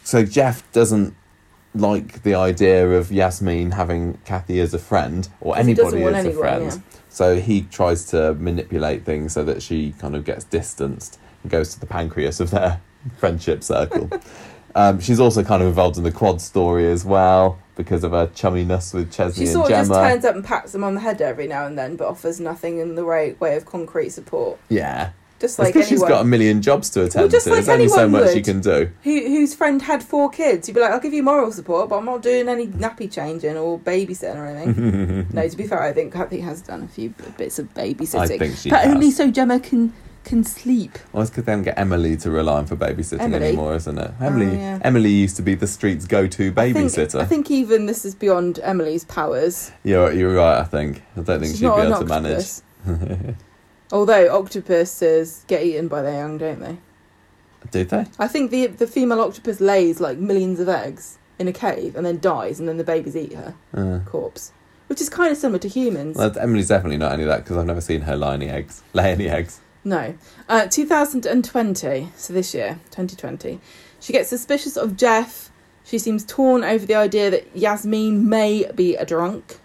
so 0.04 0.26
Jeff 0.26 0.70
doesn't 0.72 1.16
like 1.74 2.24
the 2.24 2.34
idea 2.34 2.90
of 2.92 3.12
Yasmin 3.12 3.72
having 3.72 4.18
Kathy 4.26 4.60
as 4.60 4.74
a 4.74 4.80
friend 4.80 5.28
or 5.42 5.58
anybody 5.58 6.04
as 6.04 6.26
a 6.26 6.32
friend. 6.34 6.66
yeah. 6.74 6.78
So 7.10 7.40
he 7.40 7.62
tries 7.64 8.06
to 8.08 8.34
manipulate 8.36 9.06
things 9.06 9.34
so 9.34 9.44
that 9.46 9.62
she 9.62 9.94
kind 10.00 10.16
of 10.16 10.24
gets 10.26 10.44
distanced 10.44 11.20
and 11.44 11.52
goes 11.52 11.74
to 11.74 11.80
the 11.80 11.86
pancreas 11.86 12.40
of 12.40 12.52
their 12.52 12.82
friendship 13.18 13.64
circle. 13.64 14.10
Um, 14.78 15.00
she's 15.00 15.20
also 15.20 15.44
kind 15.44 15.62
of 15.62 15.68
involved 15.68 15.98
in 15.98 16.04
the 16.04 16.12
quad 16.12 16.40
story 16.42 16.90
as 16.90 17.04
well 17.04 17.58
because 17.76 18.04
of 18.04 18.12
her 18.12 18.28
chumminess 18.28 18.94
with 18.94 19.12
Chesney 19.12 19.46
She 19.46 19.50
and 19.52 19.54
sort 19.54 19.72
of 19.72 19.78
just 19.78 19.92
turns 19.92 20.24
up 20.26 20.36
and 20.36 20.44
pats 20.46 20.72
them 20.72 20.84
on 20.84 20.96
the 20.96 21.02
head 21.02 21.22
every 21.22 21.48
now 21.48 21.66
and 21.66 21.78
then, 21.78 21.96
but 21.96 22.08
offers 22.08 22.40
nothing 22.40 22.80
in 22.80 22.96
the 22.96 23.04
right 23.04 23.40
way 23.42 23.56
of 23.56 23.66
concrete 23.66 24.10
support. 24.10 24.58
yeah, 24.70 25.12
Just 25.40 25.60
like 25.60 25.74
because 25.74 25.88
she's 25.88 26.02
anyone 26.02 26.10
got 26.10 26.22
a 26.22 26.26
million 26.26 26.62
jobs 26.64 26.90
to 26.92 27.04
attend 27.04 27.30
just 27.30 27.46
to. 27.46 27.52
like 27.52 27.66
There's 27.66 27.70
only 27.70 27.88
so 27.88 28.02
anyone 28.04 28.22
much 28.24 28.32
she 28.32 28.38
would. 28.40 28.46
can 28.46 28.62
do. 28.62 28.90
who, 29.04 29.20
whose 29.28 29.54
friend 29.54 29.82
had 29.84 30.04
four 30.04 30.30
kids. 30.32 30.68
You'd 30.68 30.74
be 30.74 30.80
like, 30.82 30.92
I'll 30.92 31.00
give 31.00 31.14
you 31.14 31.22
moral 31.22 31.52
support, 31.52 31.90
but 31.90 31.98
I'm 32.00 32.06
not 32.06 32.24
doing 32.24 32.50
any 32.50 32.66
nappy 32.68 33.12
changing 33.12 33.58
or 33.58 33.78
babysitting 33.80 34.36
or 34.38 34.48
anything. 34.48 35.28
no, 35.34 35.48
to 35.48 35.56
be 35.58 35.68
fair, 35.68 35.82
I 35.82 35.94
think 35.94 36.14
Kathy 36.14 36.40
has 36.42 36.62
done 36.64 36.82
a 36.84 36.88
few 36.88 37.10
bits 37.38 37.60
of 37.60 37.72
babysitting. 37.76 38.20
I 38.20 38.28
think 38.40 38.58
she 38.58 38.70
but 38.72 38.84
has. 38.86 38.94
only 38.96 39.12
so 39.12 39.30
Gemma 39.30 39.60
can 39.60 39.94
can 40.28 40.44
sleep. 40.44 41.00
Well, 41.12 41.24
it's 41.24 41.32
because 41.32 41.46
they 41.46 41.54
don't 41.54 41.64
get 41.64 41.80
Emily 41.80 42.16
to 42.18 42.30
rely 42.30 42.58
on 42.60 42.66
for 42.68 42.76
babysitting 42.76 43.22
Emily? 43.22 43.48
anymore, 43.48 43.74
isn't 43.76 43.98
it? 43.98 44.12
Emily, 44.22 44.56
yeah. 44.58 44.80
Emily 44.84 45.10
used 45.10 45.36
to 45.38 45.42
be 45.42 45.56
the 45.56 45.66
street's 45.68 46.06
go-to 46.06 46.54
I 46.56 46.72
think, 46.74 46.92
babysitter. 46.92 47.20
I 47.22 47.26
think 47.26 47.50
even 47.50 47.86
this 47.88 48.06
is 48.06 48.14
beyond 48.14 48.60
Emily's 48.62 49.06
powers. 49.06 49.72
You're, 49.84 50.12
you're 50.14 50.36
right. 50.36 50.60
I 50.60 50.64
think. 50.66 51.02
I 51.16 51.22
don't 51.22 51.40
think 51.40 51.52
She's 51.54 51.60
she'd 51.60 51.76
be 51.76 51.82
able 51.82 52.00
to 52.00 52.06
manage. 52.06 52.46
octopus. 52.88 53.36
Although 53.92 54.38
octopuses 54.38 55.46
get 55.48 55.64
eaten 55.64 55.88
by 55.88 56.02
their 56.02 56.20
young, 56.20 56.38
don't 56.38 56.60
they? 56.60 56.78
Do 57.72 57.84
they? 57.86 58.06
I 58.20 58.28
think 58.28 58.52
the 58.52 58.68
the 58.68 58.88
female 58.88 59.22
octopus 59.22 59.60
lays 59.60 60.00
like 60.00 60.18
millions 60.18 60.60
of 60.60 60.70
eggs 60.70 61.18
in 61.40 61.48
a 61.48 61.54
cave 61.54 61.96
and 61.96 62.06
then 62.06 62.20
dies, 62.20 62.60
and 62.60 62.68
then 62.68 62.78
the 62.78 62.84
babies 62.84 63.16
eat 63.16 63.34
her 63.34 63.56
Uh, 63.74 64.00
corpse, 64.10 64.52
which 64.88 65.02
is 65.02 65.10
kind 65.10 65.32
of 65.32 65.38
similar 65.38 65.60
to 65.60 65.68
humans. 65.68 66.18
well, 66.18 66.34
Emily's 66.40 66.68
definitely 66.68 66.98
not 66.98 67.12
any 67.14 67.24
of 67.24 67.30
that 67.30 67.44
because 67.44 67.58
I've 67.58 67.66
never 67.66 67.82
seen 67.82 68.02
her 68.02 68.16
lay 68.16 68.34
any 68.34 68.50
eggs. 68.50 68.84
Lay 68.94 69.12
any 69.12 69.30
eggs. 69.30 69.60
No. 69.88 70.16
Uh, 70.50 70.68
2020, 70.68 72.10
so 72.18 72.34
this 72.34 72.54
year, 72.54 72.78
2020, 72.92 73.62
she 74.02 74.12
gets 74.12 74.28
suspicious 74.28 74.76
of 74.76 74.98
Jeff. 74.98 75.50
She 75.86 75.98
seems 75.98 76.26
torn 76.26 76.66
over 76.66 76.86
the 76.86 76.96
idea 76.96 77.32
that 77.32 77.56
Yasmin 77.56 78.28
may 78.28 78.70
be 78.76 78.98
a 78.98 79.06
drunk. 79.06 79.62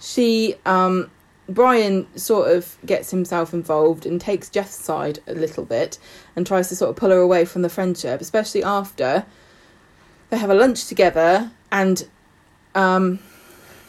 She, 0.00 0.54
um, 0.64 1.10
Brian 1.50 2.06
sort 2.16 2.50
of 2.50 2.78
gets 2.86 3.10
himself 3.10 3.52
involved 3.52 4.06
and 4.06 4.18
takes 4.18 4.48
Jeff's 4.48 4.74
side 4.74 5.18
a 5.26 5.34
little 5.34 5.66
bit 5.66 5.98
and 6.34 6.46
tries 6.46 6.70
to 6.70 6.76
sort 6.76 6.88
of 6.88 6.96
pull 6.96 7.10
her 7.10 7.18
away 7.18 7.44
from 7.44 7.60
the 7.60 7.68
friendship, 7.68 8.22
especially 8.22 8.64
after 8.64 9.26
they 10.30 10.38
have 10.38 10.48
a 10.48 10.54
lunch 10.54 10.86
together 10.86 11.50
and 11.70 12.08
um, 12.74 13.18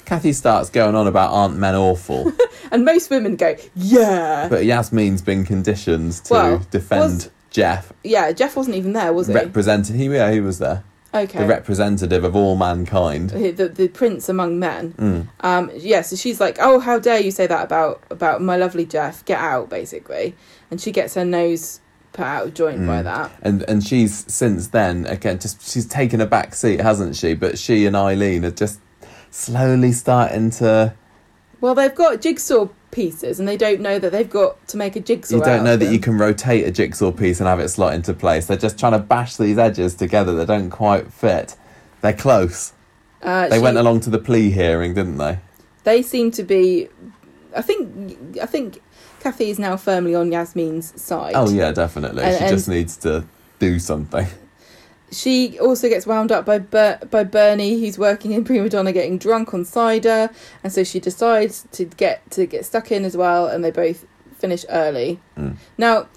Kathy 0.07 0.31
starts 0.33 0.69
going 0.69 0.95
on 0.95 1.05
about 1.05 1.31
aren't 1.33 1.57
men 1.57 1.75
awful, 1.75 2.31
and 2.71 2.83
most 2.85 3.09
women 3.09 3.35
go, 3.35 3.55
yeah. 3.75 4.47
but 4.49 4.65
Yasmin's 4.65 5.21
been 5.21 5.43
conditioned 5.45 6.13
to 6.13 6.33
Well, 6.33 6.65
defend 6.71 7.01
was- 7.01 7.29
Jeff. 7.51 7.91
yeah, 8.03 8.31
Jeff 8.31 8.55
wasn't 8.55 8.77
even 8.77 8.93
there, 8.93 9.11
was 9.13 9.27
he? 9.27 9.33
Represented, 9.33 9.95
he 9.95 10.05
yeah, 10.07 10.31
he 10.31 10.39
was 10.39 10.59
there. 10.59 10.83
okay. 11.13 11.39
The 11.39 11.45
representative 11.45 12.23
of 12.23 12.35
all 12.35 12.55
mankind. 12.55 13.31
the, 13.31 13.51
the, 13.51 13.67
the 13.69 13.87
prince 13.89 14.29
among 14.29 14.59
men. 14.59 14.93
Mm. 14.93 15.27
Um, 15.41 15.71
yeah, 15.75 16.01
so 16.01 16.15
she's 16.15 16.39
like, 16.39 16.57
"Oh, 16.59 16.79
how 16.79 16.99
dare 16.99 17.19
you 17.19 17.31
say 17.31 17.47
that 17.47 17.63
about 17.65 18.01
about 18.09 18.41
my 18.41 18.55
lovely 18.57 18.85
Jeff? 18.85 19.23
Get 19.25 19.39
out!" 19.39 19.69
Basically, 19.69 20.35
and 20.71 20.79
she 20.79 20.91
gets 20.91 21.15
her 21.15 21.25
nose 21.25 21.79
put 22.13 22.25
out 22.25 22.47
of 22.47 22.53
joint 22.53 22.85
by 22.87 23.01
Mm. 23.01 23.03
that. 23.05 23.31
And 23.41 23.63
and 23.63 23.83
she's 23.85 24.25
since 24.31 24.67
then 24.67 25.05
again 25.05 25.39
just 25.39 25.61
she's 25.69 25.85
taken 25.85 26.21
a 26.21 26.25
back 26.27 26.55
seat, 26.55 26.79
hasn't 26.81 27.15
she? 27.15 27.33
But 27.33 27.57
she 27.57 27.85
and 27.85 27.95
Eileen 27.95 28.45
are 28.45 28.51
just 28.51 28.79
slowly 29.37 29.91
starting 29.91 30.49
to. 30.49 30.93
Well, 31.61 31.75
they've 31.75 31.93
got 31.93 32.21
jigsaw 32.21 32.69
pieces, 32.91 33.39
and 33.39 33.47
they 33.47 33.57
don't 33.57 33.81
know 33.81 33.99
that 33.99 34.11
they've 34.11 34.29
got 34.29 34.65
to 34.69 34.77
make 34.77 34.95
a 34.95 34.99
jigsaw. 34.99 35.37
You 35.37 35.43
don't 35.43 35.63
know 35.63 35.77
that 35.77 35.91
you 35.91 35.99
can 35.99 36.17
rotate 36.17 36.65
a 36.65 36.71
jigsaw 36.71 37.11
piece 37.11 37.39
and 37.39 37.47
have 37.47 37.59
it 37.59 37.69
slot 37.69 37.93
into 37.93 38.13
place. 38.13 38.45
They're 38.47 38.57
just 38.57 38.79
trying 38.79 38.93
to 38.93 38.99
bash 38.99 39.37
these 39.37 39.57
edges 39.57 39.95
together. 39.95 40.35
They 40.35 40.45
don't 40.45 40.69
quite 40.69 41.11
fit. 41.11 41.55
They're 42.01 42.13
close. 42.13 42.73
Uh, 43.21 43.47
They 43.47 43.57
she- 43.57 43.61
went 43.61 43.77
along 43.77 44.01
to 44.01 44.09
the 44.09 44.19
plea 44.19 44.51
hearing, 44.51 44.93
didn't 44.93 45.17
they? 45.17 45.39
They 45.83 46.01
seem 46.01 46.31
to 46.31 46.43
be. 46.43 46.89
I 47.55 47.61
think. 47.61 48.37
I 48.41 48.45
think 48.45 48.81
Kathy 49.19 49.49
is 49.49 49.57
now 49.57 49.77
firmly 49.77 50.13
on 50.13 50.31
Yasmin's 50.31 50.99
side. 51.01 51.33
Oh 51.35 51.49
yeah, 51.49 51.71
definitely. 51.71 52.23
And- 52.23 52.37
she 52.37 52.43
and- 52.43 52.55
just 52.55 52.67
needs 52.67 52.97
to 52.97 53.25
do 53.59 53.79
something. 53.79 54.27
She 55.11 55.57
also 55.59 55.87
gets 55.87 56.05
wound 56.05 56.31
up 56.31 56.45
by 56.45 56.59
Ber- 56.59 56.99
by 57.09 57.23
Bernie, 57.23 57.79
who's 57.79 57.97
working 57.97 58.33
in 58.33 58.43
Prima 58.43 58.67
Doner, 58.69 58.91
getting 58.91 59.17
drunk 59.17 59.53
on 59.53 59.63
cider, 59.63 60.29
and 60.63 60.73
so 60.73 60.83
she 60.83 60.99
decides 60.99 61.65
to 61.71 61.85
get 61.85 62.29
to 62.31 62.45
get 62.45 62.65
stuck 62.65 62.91
in 62.91 63.05
as 63.05 63.15
well, 63.15 63.47
and 63.47 63.63
they 63.63 63.71
both 63.71 64.05
finish 64.37 64.65
early. 64.69 65.19
Mm. 65.37 65.55
Now, 65.77 66.07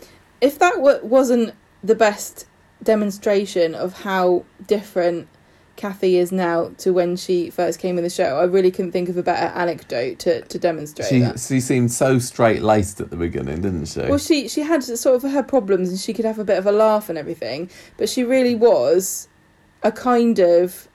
if 0.41 0.59
that 0.59 0.75
w- 0.75 1.05
wasn't 1.05 1.55
the 1.85 1.95
best 1.95 2.47
demonstration 2.83 3.75
of 3.75 4.03
how 4.03 4.45
different 4.67 5.29
Kathy 5.81 6.19
is 6.19 6.31
now 6.31 6.73
to 6.77 6.93
when 6.93 7.17
she 7.17 7.49
first 7.49 7.79
came 7.79 7.97
in 7.97 8.05
the 8.05 8.11
show, 8.11 8.37
I 8.39 8.45
really 8.45 8.71
couldn't 8.71 8.93
think 8.93 9.09
of 9.09 9.17
a 9.17 9.23
better 9.23 9.47
anecdote 9.59 10.19
to, 10.19 10.43
to 10.43 10.59
demonstrate 10.59 11.09
She 11.09 11.21
that. 11.21 11.41
she 11.41 11.59
seemed 11.59 11.91
so 11.91 12.19
straight 12.19 12.61
laced 12.63 13.01
at 13.01 13.09
the 13.09 13.17
beginning, 13.17 13.63
didn't 13.63 13.87
she? 13.87 14.01
Well, 14.01 14.19
she 14.19 14.47
she 14.47 14.61
had 14.61 14.85
sort 14.85 15.17
of 15.17 15.31
her 15.33 15.43
problems, 15.43 15.89
and 15.89 15.99
she 15.99 16.13
could 16.13 16.27
have 16.27 16.39
a 16.39 16.45
bit 16.45 16.59
of 16.59 16.67
a 16.67 16.73
laugh 16.73 17.09
and 17.09 17.17
everything, 17.17 17.71
but 17.97 18.11
she 18.11 18.23
really 18.25 18.55
was 18.55 19.27
a 19.83 19.91
kind 19.91 20.39
of 20.39 20.87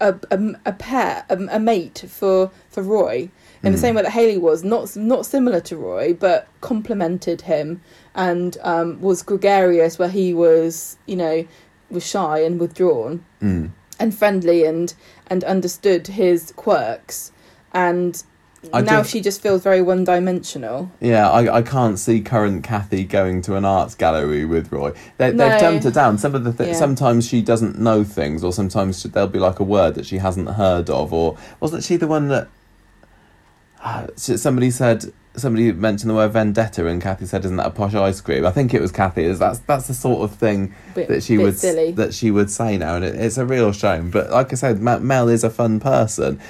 a 0.00 0.16
a, 0.30 0.54
a 0.66 0.72
pair, 0.72 1.24
a, 1.28 1.36
a 1.52 1.60
mate 1.60 2.04
for 2.08 2.50
for 2.68 2.82
Roy, 2.82 3.30
in 3.62 3.70
the 3.72 3.78
Mm. 3.78 3.80
same 3.80 3.94
way 3.94 4.02
that 4.02 4.10
Hayley 4.10 4.38
was 4.38 4.64
not 4.64 4.96
not 4.96 5.24
similar 5.24 5.60
to 5.60 5.76
Roy, 5.76 6.14
but 6.14 6.48
complemented 6.62 7.42
him 7.42 7.80
and 8.14 8.56
um, 8.62 9.00
was 9.00 9.22
gregarious 9.22 10.00
where 10.00 10.08
he 10.08 10.34
was, 10.34 10.96
you 11.06 11.14
know, 11.16 11.46
was 11.90 12.06
shy 12.06 12.38
and 12.40 12.58
withdrawn 12.60 13.24
Mm. 13.42 13.70
and 13.98 14.14
friendly 14.14 14.64
and 14.64 14.94
and 15.28 15.44
understood 15.44 16.06
his 16.08 16.52
quirks 16.56 17.32
and. 17.72 18.22
I 18.74 18.82
now 18.82 19.02
she 19.02 19.22
just 19.22 19.40
feels 19.40 19.62
very 19.62 19.80
one 19.80 20.04
dimensional. 20.04 20.92
Yeah, 21.00 21.30
I, 21.30 21.56
I 21.56 21.62
can't 21.62 21.98
see 21.98 22.20
current 22.20 22.62
Kathy 22.62 23.04
going 23.04 23.40
to 23.42 23.56
an 23.56 23.64
arts 23.64 23.94
gallery 23.94 24.44
with 24.44 24.70
Roy. 24.70 24.92
They, 25.16 25.32
No. 25.32 25.48
They've 25.48 25.58
dumbed 25.60 25.84
her 25.84 25.90
down. 25.90 26.18
Some 26.18 26.34
of 26.34 26.44
the 26.44 26.52
th- 26.52 26.68
Yeah. 26.68 26.74
sometimes 26.74 27.26
she 27.26 27.40
doesn't 27.40 27.78
know 27.78 28.04
things, 28.04 28.44
or 28.44 28.52
sometimes 28.52 29.00
she- 29.00 29.08
there'll 29.08 29.30
be 29.30 29.38
like 29.38 29.60
a 29.60 29.64
word 29.64 29.94
that 29.94 30.04
she 30.04 30.18
hasn't 30.18 30.50
heard 30.50 30.90
of, 30.90 31.10
or 31.10 31.38
wasn't 31.58 31.84
she 31.84 31.96
the 31.96 32.06
one 32.06 32.28
that? 32.28 32.48
uh, 33.82 34.08
somebody 34.16 34.70
said 34.70 35.10
somebody 35.36 35.72
mentioned 35.72 36.10
the 36.10 36.14
word 36.14 36.32
vendetta, 36.32 36.86
and 36.86 37.00
Kathy 37.00 37.26
said, 37.26 37.44
"Isn't 37.44 37.56
that 37.56 37.66
a 37.66 37.70
posh 37.70 37.94
ice 37.94 38.20
cream?" 38.20 38.44
I 38.44 38.50
think 38.50 38.74
it 38.74 38.80
was 38.80 38.92
Kathy. 38.92 39.24
Is 39.24 39.38
that's 39.38 39.60
that's 39.60 39.86
the 39.86 39.94
sort 39.94 40.22
of 40.22 40.36
thing 40.36 40.74
Bit- 40.94 41.08
that 41.08 41.22
she 41.22 41.38
would 41.38 41.58
silly. 41.58 41.92
that 41.92 42.14
she 42.14 42.30
would 42.30 42.50
say 42.50 42.76
now, 42.76 42.96
and 42.96 43.04
it, 43.04 43.14
it's 43.14 43.38
a 43.38 43.46
real 43.46 43.72
shame. 43.72 44.10
But 44.10 44.30
like 44.30 44.52
I 44.52 44.56
said, 44.56 44.80
Mel 44.80 45.28
is 45.28 45.44
a 45.44 45.50
fun 45.50 45.80
person. 45.80 46.40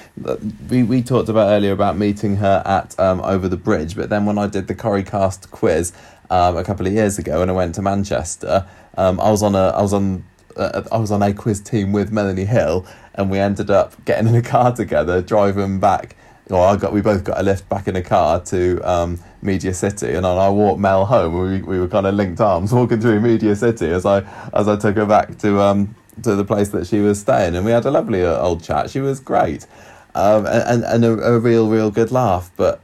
We 0.68 0.82
we 0.82 1.02
talked 1.02 1.28
about 1.28 1.48
earlier 1.50 1.72
about 1.72 1.96
meeting 1.96 2.36
her 2.36 2.62
at 2.64 2.98
um, 2.98 3.20
over 3.20 3.48
the 3.48 3.56
bridge, 3.56 3.96
but 3.96 4.08
then 4.10 4.24
when 4.26 4.38
I 4.38 4.46
did 4.46 4.66
the 4.66 4.74
Corricast 4.74 5.50
quiz 5.50 5.92
um, 6.30 6.56
a 6.56 6.64
couple 6.64 6.86
of 6.86 6.92
years 6.92 7.18
ago, 7.18 7.42
and 7.42 7.50
I 7.50 7.54
went 7.54 7.74
to 7.76 7.82
Manchester, 7.82 8.66
um, 8.96 9.20
I 9.20 9.30
was 9.30 9.42
on 9.42 9.54
a 9.54 9.68
I 9.68 9.82
was 9.82 9.92
on. 9.92 10.24
Uh, 10.56 10.82
I 10.90 10.98
was 10.98 11.12
on 11.12 11.22
a 11.22 11.32
quiz 11.32 11.60
team 11.60 11.92
with 11.92 12.10
Melanie 12.10 12.44
Hill, 12.44 12.84
and 13.14 13.30
we 13.30 13.38
ended 13.38 13.70
up 13.70 14.04
getting 14.04 14.26
in 14.26 14.34
a 14.34 14.42
car 14.42 14.74
together, 14.74 15.22
driving 15.22 15.78
back. 15.78 16.16
Well, 16.50 16.64
I 16.64 16.76
got 16.76 16.92
we 16.92 17.00
both 17.00 17.22
got 17.22 17.38
a 17.38 17.42
lift 17.42 17.68
back 17.68 17.86
in 17.86 17.94
a 17.94 18.02
car 18.02 18.40
to 18.46 18.80
um, 18.80 19.20
Media 19.40 19.72
City, 19.72 20.14
and 20.14 20.26
I 20.26 20.48
walked 20.50 20.80
Mel 20.80 21.06
home. 21.06 21.40
We 21.40 21.62
we 21.62 21.78
were 21.78 21.88
kind 21.88 22.06
of 22.06 22.14
linked 22.14 22.40
arms 22.40 22.72
walking 22.74 23.00
through 23.00 23.20
Media 23.20 23.54
City 23.54 23.88
as 23.88 24.04
I 24.04 24.22
as 24.52 24.66
I 24.68 24.76
took 24.76 24.96
her 24.96 25.06
back 25.06 25.38
to 25.38 25.60
um 25.60 25.94
to 26.22 26.34
the 26.34 26.44
place 26.44 26.70
that 26.70 26.86
she 26.86 27.00
was 27.00 27.20
staying, 27.20 27.54
and 27.54 27.64
we 27.64 27.70
had 27.70 27.84
a 27.84 27.90
lovely 27.90 28.24
uh, 28.24 28.36
old 28.38 28.62
chat. 28.62 28.90
She 28.90 29.00
was 29.00 29.20
great, 29.20 29.66
um, 30.14 30.44
and 30.46 30.84
and, 30.84 31.04
a, 31.04 31.34
a 31.34 31.38
real 31.38 31.68
real 31.68 31.90
good 31.90 32.10
laugh. 32.10 32.50
But 32.56 32.80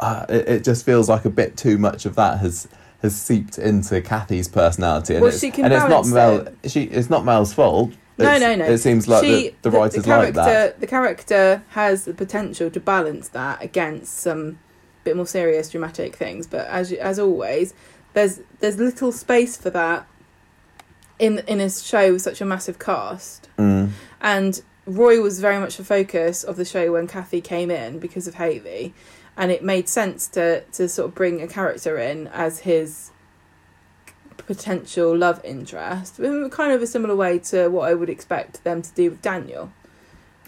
uh, 0.00 0.26
it, 0.28 0.48
it 0.48 0.64
just 0.64 0.84
feels 0.84 1.08
like 1.08 1.24
a 1.24 1.30
bit 1.30 1.56
too 1.56 1.78
much 1.78 2.06
of 2.06 2.14
that 2.14 2.38
has 2.38 2.68
has 3.02 3.20
seeped 3.20 3.58
into 3.58 4.00
Kathy's 4.00 4.48
personality, 4.48 5.14
and 5.14 5.22
Well, 5.22 5.32
it's, 5.32 5.42
and 5.42 5.72
it's 5.72 5.88
not 5.88 6.06
Mel. 6.06 6.46
it. 6.62 6.70
She 6.70 6.84
it's 6.84 7.10
not 7.10 7.24
Mel's 7.24 7.52
fault. 7.52 7.92
No, 8.22 8.38
no, 8.38 8.54
no. 8.54 8.64
It 8.64 8.78
seems 8.78 9.08
like 9.08 9.24
She- 9.24 9.48
the, 9.62 9.70
the 9.70 9.70
writers 9.70 10.06
like 10.06 10.34
character, 10.34 10.34
that. 10.34 10.80
The 10.80 10.86
character 10.86 11.62
has 11.70 12.04
the 12.04 12.14
potential 12.14 12.70
to 12.70 12.80
balance 12.80 13.28
that 13.28 13.62
against 13.62 14.18
some 14.18 14.58
bit 15.04 15.16
more 15.16 15.26
serious 15.26 15.70
dramatic 15.70 16.16
things, 16.16 16.46
but 16.46 16.66
as 16.68 16.92
as 16.92 17.18
always, 17.18 17.74
there's 18.14 18.40
there's 18.60 18.78
little 18.78 19.12
space 19.12 19.56
for 19.56 19.70
that 19.70 20.06
in 21.18 21.40
in 21.40 21.60
a 21.60 21.70
show 21.70 22.12
with 22.12 22.22
such 22.22 22.40
a 22.40 22.44
massive 22.44 22.78
cast. 22.78 23.48
Mm. 23.58 23.90
And 24.20 24.62
Roy 24.86 25.20
was 25.20 25.40
very 25.40 25.58
much 25.58 25.76
the 25.76 25.84
focus 25.84 26.42
of 26.42 26.56
the 26.56 26.64
show 26.64 26.92
when 26.92 27.06
Kathy 27.06 27.40
came 27.40 27.70
in 27.70 27.98
because 27.98 28.26
of 28.26 28.34
Hayley, 28.34 28.94
and 29.36 29.50
it 29.50 29.62
made 29.62 29.88
sense 29.88 30.26
to 30.28 30.62
to 30.72 30.88
sort 30.88 31.08
of 31.08 31.14
bring 31.14 31.40
a 31.42 31.48
character 31.48 31.98
in 31.98 32.26
as 32.28 32.60
his 32.60 33.10
potential 34.46 35.16
love 35.16 35.40
interest, 35.44 36.18
in 36.18 36.48
kind 36.50 36.72
of 36.72 36.82
a 36.82 36.86
similar 36.86 37.16
way 37.16 37.38
to 37.40 37.68
what 37.68 37.88
I 37.88 37.94
would 37.94 38.10
expect 38.10 38.62
them 38.64 38.82
to 38.82 38.92
do 38.94 39.10
with 39.10 39.22
Daniel. 39.22 39.72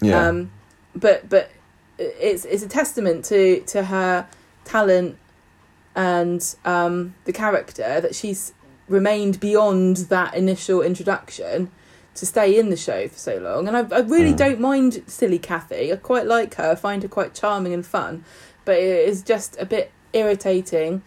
Yeah. 0.01 0.27
Um, 0.27 0.51
but 0.95 1.29
but 1.29 1.51
it's 1.97 2.45
it's 2.45 2.63
a 2.63 2.67
testament 2.69 3.25
to 3.25 3.61
to 3.61 3.83
her 3.85 4.27
talent 4.65 5.17
and 5.95 6.55
um, 6.65 7.15
the 7.25 7.31
character 7.33 8.01
that 8.01 8.13
she's 8.15 8.53
remained 8.87 9.39
beyond 9.39 9.97
that 9.97 10.35
initial 10.35 10.81
introduction 10.81 11.71
to 12.15 12.25
stay 12.25 12.57
in 12.57 12.69
the 12.69 12.77
show 12.77 13.07
for 13.07 13.17
so 13.17 13.37
long. 13.37 13.67
And 13.67 13.75
I, 13.75 13.81
I 13.95 13.99
really 13.99 14.33
Mm. 14.33 14.37
don't 14.37 14.59
mind 14.59 15.03
silly 15.07 15.39
Kathy. 15.39 15.91
I 15.91 15.95
quite 15.97 16.25
like 16.25 16.55
her. 16.55 16.71
I 16.71 16.75
find 16.75 17.01
her 17.03 17.09
quite 17.09 17.33
charming 17.33 17.73
and 17.73 17.85
fun. 17.85 18.23
But 18.63 18.77
it 18.77 19.07
is 19.07 19.21
just 19.21 19.57
a 19.59 19.65
bit 19.65 19.91
irritating 20.13 21.01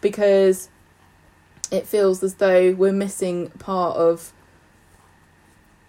because 0.00 0.68
it 1.70 1.86
feels 1.86 2.22
as 2.22 2.34
though 2.34 2.72
we're 2.72 2.92
missing 2.92 3.50
part 3.58 3.96
of 3.96 4.32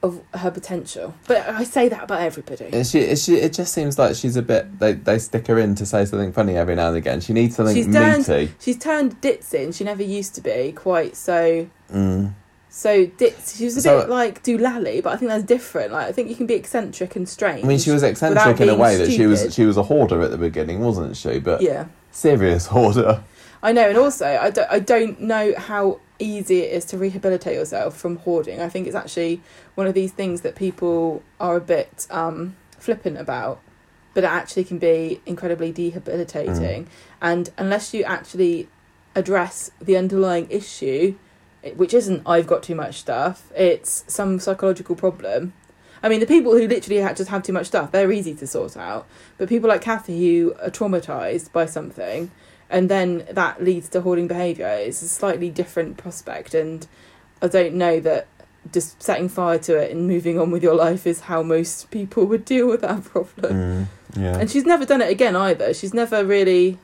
of 0.03 0.21
her 0.35 0.51
potential. 0.51 1.15
But 1.27 1.49
I 1.49 1.63
say 1.63 1.89
that 1.89 2.03
about 2.03 2.21
everybody. 2.21 2.65
Is 2.65 2.91
she, 2.91 2.99
is 2.99 3.23
she, 3.23 3.35
it 3.37 3.51
just 3.53 3.73
seems 3.73 3.97
like 3.97 4.15
she's 4.15 4.35
a 4.35 4.43
bit. 4.43 4.77
They, 4.79 4.93
they 4.93 5.17
stick 5.17 5.47
her 5.47 5.57
in 5.57 5.73
to 5.75 5.85
say 5.87 6.05
something 6.05 6.31
funny 6.31 6.55
every 6.55 6.75
now 6.75 6.89
and 6.89 6.97
again. 6.97 7.19
She 7.19 7.33
needs 7.33 7.55
something 7.55 7.75
She's 7.75 7.91
turned- 7.91 8.27
meaty. 8.27 8.53
She's 8.59 8.77
turned 8.77 9.19
Ditz 9.21 9.55
She 9.75 9.83
never 9.83 10.03
used 10.03 10.35
to 10.35 10.41
be 10.41 10.71
quite 10.73 11.15
so 11.15 11.67
Mm. 11.91 12.33
so 12.69 13.05
Ditz. 13.07 13.57
She 13.57 13.65
was 13.65 13.75
a 13.77 13.81
So- 13.81 14.01
bit 14.01 14.09
like 14.09 14.43
Doolally, 14.43 15.01
but 15.01 15.13
I 15.13 15.17
think 15.17 15.29
that's 15.31 15.43
different. 15.43 15.91
Like 15.93 16.07
I 16.07 16.11
think 16.11 16.29
you 16.29 16.35
can 16.35 16.45
be 16.45 16.53
eccentric 16.53 17.15
and 17.15 17.27
strange. 17.27 17.63
I 17.65 17.67
mean, 17.67 17.79
she 17.79 17.89
was 17.91 18.03
eccentric 18.03 18.59
in 18.61 18.69
a 18.69 18.75
way 18.75 18.97
that 18.97 19.09
she 19.11 19.25
was 19.25 19.53
she 19.53 19.65
was 19.65 19.77
a 19.77 19.83
hoarder 19.83 20.21
at 20.21 20.29
the 20.29 20.37
beginning, 20.37 20.79
wasn't 20.79 21.17
she? 21.17 21.39
But 21.39 21.61
Yeah, 21.61 21.85
serious 22.11 22.67
hoarder. 22.75 23.23
I 23.67 23.73
know, 23.73 23.89
and 23.89 23.97
also 23.97 24.25
I 24.25 24.49
don't 24.49 24.71
I 24.71 24.79
don't 24.79 25.19
know 25.19 25.53
how 25.57 25.99
easy 26.19 26.61
it 26.61 26.71
is 26.71 26.85
to 26.85 26.97
rehabilitate 26.97 27.55
yourself 27.55 27.97
from 27.97 28.15
hoarding. 28.15 28.61
I 28.61 28.69
think 28.69 28.87
it's 28.87 28.95
actually 28.95 29.41
one 29.75 29.87
of 29.87 29.93
these 29.93 30.13
things 30.13 30.39
that 30.41 30.55
people 30.55 31.21
are 31.37 31.57
a 31.57 31.59
bit 31.59 32.07
um, 32.09 32.55
flippant 32.79 33.17
about, 33.17 33.59
but 34.13 34.23
it 34.23 34.27
actually 34.27 34.63
can 34.63 34.77
be 34.77 35.19
incredibly 35.25 35.73
debilitating. 35.73 36.85
Mm. 36.85 36.87
And 37.21 37.49
unless 37.57 37.93
you 37.93 38.05
actually 38.05 38.69
address 39.15 39.69
the 39.81 39.97
underlying 39.97 40.47
issue, 40.49 41.15
which 41.75 41.93
isn't 41.93 42.21
I've 42.25 42.47
got 42.47 42.63
too 42.63 42.75
much 42.75 42.95
stuff, 42.95 43.51
it's 43.53 44.05
some 44.07 44.39
psychological 44.39 44.95
problem. 44.95 45.51
I 46.01 46.07
mean, 46.07 46.21
the 46.21 46.25
people 46.25 46.53
who 46.53 46.69
literally 46.69 47.01
just 47.15 47.29
have 47.29 47.43
too 47.43 47.51
much 47.51 47.65
stuff, 47.65 47.91
they're 47.91 48.13
easy 48.13 48.33
to 48.35 48.47
sort 48.47 48.77
out. 48.77 49.07
But 49.37 49.49
people 49.49 49.67
like 49.67 49.81
Kathy 49.81 50.17
who 50.25 50.53
are 50.61 50.69
traumatized 50.69 51.51
by 51.51 51.65
something, 51.65 52.31
and 52.69 52.89
then 52.89 53.25
that 53.31 53.63
leads 53.63 53.89
to 53.89 54.01
hoarding 54.01 54.27
behaviour, 54.27 54.67
It's 54.67 55.01
a 55.01 55.07
slightly 55.07 55.49
different 55.49 55.97
prospect. 55.97 56.53
And 56.53 56.85
I 57.41 57.47
don't 57.47 57.75
know 57.75 57.99
that 58.01 58.27
just 58.73 59.01
setting 59.01 59.29
fire 59.29 59.57
to 59.59 59.77
it 59.77 59.91
and 59.91 60.07
moving 60.07 60.39
on 60.39 60.51
with 60.51 60.61
your 60.61 60.75
life 60.75 61.07
is 61.07 61.21
how 61.21 61.41
most 61.41 61.89
people 61.91 62.25
would 62.25 62.43
deal 62.45 62.67
with 62.67 62.81
that 62.81 63.03
problem. 63.11 63.53
Mm. 63.53 63.87
Yeah. 64.21 64.37
And 64.37 64.49
she's 64.49 64.65
never 64.65 64.85
done 64.85 65.01
it 65.01 65.09
again 65.09 65.35
either. 65.35 65.73
She's 65.73 65.93
never 65.93 66.25
really. 66.25 66.77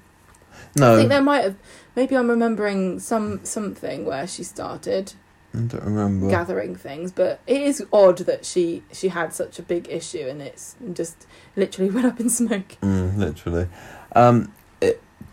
No. 0.76 0.94
I 0.94 0.98
think 0.98 1.10
there 1.10 1.22
might 1.22 1.44
have. 1.44 1.56
Maybe 1.96 2.16
I'm 2.16 2.30
remembering 2.30 3.00
some 3.00 3.44
something 3.44 4.06
where 4.06 4.26
she 4.26 4.44
started 4.44 5.14
I 5.54 5.60
don't 5.60 5.84
remember. 5.84 6.30
gathering 6.30 6.76
things, 6.76 7.12
but 7.12 7.40
it 7.46 7.62
is 7.62 7.84
odd 7.94 8.20
that 8.20 8.46
she 8.46 8.84
she 8.92 9.10
had 9.10 9.34
such 9.34 9.60
a 9.60 9.62
big 9.64 9.88
issue 9.90 10.26
and 10.28 10.42
it's 10.42 10.76
just 10.94 11.28
literally 11.56 11.92
went 11.96 12.06
up 12.08 12.20
in 12.20 12.30
smoke. 12.30 12.78
Mm, 12.82 13.18
literally. 13.18 13.68
Um, 14.16 14.52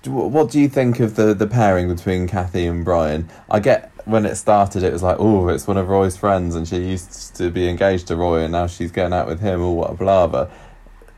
what 0.05 0.51
do 0.51 0.61
you 0.61 0.69
think 0.69 1.01
of 1.01 1.17
the, 1.17 1.35
the 1.35 1.47
pairing 1.47 1.89
between 1.89 2.27
Kathy 2.27 2.67
and 2.67 2.85
Brian? 2.85 3.29
I 3.51 3.61
get 3.61 3.91
when 4.07 4.25
it 4.25 4.35
started, 4.37 4.83
it 4.83 4.93
was 4.93 5.03
like, 5.03 5.17
oh, 5.19 5.49
it's 5.49 5.67
one 5.67 5.77
of 5.77 5.89
Roy's 5.89 6.17
friends, 6.17 6.55
and 6.55 6.67
she 6.67 6.79
used 6.79 7.37
to 7.37 7.51
be 7.51 7.69
engaged 7.69 8.07
to 8.09 8.17
Roy, 8.17 8.41
and 8.43 8.53
now 8.53 8.67
she's 8.67 8.91
going 8.91 9.13
out 9.13 9.27
with 9.27 9.41
him. 9.41 9.61
Oh, 9.63 9.73
what 9.73 9.91
a 9.91 9.95
palaver! 9.95 10.51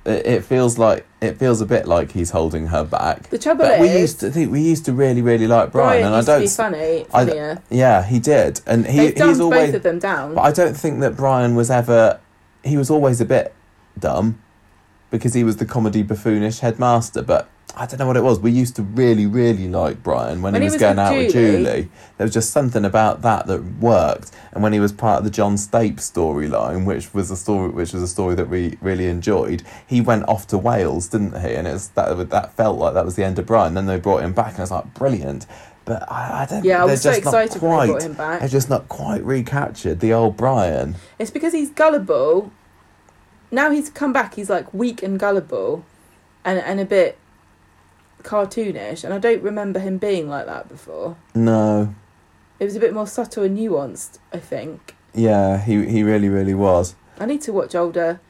It, 0.04 0.26
it 0.26 0.44
feels 0.44 0.78
like 0.78 1.06
it 1.20 1.38
feels 1.38 1.60
a 1.60 1.66
bit 1.66 1.86
like 1.86 2.10
he's 2.12 2.30
holding 2.30 2.66
her 2.68 2.82
back. 2.84 3.30
The 3.30 3.38
trouble 3.38 3.64
But 3.66 3.80
is, 3.80 3.80
we 3.80 4.00
used 4.00 4.20
to 4.20 4.30
think 4.30 4.50
we 4.50 4.60
used 4.60 4.84
to 4.86 4.92
really, 4.92 5.22
really 5.22 5.46
like 5.46 5.70
Brian, 5.70 6.02
Brian 6.02 6.06
and 6.06 6.14
I 6.16 6.38
don't. 6.38 6.48
funny, 6.50 7.06
I- 7.14 7.58
yeah, 7.70 8.02
he 8.04 8.18
did, 8.18 8.60
and 8.66 8.86
he 8.86 9.10
They've 9.10 9.16
he's 9.28 9.40
always. 9.40 9.66
both 9.68 9.76
of 9.76 9.82
them 9.84 9.98
down. 10.00 10.34
But 10.34 10.42
I 10.42 10.50
don't 10.52 10.74
think 10.76 11.00
that 11.00 11.16
Brian 11.16 11.54
was 11.54 11.70
ever. 11.70 12.18
He 12.64 12.76
was 12.76 12.90
always 12.90 13.20
a 13.20 13.24
bit 13.24 13.54
dumb 13.98 14.40
because 15.10 15.34
he 15.34 15.44
was 15.44 15.56
the 15.58 15.66
comedy 15.66 16.02
buffoonish 16.02 16.60
headmaster. 16.60 17.22
But 17.22 17.48
I 17.74 17.86
don't 17.86 17.98
know 17.98 18.06
what 18.06 18.16
it 18.16 18.22
was. 18.22 18.38
We 18.38 18.50
used 18.50 18.76
to 18.76 18.82
really, 18.82 19.26
really 19.26 19.66
like 19.66 20.02
Brian 20.02 20.42
when, 20.42 20.52
When 20.52 20.62
he 20.62 20.66
he 20.66 20.72
was 20.72 20.74
was 20.74 20.80
going 20.80 20.98
out 20.98 21.16
with 21.16 21.32
Julie. 21.32 21.64
Julie. 21.64 21.88
There 22.18 22.24
was 22.24 22.34
just 22.34 22.50
something 22.50 22.84
about 22.84 23.22
that 23.22 23.46
that 23.46 23.62
worked. 23.80 24.30
And 24.52 24.62
when 24.62 24.74
he 24.74 24.80
was 24.80 24.92
part 24.92 25.18
of 25.18 25.24
the 25.24 25.30
John 25.30 25.56
Stape 25.56 25.96
storyline, 25.96 26.84
which 26.84 27.14
was 27.14 27.30
a 27.30 27.36
story, 27.36 27.70
which 27.70 27.92
was 27.94 28.02
a 28.02 28.08
story 28.08 28.34
that 28.34 28.48
we 28.48 28.76
really 28.82 29.06
enjoyed, 29.06 29.62
he 29.86 30.00
went 30.00 30.28
off 30.28 30.46
to 30.48 30.58
Wales, 30.58 31.08
didn't 31.08 31.40
he? 31.40 31.54
And 31.54 31.66
it 31.66 31.72
was 31.72 31.88
that 31.90 32.30
that 32.30 32.52
felt 32.54 32.78
like 32.78 32.94
that 32.94 33.04
was 33.04 33.16
the 33.16 33.24
end 33.24 33.38
of 33.38 33.46
Brian. 33.46 33.74
Then 33.74 33.86
they 33.86 33.98
brought 33.98 34.22
him 34.22 34.34
back, 34.34 34.50
and 34.50 34.58
I 34.58 34.62
was 34.62 34.70
like, 34.70 34.92
brilliant. 34.94 35.46
But 35.84 36.10
I, 36.12 36.42
I 36.42 36.46
don't. 36.46 36.64
yeah, 36.64 36.82
I 36.82 36.84
was 36.84 37.00
so 37.00 37.10
excited 37.10 37.60
when 37.60 37.80
they 37.80 37.86
brought 37.86 38.02
him 38.02 38.12
back. 38.12 38.40
They're 38.40 38.48
just 38.48 38.68
not 38.68 38.88
quite 38.88 39.24
recaptured 39.24 40.00
the 40.00 40.12
old 40.12 40.36
Brian. 40.36 40.96
It's 41.18 41.30
because 41.30 41.54
he's 41.54 41.70
gullible. 41.70 42.52
Now 43.50 43.70
he's 43.70 43.88
come 43.90 44.12
back, 44.12 44.34
he's 44.34 44.48
like 44.50 44.72
weak 44.72 45.02
and 45.02 45.18
gullible 45.18 45.84
and 46.44 46.58
and 46.58 46.80
a 46.80 46.84
bit 46.84 47.18
cartoonish 48.22 49.04
and 49.04 49.12
I 49.14 49.18
don't 49.18 49.42
remember 49.42 49.80
him 49.80 49.98
being 49.98 50.28
like 50.28 50.46
that 50.46 50.68
before. 50.68 51.16
No, 51.34 51.94
It 52.58 52.64
was 52.64 52.76
a 52.76 52.80
bit 52.80 52.94
more 52.94 53.06
subtle 53.06 53.42
and 53.44 53.56
nuanced, 53.58 54.18
I 54.32 54.38
think. 54.38 54.94
yeah, 55.14 55.58
he 55.62 55.84
he 55.86 56.02
really 56.02 56.28
really 56.28 56.54
was. 56.54 56.94
I 57.20 57.26
need 57.26 57.42
to 57.42 57.52
watch 57.52 57.74
older 57.74 58.20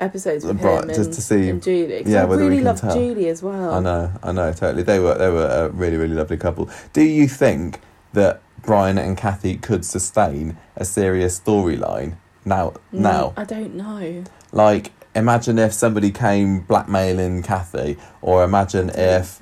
episodes 0.00 0.44
with 0.44 0.60
Right, 0.62 0.82
him 0.82 0.88
just 0.88 0.98
and, 1.00 1.12
to 1.14 1.20
see- 1.22 1.48
and 1.50 1.62
Julie. 1.62 2.02
yeah, 2.06 2.22
I 2.22 2.26
really 2.26 2.56
can 2.56 2.64
love 2.64 2.80
tell. 2.80 2.94
Julie 2.94 3.28
as 3.28 3.42
well. 3.42 3.74
I 3.74 3.80
know, 3.80 4.12
I 4.22 4.32
know, 4.32 4.52
totally. 4.52 4.82
They 4.82 4.98
were 4.98 5.16
they 5.16 5.28
were 5.30 5.46
a 5.46 5.68
really 5.70 5.96
really 5.96 6.14
lovely 6.14 6.36
couple. 6.36 6.68
Do 6.92 7.02
you 7.02 7.28
think 7.28 7.80
that 8.12 8.40
Brian 8.62 8.98
and 8.98 9.16
Kathy 9.16 9.56
could 9.56 9.84
sustain 9.84 10.56
a 10.76 10.84
serious 10.84 11.38
storyline 11.38 12.16
now? 12.44 12.70
Mm, 12.92 13.00
Now, 13.00 13.32
I 13.36 13.44
don't 13.44 13.74
know. 13.74 14.24
like 14.52 14.90
imagine 15.14 15.58
if 15.58 15.72
somebody 15.72 16.10
came 16.10 16.60
blackmailing 16.60 17.42
Kathy, 17.42 17.96
or 18.20 18.44
imagine 18.44 18.90
if 18.90 19.40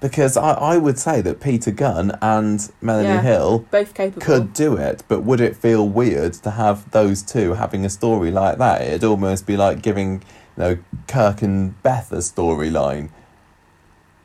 because 0.00 0.36
I 0.36 0.52
I 0.52 0.76
would 0.78 0.98
say 0.98 1.20
that 1.20 1.40
Peter 1.40 1.70
Gunn 1.70 2.18
and 2.20 2.70
Melanie 2.80 3.08
Yeah. 3.08 3.22
Hill 3.22 3.66
Both 3.70 3.94
capable. 3.94 4.20
could 4.24 4.52
do 4.52 4.76
it, 4.76 5.04
but 5.08 5.20
would 5.22 5.40
it 5.40 5.56
feel 5.56 5.88
weird 5.88 6.34
to 6.34 6.50
have 6.52 6.90
those 6.90 7.22
two 7.22 7.54
having 7.54 7.84
a 7.84 7.90
story 7.90 8.30
like 8.30 8.58
that? 8.58 8.82
It'd 8.82 9.04
almost 9.04 9.46
be 9.46 9.56
like 9.56 9.80
giving 9.82 10.22
you 10.56 10.62
know 10.62 10.78
Kirk 11.06 11.42
and 11.42 11.80
Beth 11.82 12.12
as 12.12 12.30
storyline. 12.32 13.10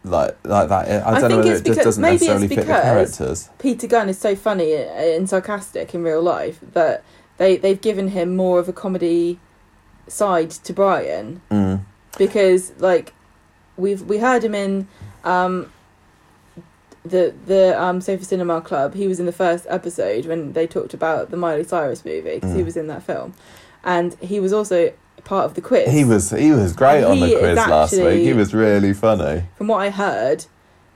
Like 0.04 0.38
like 0.44 0.70
that, 0.70 0.88
I 1.06 1.16
I 1.18 1.20
don't 1.20 1.22
know 1.22 1.28
think 1.30 1.38
whether 1.44 1.52
it's 1.52 1.62
it 1.62 1.66
just 1.66 1.82
doesn't 1.84 2.02
maybe 2.02 2.16
it's 2.16 2.22
necessarily 2.24 2.48
fit 2.48 2.66
the 2.66 2.66
characters. 2.66 3.50
Peter 3.60 3.88
Gunn 3.88 4.08
is 4.10 4.18
so 4.18 4.36
funny 4.36 4.74
and 4.74 5.28
sarcastic 5.30 5.94
in 5.94 6.02
real 6.04 6.22
life 6.22 6.60
that 6.74 7.04
they 7.38 7.58
they've 7.58 7.82
given 7.82 8.10
him 8.10 8.36
more 8.36 8.60
of 8.60 8.70
a 8.70 8.74
comedy 8.74 9.40
side 10.08 10.51
to 10.51 10.74
Brian 10.74 11.41
Mm. 11.51 11.82
because 12.18 12.72
like 12.80 13.14
we've 13.76 14.01
we 14.03 14.18
heard 14.18 14.43
him 14.43 14.55
in 14.55 14.88
um 15.24 15.72
the 17.05 17.34
the 17.45 17.82
um 17.82 18.01
Sofa 18.01 18.24
Cinema 18.26 18.62
Club. 18.62 18.93
He 18.93 19.08
was 19.08 19.20
in 19.20 19.26
the 19.26 19.32
first 19.32 19.66
episode 19.70 20.26
when 20.26 20.53
they 20.53 20.68
talked 20.68 20.93
about 20.93 21.32
the 21.32 21.38
Miley 21.38 21.64
Cyrus 21.64 22.03
movie 22.03 22.36
because 22.36 22.53
he 22.53 22.62
Mm. 22.62 22.66
was 22.66 22.78
in 22.78 22.88
that 22.88 23.03
film, 23.03 23.34
and 23.84 24.16
he 24.20 24.39
was 24.39 24.51
also 24.53 24.91
part 25.24 25.45
of 25.45 25.53
the 25.55 25.62
quiz. 25.62 25.89
He 25.91 26.03
was 26.03 26.32
he 26.32 26.51
was 26.51 26.74
great 26.74 27.03
on 27.03 27.20
the 27.20 27.28
He 27.28 27.36
quiz 27.38 27.55
last 27.55 27.93
week. 27.93 28.24
He 28.24 28.34
was 28.34 28.53
really 28.53 28.93
funny. 28.93 29.43
from 29.58 29.68
what 29.68 29.78
I 29.80 29.89
heard. 29.89 30.45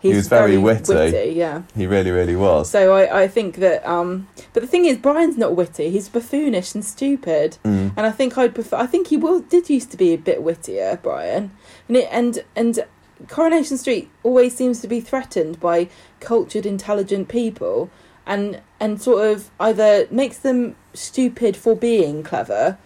He 0.02 0.08
He's 0.10 0.18
was 0.18 0.28
very 0.30 0.58
witty. 0.58 1.34
Yeah. 1.36 1.62
He 1.76 1.86
really 1.86 2.12
really 2.12 2.36
was. 2.36 2.70
So 2.70 2.94
I, 2.94 3.24
I 3.24 3.28
think 3.28 3.58
that 3.58 3.86
um 3.88 4.28
but 4.54 4.62
the 4.62 4.68
thing 4.68 4.86
is 4.86 4.98
Brian's 4.98 5.38
not 5.38 5.56
witty, 5.56 5.90
he's 5.92 6.10
buffoonish 6.10 6.74
and 6.74 6.84
stupid. 6.84 7.58
Mm. 7.64 7.94
And 7.96 8.06
I 8.06 8.12
think 8.12 8.38
I'd 8.38 8.56
prefer 8.56 8.78
I 8.78 8.88
think 8.88 9.08
he 9.08 9.18
will 9.18 9.42
did 9.42 9.70
used 9.70 9.92
to 9.92 9.98
be 9.98 10.14
a 10.14 10.18
bit 10.18 10.42
wittier, 10.42 11.00
Brian. 11.04 11.52
And 11.88 11.98
it, 11.98 12.10
and 12.12 12.44
and 12.56 12.84
Coronation 13.28 13.78
Street 13.78 14.10
always 14.24 14.56
seems 14.56 14.82
to 14.82 14.88
be 14.88 15.00
threatened 15.00 15.60
by 15.60 15.88
cultured, 16.20 16.66
intelligent 16.66 17.28
people 17.28 17.92
and 18.26 18.62
and 18.80 19.00
sort 19.02 19.26
of 19.28 19.52
either 19.60 20.08
makes 20.10 20.38
them 20.40 20.76
stupid 20.94 21.56
for 21.56 21.76
being 21.76 22.24
clever 22.24 22.78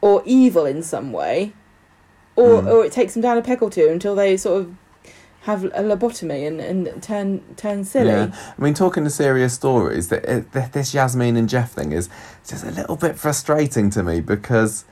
or 0.00 0.22
evil 0.26 0.66
in 0.66 0.82
some 0.82 1.12
way. 1.12 1.52
Or 2.34 2.60
Mm. 2.62 2.66
or 2.70 2.84
it 2.84 2.92
takes 2.92 3.14
them 3.14 3.22
down 3.22 3.38
a 3.38 3.42
peg 3.42 3.62
or 3.62 3.70
two 3.70 3.88
until 3.88 4.14
they 4.14 4.36
sort 4.36 4.60
of 4.62 4.74
have 5.46 5.62
a 5.64 5.82
lobotomy 5.82 6.44
and, 6.46 6.60
and 6.60 7.00
turn 7.00 7.40
turn 7.56 7.84
silly. 7.84 8.08
Yeah, 8.08 8.34
I 8.58 8.60
mean, 8.60 8.74
talking 8.74 9.04
to 9.04 9.10
serious 9.10 9.54
stories, 9.54 10.08
that 10.08 10.72
this 10.72 10.92
Yasmin 10.92 11.36
and 11.36 11.48
Jeff 11.48 11.70
thing 11.72 11.92
is 11.92 12.08
just 12.46 12.64
a 12.64 12.72
little 12.72 12.96
bit 12.96 13.16
frustrating 13.16 13.88
to 13.90 14.02
me 14.02 14.20
because 14.20 14.84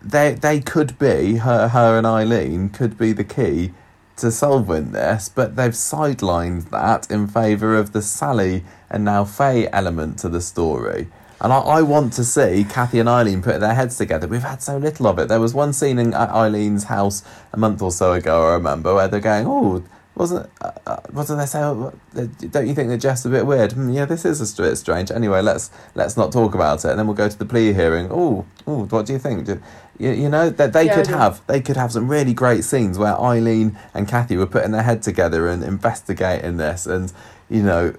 they 0.00 0.32
they 0.32 0.60
could 0.60 0.98
be 0.98 1.36
her 1.36 1.68
her 1.68 1.98
and 1.98 2.06
Eileen 2.06 2.70
could 2.70 2.96
be 2.96 3.12
the 3.12 3.24
key 3.24 3.72
to 4.16 4.30
solving 4.30 4.92
this, 4.92 5.28
but 5.28 5.56
they've 5.56 5.72
sidelined 5.72 6.70
that 6.70 7.10
in 7.10 7.26
favour 7.26 7.76
of 7.76 7.92
the 7.92 8.00
Sally 8.00 8.64
and 8.88 9.04
now 9.04 9.24
Faye 9.24 9.68
element 9.72 10.18
to 10.20 10.28
the 10.30 10.40
story. 10.40 11.08
And 11.42 11.52
I, 11.52 11.58
I 11.58 11.82
want 11.82 12.12
to 12.14 12.24
see 12.24 12.64
Kathy 12.64 13.00
and 13.00 13.08
Eileen 13.08 13.42
put 13.42 13.58
their 13.60 13.74
heads 13.74 13.98
together. 13.98 14.28
We've 14.28 14.42
had 14.44 14.62
so 14.62 14.78
little 14.78 15.08
of 15.08 15.18
it. 15.18 15.26
There 15.28 15.40
was 15.40 15.52
one 15.52 15.72
scene 15.72 15.98
in 15.98 16.14
uh, 16.14 16.28
Eileen's 16.32 16.84
house 16.84 17.24
a 17.52 17.56
month 17.58 17.82
or 17.82 17.90
so 17.90 18.12
ago, 18.12 18.46
I 18.48 18.52
remember, 18.54 18.94
where 18.94 19.08
they're 19.08 19.18
going, 19.18 19.46
"Oh, 19.48 19.82
wasn't 20.14 20.48
uh, 20.60 20.70
uh, 20.86 20.96
wasn't 21.12 21.40
they 21.40 21.46
say? 21.46 21.60
Oh, 21.60 21.92
uh, 22.16 22.26
don't 22.50 22.68
you 22.68 22.74
think 22.74 22.90
that 22.90 22.98
Jeff's 22.98 23.24
a 23.24 23.28
bit 23.28 23.44
weird? 23.44 23.72
Hmm, 23.72 23.90
yeah, 23.90 24.04
this 24.04 24.24
is 24.24 24.40
a 24.58 24.62
bit 24.62 24.76
strange. 24.76 25.10
Anyway, 25.10 25.42
let's 25.42 25.72
let's 25.96 26.16
not 26.16 26.30
talk 26.30 26.54
about 26.54 26.84
it, 26.84 26.90
and 26.90 26.98
then 26.98 27.06
we'll 27.08 27.16
go 27.16 27.28
to 27.28 27.38
the 27.38 27.44
plea 27.44 27.72
hearing. 27.72 28.08
Oh, 28.10 28.46
oh, 28.66 28.84
what 28.84 29.06
do 29.06 29.12
you 29.12 29.18
think? 29.18 29.46
Do- 29.46 29.60
You, 29.98 30.10
you 30.10 30.28
know 30.28 30.48
that 30.48 30.72
they 30.72 30.86
Yeah, 30.86 30.94
could 30.96 31.08
have 31.08 31.40
they 31.48 31.60
could 31.60 31.76
have 31.76 31.90
some 31.92 32.08
really 32.08 32.34
great 32.34 32.62
scenes 32.64 32.98
where 32.98 33.18
Eileen 33.20 33.76
and 33.94 34.06
Kathy 34.06 34.36
were 34.36 34.46
putting 34.46 34.70
their 34.72 34.82
head 34.82 35.02
together 35.02 35.48
and 35.48 35.64
investigating 35.64 36.56
this, 36.58 36.86
and 36.86 37.12
you 37.50 37.62
know. 37.64 37.94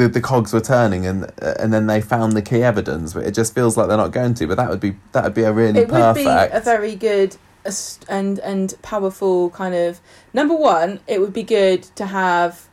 The, 0.00 0.08
the 0.08 0.20
cogs 0.20 0.52
were 0.52 0.60
turning 0.60 1.06
and 1.06 1.24
uh, 1.42 1.54
and 1.58 1.72
then 1.72 1.86
they 1.86 2.00
found 2.00 2.32
the 2.32 2.42
key 2.42 2.62
evidence 2.62 3.12
but 3.12 3.24
it 3.24 3.32
just 3.32 3.54
feels 3.54 3.76
like 3.76 3.88
they're 3.88 3.96
not 3.96 4.12
going 4.12 4.34
to 4.34 4.46
but 4.46 4.56
that 4.56 4.70
would 4.70 4.80
be 4.80 4.96
that 5.12 5.24
would 5.24 5.34
be 5.34 5.42
a 5.42 5.52
really 5.52 5.80
it 5.80 5.90
would 5.90 6.14
be 6.14 6.24
perfect. 6.24 6.54
a 6.54 6.60
very 6.60 6.94
good 6.94 7.36
uh, 7.66 7.72
and 8.08 8.38
and 8.38 8.74
powerful 8.82 9.50
kind 9.50 9.74
of 9.74 10.00
number 10.32 10.54
one 10.54 11.00
it 11.06 11.20
would 11.20 11.32
be 11.32 11.42
good 11.42 11.82
to 11.82 12.06
have 12.06 12.68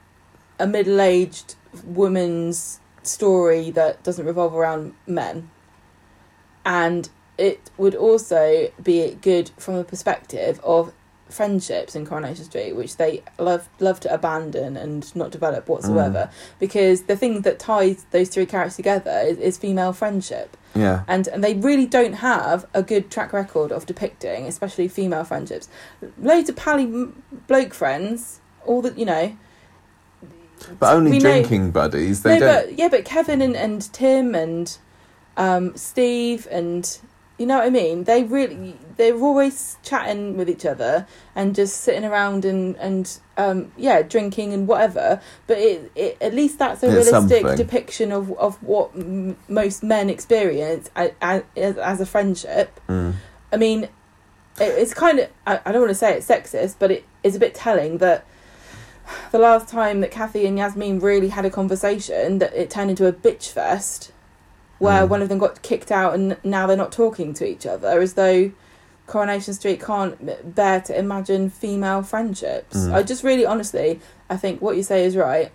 a 0.60 0.68
middle-aged 0.68 1.56
woman's 1.86 2.80
story 3.04 3.72
that 3.72 4.04
doesn't 4.04 4.26
revolve 4.26 4.56
around 4.56 4.94
men. 5.06 5.50
And 6.66 7.10
it 7.38 7.72
would 7.78 7.96
also 7.96 8.72
be 8.82 9.18
good 9.22 9.52
from 9.58 9.76
a 9.76 9.84
perspective 9.84 10.60
of 10.64 10.94
friendships 11.30 11.96
in 11.96 12.06
Coronation 12.06 12.46
Street, 12.46 12.74
which 12.74 12.98
they 12.98 13.24
love 13.38 13.70
love 13.80 14.00
to 14.02 14.14
abandon 14.14 14.78
and 14.78 15.16
not 15.16 15.32
develop 15.32 15.68
whatsoever. 15.68 16.30
Because 16.60 17.04
the 17.04 17.16
thing 17.16 17.42
that 17.42 17.60
ties 17.60 18.06
those 18.12 18.30
three 18.30 18.46
characters 18.46 18.76
together 18.76 19.22
is, 19.26 19.38
is 19.38 19.58
female 19.58 19.94
friendship 19.94 20.58
yeah 20.76 21.04
and 21.08 21.28
and 21.30 21.44
they 21.44 21.54
really 21.56 21.86
don't 21.86 22.14
have 22.14 22.66
a 22.74 22.84
good 22.84 23.10
track 23.10 23.34
record 23.34 23.72
of 23.72 23.86
depicting, 23.86 24.46
especially 24.46 24.88
female 24.88 25.24
friendships. 25.24 25.68
Loads 26.20 26.50
of 26.50 26.56
pally 26.56 27.08
bloke 27.48 27.74
friends, 27.74 28.40
all 28.66 28.82
that 28.82 28.98
you 28.98 29.06
know. 29.06 29.36
but 30.80 30.94
only 30.94 31.12
we 31.12 31.20
know- 31.20 31.32
drinking 31.32 31.72
buddies 31.72 32.24
they 32.24 32.40
no, 32.40 32.46
don't 32.46 32.68
but 32.68 32.80
yeah, 32.80 32.90
but 32.90 33.06
Kevin 33.06 33.42
and, 33.42 33.56
and 33.56 33.92
Tim 33.94 34.36
and 34.36 34.78
um, 35.36 35.76
Steve 35.76 36.48
and 36.52 37.00
you 37.38 37.46
know 37.46 37.58
what 37.58 37.68
I 37.68 37.70
mean. 37.70 38.04
They 38.04 38.24
really 38.24 38.78
they're 38.98 39.16
always 39.16 39.78
chatting 39.84 40.36
with 40.38 40.50
each 40.50 40.66
other 40.66 41.08
and 41.36 41.56
just 41.56 41.82
sitting 41.82 42.04
around 42.04 42.44
and 42.46 42.76
and 42.78 43.20
um, 43.38 43.72
yeah, 43.78 44.02
drinking 44.02 44.54
and 44.54 44.68
whatever. 44.68 45.22
But 45.46 45.60
it, 45.60 45.92
it 45.96 46.18
at 46.20 46.34
least 46.34 46.60
that's 46.60 46.84
a 46.84 46.88
It's 46.88 47.08
realistic 47.12 47.42
something. 47.42 47.56
depiction 47.58 48.12
of 48.12 48.32
of 48.40 48.62
what 48.64 48.92
m- 48.96 49.38
most 49.48 49.84
men 49.84 50.10
experience 50.10 50.90
as, 50.96 51.12
as, 51.22 51.78
as 51.78 52.02
a 52.02 52.06
friendship. 52.06 52.80
Mm. 52.90 53.14
I 53.54 53.58
mean, 53.58 53.84
it, 53.86 53.90
it's 54.60 54.94
kind 54.94 55.20
of, 55.20 55.30
I, 55.46 55.60
I 55.66 55.72
don't 55.72 55.82
want 55.82 55.92
to 55.92 55.96
say 55.96 56.18
it's 56.18 56.28
sexist, 56.28 56.76
but 56.80 56.92
it 56.92 57.06
is 57.24 57.36
a 57.36 57.40
bit 57.40 57.54
telling 57.56 58.00
that 58.00 58.26
the 59.32 59.40
last 59.40 59.70
time 59.70 60.02
that 60.02 60.12
Kathy 60.12 60.46
and 60.46 60.58
Yasmin 60.58 61.00
really 61.00 61.30
had 61.30 61.46
a 61.46 61.50
conversation, 61.50 62.40
that 62.40 62.54
it 62.54 62.70
turned 62.70 62.90
into 62.90 63.06
a 63.08 63.14
bitch 63.14 63.50
fest 63.52 64.12
where 64.80 65.04
Mm. 65.06 65.10
one 65.10 65.22
of 65.22 65.30
them 65.30 65.38
got 65.38 65.62
kicked 65.62 65.92
out 65.92 66.14
and 66.14 66.38
now 66.44 66.68
they're 66.68 66.76
not 66.78 66.92
talking 66.92 67.34
to 67.36 67.48
each 67.48 67.66
other 67.66 68.02
as 68.02 68.14
though 68.16 68.52
Coronation 69.08 69.54
Street 69.54 69.82
can't 69.82 70.54
bear 70.56 70.82
to 70.82 70.98
imagine 70.98 71.50
female 71.50 72.04
friendships. 72.04 72.78
Mm. 72.78 72.94
I 72.94 73.04
just 73.04 73.24
really, 73.24 73.46
honestly, 73.46 74.00
I 74.30 74.38
think 74.38 74.62
what 74.62 74.76
you 74.76 74.84
say 74.84 75.06
is 75.06 75.16
right. 75.16 75.52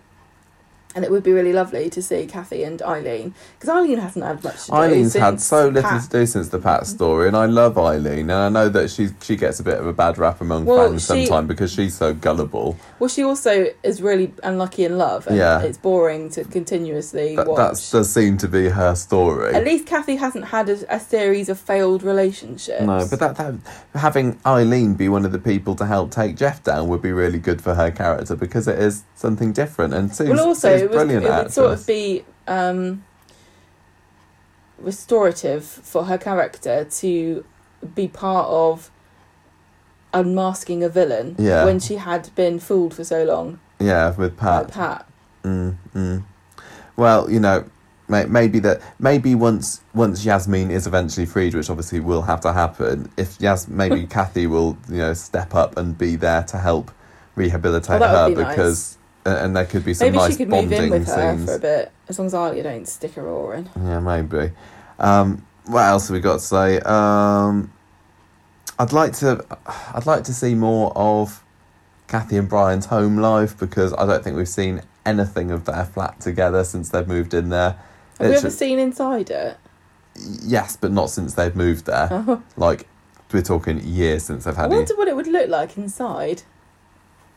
And 0.95 1.03
it 1.03 1.09
would 1.09 1.23
be 1.23 1.31
really 1.31 1.53
lovely 1.53 1.89
to 1.89 2.03
see 2.03 2.27
Kathy 2.27 2.63
and 2.63 2.79
Eileen 2.83 3.33
because 3.57 3.67
Eileen 3.67 3.97
hasn't 3.97 4.23
had 4.25 4.43
much. 4.43 4.65
To 4.65 4.71
do 4.71 4.77
Eileen's 4.77 5.15
had 5.15 5.41
so 5.41 5.67
little 5.69 5.81
Pat. 5.89 6.03
to 6.03 6.09
do 6.09 6.25
since 6.27 6.49
the 6.49 6.59
Pat 6.59 6.85
story, 6.85 7.27
and 7.27 7.35
I 7.35 7.47
love 7.47 7.79
Eileen, 7.79 8.29
and 8.29 8.33
I 8.33 8.49
know 8.49 8.69
that 8.69 8.91
she 8.91 9.09
she 9.23 9.35
gets 9.35 9.59
a 9.59 9.63
bit 9.63 9.79
of 9.79 9.87
a 9.87 9.93
bad 9.93 10.19
rap 10.19 10.39
among 10.39 10.65
Well, 10.65 10.89
fans 10.89 11.01
she- 11.01 11.25
sometimes 11.25 11.47
because 11.47 11.71
she's 11.73 11.95
so 11.97 12.13
gullible. 12.13 12.77
Well, 13.03 13.09
she 13.09 13.21
also 13.25 13.67
is 13.83 14.01
really 14.01 14.33
unlucky 14.43 14.85
in 14.85 14.97
love, 14.97 15.27
and 15.27 15.35
Yeah. 15.35 15.59
it's 15.59 15.77
boring 15.77 16.29
to 16.29 16.45
continuously 16.45 17.35
That 17.35 17.47
watch. 17.49 17.57
that 17.57 17.97
does 17.97 18.09
seem 18.09 18.37
to 18.37 18.47
be 18.47 18.69
her 18.69 18.95
story. 18.95 19.53
At 19.53 19.65
least 19.65 19.85
Kathy 19.85 20.15
hasn't 20.15 20.45
had 20.45 20.69
a, 20.69 20.77
a 20.95 21.01
series 21.01 21.49
of 21.49 21.59
failed 21.59 22.01
relationships. 22.01 22.81
No, 22.81 23.05
but 23.09 23.19
that, 23.19 23.35
that 23.35 23.55
having 23.93 24.39
Eileen 24.45 24.93
be 24.93 25.09
one 25.09 25.25
of 25.25 25.33
the 25.33 25.37
people 25.37 25.75
to 25.75 25.85
help 25.85 26.11
take 26.11 26.37
Jeff 26.37 26.63
down 26.63 26.87
would 26.87 27.01
be 27.01 27.11
really 27.11 27.39
good 27.39 27.61
for 27.61 27.75
her 27.75 27.91
character 27.91 28.37
because 28.37 28.69
it 28.69 28.79
is 28.79 29.03
something 29.15 29.51
different 29.51 29.93
and 29.93 30.15
Sue's, 30.15 30.29
well, 30.29 30.39
also 30.47 30.69
Sue's 30.69 30.83
it, 30.83 30.89
was, 30.89 30.95
it 30.95 30.97
brilliant 30.97 31.23
would 31.23 31.31
actress. 31.33 31.53
sort 31.55 31.71
of 31.73 31.85
be 31.85 32.23
um, 32.47 33.03
restorative 34.79 35.65
for 35.65 36.05
her 36.05 36.17
character 36.17 36.85
to 36.85 37.43
be 37.95 38.07
part 38.07 38.47
of 38.47 38.89
unmasking 40.13 40.83
a 40.83 40.89
villain 40.89 41.35
Yeah. 41.37 41.65
when 41.65 41.79
she 41.79 41.95
had 41.95 42.29
been 42.35 42.59
fooled 42.59 42.93
for 42.93 43.03
so 43.03 43.23
long 43.23 43.59
yeah, 43.79 44.13
with 44.15 44.37
Pat. 44.37 44.69
Pat. 44.71 45.05
Mm, 45.43 45.75
mm. 45.93 46.23
Well, 46.95 47.29
you 47.29 47.39
know, 47.39 47.65
may, 48.07 48.25
maybe 48.25 48.59
that 48.59 48.81
maybe 48.99 49.35
once 49.35 49.81
once 49.93 50.23
Yasmin 50.23 50.71
is 50.71 50.87
eventually 50.87 51.25
freed, 51.25 51.53
which 51.53 51.69
obviously 51.69 51.99
will 51.99 52.21
have 52.21 52.39
to 52.41 52.53
happen. 52.53 53.11
If 53.17 53.41
Yas, 53.41 53.67
maybe 53.67 54.05
Kathy 54.15 54.47
will 54.47 54.77
you 54.89 54.97
know 54.99 55.13
step 55.13 55.53
up 55.55 55.75
and 55.77 55.97
be 55.97 56.15
there 56.15 56.43
to 56.43 56.57
help 56.57 56.91
rehabilitate 57.35 58.01
her 58.01 58.29
be 58.29 58.35
because. 58.35 58.97
uh, 59.25 59.37
And 59.41 59.55
there 59.55 59.65
could 59.65 59.83
be 59.83 59.93
some 59.93 60.07
Maybe 60.07 60.17
nice 60.17 60.31
she 60.31 60.37
could 60.37 60.49
move 60.49 60.69
bonding 60.69 60.83
in 60.83 60.89
with 60.91 61.07
her 61.07 61.35
scenes. 61.35 61.45
for 61.49 61.55
a 61.55 61.59
bit, 61.59 61.91
as 62.07 62.19
long 62.19 62.27
as 62.27 62.33
Alya 62.33 62.63
don't 62.63 62.87
stick 62.87 63.13
her 63.15 63.25
oar 63.27 63.55
in. 63.55 63.69
Yeah, 63.83 63.99
maybe. 63.99 64.51
Um, 64.99 65.45
what 65.65 65.81
else 65.81 66.07
have 66.07 66.15
we 66.15 66.21
got 66.21 66.33
to 66.35 66.39
say? 66.39 66.79
Um, 66.81 67.72
I'd 68.79 68.91
like 68.93 69.13
to, 69.17 69.45
I'd 69.93 70.05
like 70.05 70.23
to 70.25 70.33
see 70.33 70.55
more 70.55 70.91
of 70.95 71.43
Kathy 72.07 72.37
and 72.37 72.49
Brian's 72.49 72.87
home 72.87 73.17
life 73.17 73.57
because 73.57 73.93
I 73.93 74.05
don't 74.05 74.23
think 74.23 74.35
we've 74.35 74.47
seen 74.49 74.81
anything 75.05 75.51
of 75.51 75.65
their 75.65 75.85
flat 75.85 76.19
together 76.19 76.63
since 76.63 76.89
they've 76.89 77.07
moved 77.07 77.33
in 77.33 77.49
there. 77.49 77.77
Have 78.19 78.27
you 78.27 78.33
It's- 78.33 78.43
ever 78.43 78.49
seen 78.51 78.79
inside 78.79 79.29
it? 79.29 79.57
Yes, 80.43 80.75
but 80.75 80.91
not 80.91 81.09
since 81.09 81.33
they've 81.33 81.55
moved 81.55 81.85
there. 81.85 82.07
Oh. 82.11 82.41
Like 82.55 82.87
we're 83.31 83.41
talking 83.41 83.79
years 83.83 84.23
since 84.25 84.43
they've 84.43 84.55
I 84.57 84.61
had. 84.61 84.71
it. 84.71 84.75
wonder 84.75 84.95
what 84.95 85.07
it 85.07 85.15
would 85.15 85.25
look 85.27 85.49
like 85.49 85.75
inside. 85.75 86.43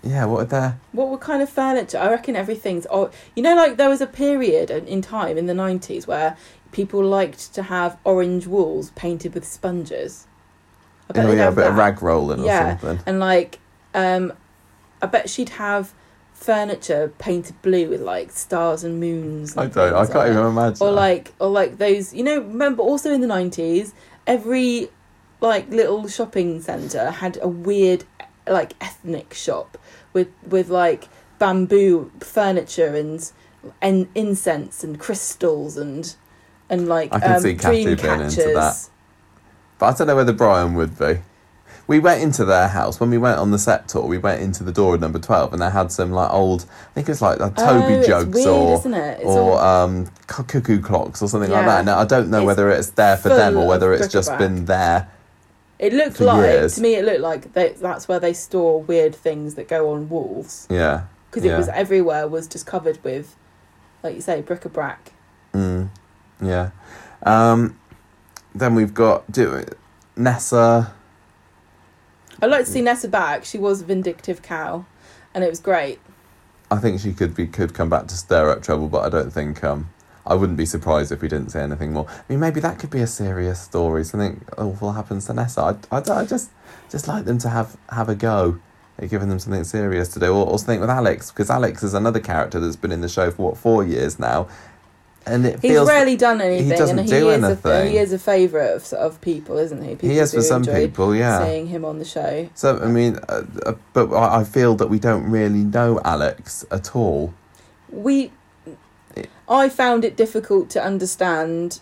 Yeah, 0.02 0.26
what 0.26 0.42
are 0.42 0.44
their? 0.44 0.78
What 0.92 1.08
what 1.08 1.20
kind 1.22 1.42
of 1.42 1.48
furniture? 1.48 1.96
I 1.98 2.10
reckon 2.10 2.36
everything's. 2.36 2.86
Oh, 2.90 3.10
you 3.34 3.42
know, 3.42 3.56
like 3.56 3.78
there 3.78 3.88
was 3.88 4.02
a 4.02 4.06
period 4.06 4.70
in 4.70 4.86
in 4.86 5.00
time 5.00 5.38
in 5.38 5.46
the 5.46 5.54
nineties 5.54 6.06
where 6.06 6.36
people 6.70 7.02
liked 7.02 7.54
to 7.54 7.62
have 7.62 7.96
orange 8.04 8.46
walls 8.46 8.90
painted 8.90 9.32
with 9.34 9.46
sponges. 9.46 10.26
I 11.08 11.12
bet 11.12 11.24
Oh 11.24 11.28
they'd 11.28 11.36
yeah, 11.36 11.42
a 11.42 11.44
have 11.46 11.54
bit 11.56 11.66
of 11.66 11.76
rag 11.76 12.02
rolling 12.02 12.40
or 12.40 12.46
Yeah. 12.46 12.76
something. 12.78 13.00
and 13.06 13.20
like 13.20 13.58
um 13.94 14.32
i 15.02 15.06
bet 15.06 15.28
she'd 15.30 15.50
have 15.50 15.92
furniture 16.34 17.12
painted 17.18 17.60
blue 17.62 17.88
with 17.88 18.00
like 18.00 18.30
stars 18.30 18.84
and 18.84 19.00
moons 19.00 19.56
I 19.56 19.66
don't. 19.66 19.94
I 19.94 20.06
can't 20.06 20.28
even 20.30 20.46
imagine. 20.46 20.86
or 20.86 20.90
like 20.92 21.32
or 21.38 21.48
like 21.48 21.78
those 21.78 22.12
you 22.12 22.22
know 22.22 22.38
remember 22.40 22.82
also 22.82 23.10
in 23.12 23.20
the 23.22 23.26
90s 23.26 23.92
every 24.26 24.90
like 25.40 25.68
little 25.70 26.06
shopping 26.08 26.60
center 26.60 27.10
had 27.10 27.38
a 27.40 27.48
weird 27.48 28.04
like 28.46 28.74
ethnic 28.80 29.32
shop 29.32 29.78
with 30.12 30.28
with 30.46 30.68
like 30.68 31.08
bamboo 31.38 32.10
furniture 32.20 32.94
and 32.94 33.32
and 33.82 34.08
incense 34.14 34.84
and 34.84 35.00
crystals 35.00 35.76
and 35.76 36.14
and 36.68 36.86
like 36.88 37.14
I 37.14 37.20
can 37.20 37.36
um, 37.36 37.40
see 37.42 37.54
Kathy 37.56 37.84
being 37.84 37.98
into 37.98 38.06
catchers. 38.06 38.54
that. 38.54 38.88
But 39.78 39.94
I 39.94 39.98
don't 39.98 40.06
know 40.06 40.16
whether 40.16 40.32
Brian 40.32 40.74
would 40.74 40.98
be. 40.98 41.18
We 41.88 42.00
went 42.00 42.20
into 42.20 42.44
their 42.44 42.66
house 42.66 42.98
when 42.98 43.10
we 43.10 43.18
went 43.18 43.38
on 43.38 43.52
the 43.52 43.58
set 43.58 43.86
tour. 43.88 44.04
We 44.06 44.18
went 44.18 44.42
into 44.42 44.64
the 44.64 44.72
door 44.72 44.96
of 44.96 45.00
number 45.00 45.20
twelve, 45.20 45.52
and 45.52 45.62
they 45.62 45.70
had 45.70 45.92
some 45.92 46.10
like 46.10 46.32
old. 46.32 46.64
I 46.90 46.94
think 46.94 47.08
it's 47.08 47.22
like 47.22 47.40
uh, 47.40 47.50
Oh, 47.56 47.80
Toby 47.80 47.94
it's 47.94 48.08
jokes 48.08 48.34
weird, 48.34 48.48
or 48.48 48.94
it? 48.94 49.20
Or 49.24 49.38
all- 49.52 49.58
um, 49.58 50.06
cuckoo 50.26 50.80
clocks 50.80 51.22
or 51.22 51.28
something 51.28 51.50
like 51.50 51.64
that. 51.66 51.84
Now 51.84 51.98
I 51.98 52.04
don't 52.04 52.28
know 52.30 52.38
It's 52.40 52.46
whether 52.46 52.70
it's 52.70 52.90
there 52.90 53.16
for 53.16 53.28
them 53.28 53.56
or 53.56 53.68
whether 53.68 53.92
it's 53.92 54.08
just 54.08 54.28
bric-a-brac. 54.30 54.50
been 54.56 54.64
there. 54.64 55.08
It 55.78 55.92
looked 55.92 56.18
like 56.20 56.42
years. 56.42 56.74
to 56.76 56.80
me. 56.80 56.94
It 56.96 57.04
looked 57.04 57.20
like 57.20 57.52
they, 57.52 57.68
that's 57.74 58.08
where 58.08 58.18
they 58.18 58.32
store 58.32 58.82
weird 58.82 59.14
things 59.14 59.54
that 59.56 59.68
go 59.68 59.92
on 59.92 60.08
walls 60.08 60.66
Yeah. 60.70 61.02
because 61.30 61.44
Yeah. 61.44 61.54
it 61.54 61.58
was 61.58 61.68
everywhere 61.68 62.26
was 62.26 62.46
just 62.48 62.64
covered 62.66 62.98
with, 63.04 63.36
like 64.02 64.14
you 64.14 64.22
say, 64.22 64.40
bric-a-brac. 64.40 65.12
Mm, 65.52 65.90
yeah. 66.42 66.70
Um, 67.24 67.78
then 68.58 68.74
we've 68.74 68.94
got 68.94 69.30
do 69.30 69.52
it, 69.52 69.78
Nessa. 70.16 70.94
I'd 72.40 72.50
like 72.50 72.66
to 72.66 72.70
see 72.70 72.82
Nessa 72.82 73.08
back. 73.08 73.44
She 73.44 73.58
was 73.58 73.82
a 73.82 73.84
vindictive 73.84 74.42
cow, 74.42 74.84
and 75.34 75.42
it 75.44 75.50
was 75.50 75.60
great. 75.60 76.00
I 76.70 76.76
think 76.78 77.00
she 77.00 77.12
could 77.12 77.34
be 77.34 77.46
could 77.46 77.74
come 77.74 77.88
back 77.88 78.08
to 78.08 78.14
stir 78.14 78.50
up 78.50 78.62
trouble, 78.62 78.88
but 78.88 79.04
I 79.04 79.08
don't 79.08 79.30
think 79.30 79.62
um 79.62 79.90
I 80.26 80.34
wouldn't 80.34 80.58
be 80.58 80.66
surprised 80.66 81.12
if 81.12 81.22
we 81.22 81.28
didn't 81.28 81.50
say 81.50 81.62
anything 81.62 81.92
more. 81.92 82.06
I 82.08 82.22
mean, 82.28 82.40
maybe 82.40 82.58
that 82.60 82.78
could 82.80 82.90
be 82.90 83.00
a 83.00 83.06
serious 83.06 83.60
story. 83.60 84.04
Something 84.04 84.44
awful 84.58 84.92
happens 84.92 85.26
to 85.26 85.34
Nessa. 85.34 85.78
I, 85.92 85.96
I, 85.96 86.20
I 86.20 86.24
just 86.24 86.50
just 86.90 87.06
like 87.06 87.24
them 87.24 87.38
to 87.38 87.48
have 87.48 87.76
have 87.90 88.08
a 88.08 88.14
go 88.14 88.58
at 88.98 89.10
giving 89.10 89.28
them 89.28 89.38
something 89.38 89.62
serious 89.62 90.08
to 90.08 90.18
do, 90.18 90.32
or, 90.34 90.46
or 90.46 90.58
something 90.58 90.80
with 90.80 90.90
Alex 90.90 91.30
because 91.30 91.50
Alex 91.50 91.82
is 91.82 91.94
another 91.94 92.20
character 92.20 92.58
that's 92.58 92.76
been 92.76 92.92
in 92.92 93.02
the 93.02 93.08
show 93.08 93.30
for 93.30 93.50
what 93.50 93.58
four 93.58 93.84
years 93.84 94.18
now, 94.18 94.48
and 95.26 95.44
it 95.44 95.60
He's 95.60 95.72
feels 95.72 95.88
rarely 95.88 96.16
done 96.16 96.40
anything, 96.40 96.70
doesn't 96.70 96.98
and 96.98 97.08
he 97.08 97.14
do 97.14 97.30
is 97.30 97.42
a, 97.64 97.88
he 97.88 97.98
is 97.98 98.12
a 98.12 98.18
favourite 98.18 98.70
of, 98.70 98.92
of 98.92 99.20
people, 99.20 99.58
isn't 99.58 99.82
he? 99.82 99.90
People 99.90 100.08
he 100.08 100.18
is 100.18 100.32
for 100.32 100.42
some 100.42 100.64
people, 100.64 101.14
yeah. 101.14 101.44
seeing 101.44 101.66
him 101.66 101.84
on 101.84 101.98
the 101.98 102.04
show. 102.04 102.48
So 102.54 102.78
I 102.78 102.86
mean, 102.86 103.18
uh, 103.28 103.42
uh, 103.64 103.74
but 103.92 104.12
I 104.12 104.40
I 104.40 104.44
feel 104.44 104.76
that 104.76 104.88
we 104.88 104.98
don't 104.98 105.28
really 105.28 105.64
know 105.64 106.00
Alex 106.04 106.64
at 106.70 106.94
all. 106.94 107.34
we 107.90 108.30
I 109.48 109.68
found 109.68 110.04
it 110.04 110.16
difficult 110.16 110.70
to 110.70 110.82
understand 110.82 111.80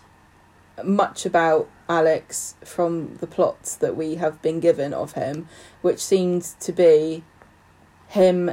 much 0.83 1.25
about 1.25 1.69
Alex 1.87 2.55
from 2.63 3.17
the 3.17 3.27
plots 3.27 3.75
that 3.75 3.95
we 3.95 4.15
have 4.15 4.41
been 4.41 4.59
given 4.59 4.93
of 4.93 5.13
him, 5.13 5.47
which 5.81 6.03
seems 6.03 6.55
to 6.59 6.71
be 6.71 7.23
him 8.07 8.51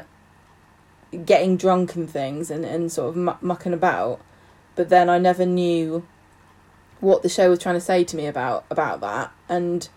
getting 1.24 1.56
drunk 1.56 1.94
and 1.94 2.08
things 2.08 2.50
and, 2.50 2.64
and 2.64 2.90
sort 2.90 3.16
of 3.16 3.42
mucking 3.42 3.72
about. 3.72 4.20
But 4.74 4.88
then 4.88 5.08
I 5.10 5.18
never 5.18 5.44
knew 5.44 6.06
what 7.00 7.22
the 7.22 7.28
show 7.28 7.50
was 7.50 7.58
trying 7.58 7.74
to 7.74 7.80
say 7.80 8.04
to 8.04 8.16
me 8.16 8.26
about 8.26 8.64
about 8.70 9.00
that, 9.00 9.32
and 9.48 9.88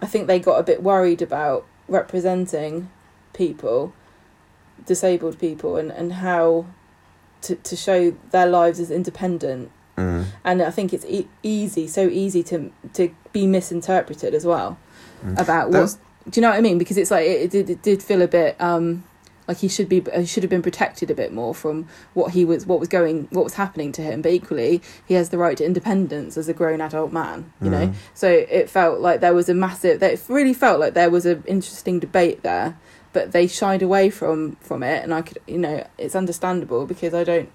I 0.00 0.06
think 0.06 0.26
they 0.26 0.38
got 0.38 0.58
a 0.58 0.62
bit 0.62 0.82
worried 0.82 1.22
about 1.22 1.64
representing 1.88 2.90
people, 3.32 3.92
disabled 4.86 5.38
people, 5.38 5.76
and, 5.76 5.90
and 5.90 6.14
how 6.14 6.66
to, 7.42 7.54
to 7.56 7.76
show 7.76 8.10
their 8.30 8.46
lives 8.46 8.80
as 8.80 8.90
independent 8.90 9.70
Mm. 9.96 10.26
and 10.44 10.62
I 10.62 10.70
think 10.70 10.92
it's 10.92 11.04
e- 11.06 11.26
easy, 11.42 11.88
so 11.88 12.02
easy 12.06 12.44
to 12.44 12.70
to 12.92 13.10
be 13.32 13.48
misinterpreted 13.48 14.32
as 14.32 14.46
well 14.46 14.78
Mm. 15.24 15.40
about 15.40 15.70
what. 15.70 15.96
Do 16.30 16.38
you 16.38 16.42
know 16.42 16.50
what 16.50 16.56
I 16.58 16.60
mean? 16.60 16.78
Because 16.78 16.96
it's 16.96 17.10
like 17.10 17.26
it, 17.26 17.40
it, 17.42 17.50
did, 17.50 17.70
it 17.70 17.82
did 17.82 18.00
feel 18.00 18.22
a 18.22 18.28
bit 18.28 18.54
um 18.60 19.02
like 19.48 19.56
he 19.58 19.66
should 19.68 19.88
be 19.88 20.04
he 20.14 20.26
should 20.26 20.42
have 20.42 20.50
been 20.50 20.62
protected 20.62 21.10
a 21.10 21.14
bit 21.14 21.32
more 21.32 21.54
from 21.54 21.88
what 22.14 22.32
he 22.32 22.44
was 22.44 22.66
what 22.66 22.78
was 22.78 22.88
going 22.88 23.26
what 23.30 23.42
was 23.44 23.54
happening 23.54 23.90
to 23.92 24.02
him. 24.02 24.20
But 24.22 24.32
equally, 24.32 24.82
he 25.06 25.14
has 25.14 25.30
the 25.30 25.38
right 25.38 25.56
to 25.56 25.64
independence 25.64 26.36
as 26.36 26.48
a 26.48 26.54
grown 26.54 26.80
adult 26.82 27.12
man. 27.12 27.50
You 27.62 27.70
know, 27.70 27.86
Mm. 27.88 27.94
so 28.14 28.28
it 28.28 28.68
felt 28.68 29.00
like 29.00 29.20
there 29.20 29.34
was 29.34 29.48
a 29.48 29.54
massive. 29.54 30.00
That 30.00 30.12
it 30.12 30.22
really 30.28 30.54
felt 30.54 30.78
like 30.78 30.94
there 30.94 31.10
was 31.10 31.24
an 31.26 31.42
interesting 31.46 31.98
debate 31.98 32.42
there, 32.42 32.76
but 33.14 33.32
they 33.32 33.46
shied 33.46 33.82
away 33.82 34.10
from 34.10 34.56
from 34.60 34.82
it, 34.82 35.02
and 35.02 35.14
I 35.14 35.22
could 35.22 35.38
you 35.46 35.58
know 35.58 35.86
it's 35.96 36.14
understandable 36.14 36.86
because 36.86 37.14
I 37.14 37.24
don't. 37.24 37.50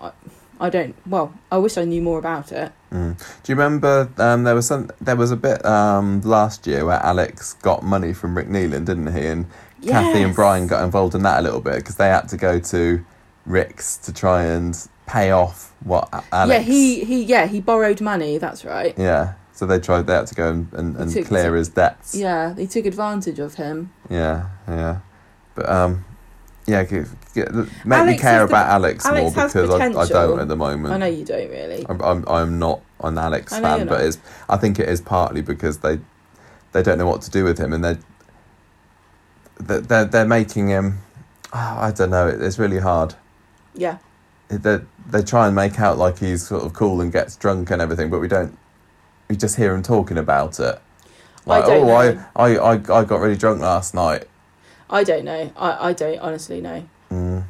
I, 0.00 0.10
I 0.58 0.70
don't. 0.70 0.96
Well, 1.06 1.34
I 1.52 1.58
wish 1.58 1.76
I 1.76 1.84
knew 1.84 2.00
more 2.00 2.18
about 2.18 2.50
it. 2.50 2.72
Mm. 2.90 3.18
Do 3.42 3.52
you 3.52 3.54
remember 3.54 4.08
um, 4.16 4.44
there 4.44 4.54
was 4.54 4.66
some 4.66 4.90
there 5.00 5.14
was 5.16 5.30
a 5.30 5.36
bit 5.36 5.64
um, 5.66 6.22
last 6.22 6.66
year 6.66 6.84
where 6.86 6.98
Alex 7.04 7.52
got 7.62 7.82
money 7.82 8.12
from 8.14 8.36
Rick 8.36 8.48
Neelan, 8.48 8.84
didn't 8.86 9.12
he? 9.14 9.26
And 9.26 9.46
Kathy 9.86 10.22
and 10.22 10.34
Brian 10.34 10.66
got 10.66 10.84
involved 10.84 11.14
in 11.14 11.22
that 11.22 11.40
a 11.40 11.42
little 11.42 11.60
bit 11.60 11.76
because 11.76 11.96
they 11.96 12.08
had 12.08 12.28
to 12.28 12.36
go 12.36 12.58
to 12.58 13.04
Rick's 13.44 13.96
to 13.98 14.12
try 14.12 14.44
and 14.44 14.76
pay 15.06 15.30
off 15.30 15.72
what 15.84 16.08
Alex. 16.32 16.52
Yeah, 16.52 16.72
he 16.72 17.04
he 17.04 17.22
yeah 17.22 17.46
he 17.46 17.60
borrowed 17.60 18.00
money. 18.00 18.38
That's 18.38 18.64
right. 18.64 18.94
Yeah, 18.98 19.34
so 19.52 19.66
they 19.66 19.78
tried. 19.78 20.06
They 20.06 20.14
had 20.14 20.26
to 20.28 20.34
go 20.34 20.50
and, 20.50 20.72
and, 20.72 20.96
and 20.96 21.12
took- 21.12 21.26
clear 21.26 21.54
his 21.54 21.68
debts. 21.68 22.14
Yeah, 22.14 22.52
they 22.56 22.66
took 22.66 22.86
advantage 22.86 23.38
of 23.38 23.54
him. 23.54 23.92
yeah, 24.10 24.48
yeah. 24.66 24.98
But 25.54 25.68
um, 25.68 26.04
yeah, 26.66 26.82
g- 26.84 27.02
g- 27.34 27.42
make 27.84 28.06
me 28.06 28.18
care 28.18 28.40
has 28.40 28.40
the- 28.40 28.44
about 28.46 28.68
Alex, 28.68 29.06
Alex 29.06 29.36
more 29.36 29.46
because 29.46 29.70
I, 29.70 29.86
I 29.86 30.06
don't 30.06 30.40
at 30.40 30.48
the 30.48 30.56
moment. 30.56 30.92
I 30.92 30.98
know 30.98 31.06
you 31.06 31.24
don't 31.24 31.48
really. 31.50 31.86
I'm, 31.88 32.02
I'm 32.02 32.24
I'm 32.28 32.58
not 32.58 32.80
an 33.04 33.16
Alex 33.18 33.52
fan, 33.56 33.86
but 33.86 34.00
it's 34.00 34.18
I 34.48 34.56
think 34.56 34.80
it 34.80 34.88
is 34.88 35.00
partly 35.00 35.40
because 35.42 35.78
they 35.78 36.00
they 36.72 36.82
don't 36.82 36.98
know 36.98 37.06
what 37.06 37.22
to 37.22 37.30
do 37.30 37.44
with 37.44 37.58
him, 37.58 37.72
and 37.72 37.84
they 37.84 37.96
they're 39.58 39.80
they're, 39.80 40.04
they're 40.04 40.26
making 40.26 40.68
him. 40.68 40.98
Oh, 41.52 41.58
I 41.80 41.92
don't 41.92 42.10
know. 42.10 42.28
It's 42.28 42.58
really 42.58 42.78
hard. 42.80 43.14
Yeah, 43.74 43.98
They 44.48 44.80
they 45.06 45.22
try 45.22 45.46
and 45.46 45.54
make 45.54 45.78
out 45.80 45.98
like 45.98 46.18
he's 46.18 46.46
sort 46.46 46.64
of 46.64 46.72
cool 46.72 47.00
and 47.00 47.12
gets 47.12 47.36
drunk 47.36 47.70
and 47.70 47.80
everything, 47.82 48.10
but 48.10 48.20
we 48.20 48.28
don't. 48.28 48.56
We 49.28 49.36
just 49.36 49.56
hear 49.56 49.74
him 49.74 49.82
talking 49.82 50.18
about 50.18 50.58
it. 50.60 50.80
I 51.48 51.60
Like, 51.60 51.64
don't 51.64 51.86
oh. 51.88 51.90
I, 51.90 52.18
I, 52.34 52.56
I, 52.56 52.72
I 52.72 53.04
got 53.04 53.20
really 53.20 53.36
drunk 53.36 53.60
last 53.60 53.94
night. 53.94 54.28
I 54.90 55.04
don't 55.04 55.24
know. 55.24 55.52
I 55.56 55.88
I 55.88 55.92
don't 55.92 56.18
honestly 56.18 56.60
know. 56.60 56.88
Mm. 57.10 57.44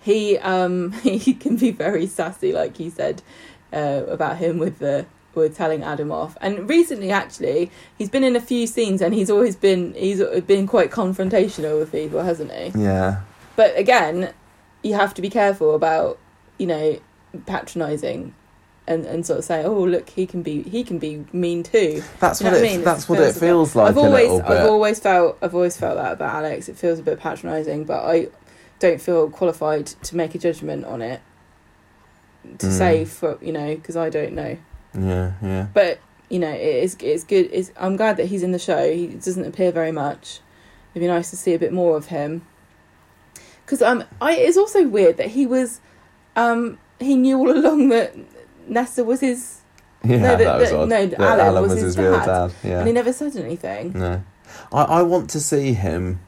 He 0.00 0.38
um 0.38 0.92
he 1.02 1.34
can 1.34 1.56
be 1.56 1.70
very 1.70 2.06
sassy, 2.06 2.52
like 2.52 2.78
you 2.78 2.90
said 2.90 3.22
uh, 3.72 4.04
about 4.08 4.38
him 4.38 4.58
with 4.58 4.78
the 4.78 5.06
with 5.34 5.56
telling 5.56 5.82
Adam 5.82 6.10
off. 6.12 6.36
And 6.40 6.68
recently, 6.68 7.10
actually, 7.10 7.70
he's 7.98 8.08
been 8.10 8.24
in 8.24 8.36
a 8.36 8.40
few 8.40 8.66
scenes, 8.66 9.00
and 9.02 9.14
he's 9.14 9.30
always 9.30 9.56
been 9.56 9.94
he's 9.94 10.22
been 10.42 10.66
quite 10.66 10.90
confrontational 10.90 11.78
with 11.78 11.92
people, 11.92 12.22
hasn't 12.22 12.52
he? 12.52 12.72
Yeah. 12.80 13.20
But 13.56 13.76
again, 13.78 14.32
you 14.82 14.94
have 14.94 15.14
to 15.14 15.22
be 15.22 15.30
careful 15.30 15.74
about 15.74 16.18
you 16.58 16.66
know 16.66 16.98
patronising. 17.46 18.34
And, 18.86 19.06
and 19.06 19.24
sort 19.24 19.38
of 19.38 19.46
say, 19.46 19.64
oh 19.64 19.82
look, 19.82 20.10
he 20.10 20.26
can 20.26 20.42
be 20.42 20.62
he 20.62 20.84
can 20.84 20.98
be 20.98 21.24
mean 21.32 21.62
too. 21.62 22.02
That's 22.20 22.42
You 22.42 22.44
know 22.44 22.50
what 22.52 22.60
what 22.60 22.66
it. 22.66 22.68
I 22.68 22.76
mean? 22.76 22.84
That's 22.84 23.04
It 23.04 23.08
what 23.08 23.18
feels 23.18 23.36
it 23.36 23.40
feels 23.40 23.74
like 23.74 23.88
I've 23.88 23.96
always. 23.96 24.40
I've 24.42 24.66
always 24.68 25.00
felt 25.00 25.38
I've 25.40 25.54
always 25.54 25.74
felt 25.74 25.96
that 25.96 26.12
about 26.12 26.34
Alex. 26.34 26.68
It 26.68 26.76
feels 26.76 26.98
a 26.98 27.02
bit 27.02 27.18
patronising, 27.18 27.84
but 27.84 28.04
I 28.04 28.28
don't 28.80 29.00
feel 29.00 29.30
qualified 29.30 29.86
to 29.86 30.16
make 30.16 30.34
a 30.34 30.38
judgment 30.38 30.84
on 30.84 31.00
it. 31.00 31.22
To 32.58 32.66
Mm. 32.66 32.70
say 32.76 33.04
for 33.06 33.38
you 33.40 33.52
know 33.54 33.74
because 33.74 33.96
I 33.96 34.10
don't 34.10 34.34
know, 34.34 34.58
yeah, 34.98 35.32
yeah. 35.42 35.66
but 35.74 35.98
you 36.30 36.38
know 36.38 36.50
it 36.50 36.60
is 36.84 36.96
it's 37.00 37.24
good. 37.24 37.48
It's, 37.52 37.70
I'm 37.76 37.96
glad 37.96 38.16
that 38.16 38.26
he's 38.26 38.42
in 38.42 38.52
the 38.52 38.58
show. 38.58 38.90
He 38.92 39.06
doesn't 39.08 39.44
appear 39.44 39.70
very 39.72 39.92
much. 39.92 40.40
It'd 40.94 41.02
be 41.02 41.06
nice 41.08 41.30
to 41.30 41.36
see 41.36 41.54
a 41.54 41.58
bit 41.58 41.72
more 41.72 41.96
of 41.96 42.06
him. 42.06 42.46
Because 43.64 43.82
um, 43.82 44.04
I 44.20 44.32
it's 44.36 44.56
also 44.56 44.86
weird 44.86 45.16
that 45.16 45.28
he 45.28 45.46
was, 45.46 45.80
um, 46.36 46.78
he 47.00 47.16
knew 47.16 47.38
all 47.38 47.50
along 47.58 47.88
that 47.88 48.14
Nessa 48.68 49.02
was 49.04 49.20
his, 49.20 49.60
Yeah, 50.04 50.18
that- 50.18 50.38
that 50.38 50.58
was 50.60 50.70
that- 50.70 50.78
odd. 50.78 50.88
no, 50.88 51.06
That 51.06 51.40
Alan 51.40 51.62
was 51.62 51.72
his 51.72 51.82
his 51.82 51.98
real 51.98 52.12
dad. 52.12 52.26
dad. 52.26 52.52
Yeah. 52.62 52.78
and 52.78 52.86
he 52.86 52.92
never 52.92 53.12
said 53.12 53.36
anything. 53.36 53.92
No. 53.94 54.22
I, 54.72 54.82
I 54.82 55.02
want 55.02 55.30
to 55.30 55.40
see 55.40 55.72
him 55.72 56.20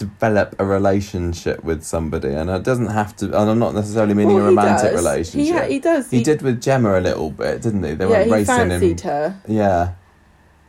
develop 0.00 0.56
a 0.58 0.64
relationship 0.64 1.62
with 1.62 1.82
somebody, 1.84 2.28
and 2.28 2.48
it 2.50 2.62
doesn't 2.62 2.88
have 3.00 3.14
to. 3.16 3.26
And 3.26 3.50
I'm 3.50 3.58
not 3.58 3.74
necessarily 3.74 4.14
meaning 4.14 4.34
Well, 4.36 4.46
a 4.46 4.48
romantic 4.48 4.92
relationship. 4.94 5.66
He, 5.66 5.74
he 5.74 5.78
does. 5.78 6.10
He 6.10 6.22
did 6.22 6.42
with 6.42 6.60
Gemma 6.62 6.98
a 6.98 7.02
little 7.08 7.30
bit, 7.30 7.62
didn't 7.62 7.84
he? 7.84 7.94
They 7.94 8.04
yeah, 8.06 8.10
went 8.10 8.26
he 8.26 8.32
racing 8.32 8.54
fancied 8.56 9.00
him. 9.00 9.10
her, 9.10 9.40
Yeah, 9.46 9.92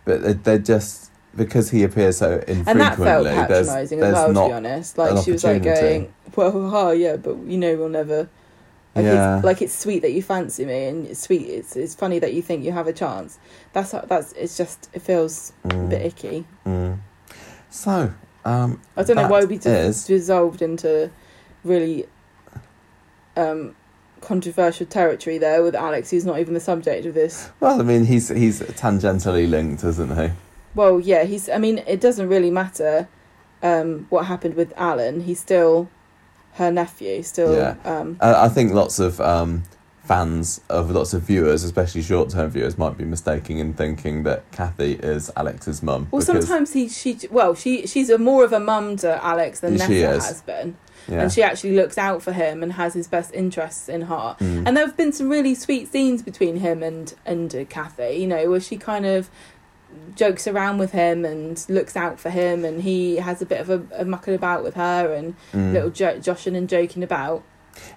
but 0.05 0.21
they, 0.23 0.34
they're 0.34 0.57
just 0.59 1.11
because 1.36 1.69
he 1.71 1.84
appears 1.84 2.17
so 2.17 2.34
infrequently. 2.47 2.71
and 2.71 2.79
that 2.82 2.97
felt 2.97 3.25
patronising 3.25 4.01
as 4.01 4.13
well. 4.13 4.27
To 4.27 4.47
be 4.49 4.53
honest, 4.53 4.97
like 4.97 5.23
she 5.23 5.32
was 5.32 5.43
like 5.45 5.63
going, 5.63 6.13
"Well, 6.36 6.69
ha, 6.69 6.91
yeah, 6.91 7.15
but 7.15 7.38
you 7.45 7.57
know, 7.57 7.75
we'll 7.77 7.88
never, 7.89 8.27
Like, 8.95 9.05
Yeah. 9.05 9.38
it's, 9.38 9.45
like 9.45 9.61
it's 9.61 9.77
sweet 9.77 10.01
that 10.01 10.11
you 10.11 10.21
fancy 10.21 10.65
me, 10.65 10.86
and 10.88 11.07
it's 11.07 11.21
sweet. 11.21 11.47
It's 11.47 11.77
it's 11.77 11.95
funny 11.95 12.19
that 12.19 12.34
you 12.34 12.41
think 12.41 12.65
you 12.65 12.73
have 12.73 12.88
a 12.88 12.93
chance. 12.93 13.39
That's 13.71 13.91
that's 13.91 14.34
it's 14.34 14.57
just 14.57 14.89
it 14.93 15.01
feels 15.01 15.53
a 15.63 15.73
bit 15.73 16.01
icky. 16.05 16.43
Mm. 16.65 16.99
So, 17.69 18.11
um, 18.45 18.81
I 18.97 19.03
don't 19.03 19.15
know 19.15 19.27
why 19.27 19.43
we 19.45 19.55
is- 19.57 20.05
dissolved 20.05 20.61
into 20.61 21.11
really 21.63 22.05
um, 23.35 23.75
controversial 24.21 24.85
territory 24.85 25.37
there 25.37 25.63
with 25.63 25.75
Alex, 25.75 26.09
who's 26.11 26.25
not 26.25 26.39
even 26.39 26.53
the 26.53 26.59
subject 26.59 27.05
of 27.05 27.13
this. 27.13 27.49
well, 27.59 27.79
I 27.79 27.83
mean, 27.83 28.05
he's 28.05 28.29
he's 28.29 28.61
tangentially 28.61 29.49
linked, 29.49 29.83
isn't 29.83 30.15
he? 30.17 30.33
Well, 30.75 30.99
yeah, 30.99 31.23
he's. 31.23 31.49
I 31.49 31.57
mean, 31.57 31.79
it 31.79 31.99
doesn't 32.01 32.29
really 32.29 32.51
matter 32.51 33.07
um, 33.61 34.07
what 34.09 34.25
happened 34.25 34.55
with 34.55 34.73
Alan. 34.77 35.21
He's 35.21 35.39
still 35.39 35.89
her 36.53 36.71
nephew. 36.71 37.23
Still, 37.23 37.55
Yeah. 37.55 37.75
um, 37.85 38.17
I 38.21 38.45
I 38.45 38.49
think 38.49 38.73
lots 38.73 38.99
of 38.99 39.19
um, 39.21 39.63
fans 40.12 40.59
of 40.70 40.91
lots 40.91 41.14
of 41.14 41.22
viewers, 41.22 41.64
especially 41.64 42.01
short-term 42.01 42.49
viewers, 42.51 42.78
might 42.78 42.97
be 42.97 43.05
mistaking 43.05 43.59
in 43.59 43.74
thinking 43.74 44.24
that 44.24 44.39
Kathy 44.51 44.93
is 44.93 45.32
Alex's 45.38 45.82
mum. 45.82 46.07
well, 46.12 46.22
sometimes 46.22 46.74
he, 46.74 46.89
she, 46.89 47.18
well, 47.32 47.55
she, 47.55 47.88
she's 47.88 48.09
a 48.09 48.18
more 48.18 48.43
of 48.43 48.51
a 48.51 48.59
mum 48.59 48.97
to 48.97 49.24
Alex 49.24 49.62
than 49.62 49.74
She 49.80 50.01
Nessa 50.01 50.28
has 50.28 50.41
been, 50.41 50.76
yeah. 51.07 51.22
and 51.22 51.32
she 51.32 51.41
actually 51.41 51.76
looks 51.78 51.97
out 51.97 52.22
for 52.22 52.34
him 52.34 52.62
and 52.62 52.74
has 52.74 52.93
his 52.93 53.07
best 53.07 53.34
interests 53.34 53.88
in 53.88 54.01
heart. 54.01 54.39
Mm. 54.39 54.68
And 54.68 54.76
there 54.76 54.86
have 54.86 54.97
been 54.97 55.14
some 55.14 55.30
really 55.30 55.55
sweet 55.55 55.89
scenes 55.89 56.22
between 56.22 56.57
him 56.57 56.84
and 56.84 57.14
and 57.26 57.55
uh, 57.55 57.64
Kathy. 57.66 58.16
You 58.16 58.28
know, 58.28 58.49
where 58.49 58.59
she 58.59 58.76
kind 58.76 59.05
of 59.05 59.30
jokes 60.16 60.45
around 60.45 60.78
with 60.78 60.91
him 60.91 61.24
and 61.24 61.64
looks 61.70 61.95
out 61.95 62.20
for 62.20 62.30
him, 62.32 62.66
and 62.66 62.82
he 62.82 63.16
has 63.18 63.41
a 63.41 63.45
bit 63.45 63.62
of 63.62 63.70
a, 63.70 64.01
a 64.01 64.03
mucking 64.03 64.34
about 64.36 64.62
with 64.64 64.76
her 64.76 65.14
and 65.14 65.36
Mm. 65.53 65.72
little 65.72 65.89
jo- 65.89 66.20
joshing 66.20 66.55
and 66.57 66.68
joking 66.68 67.01
about. 67.01 67.43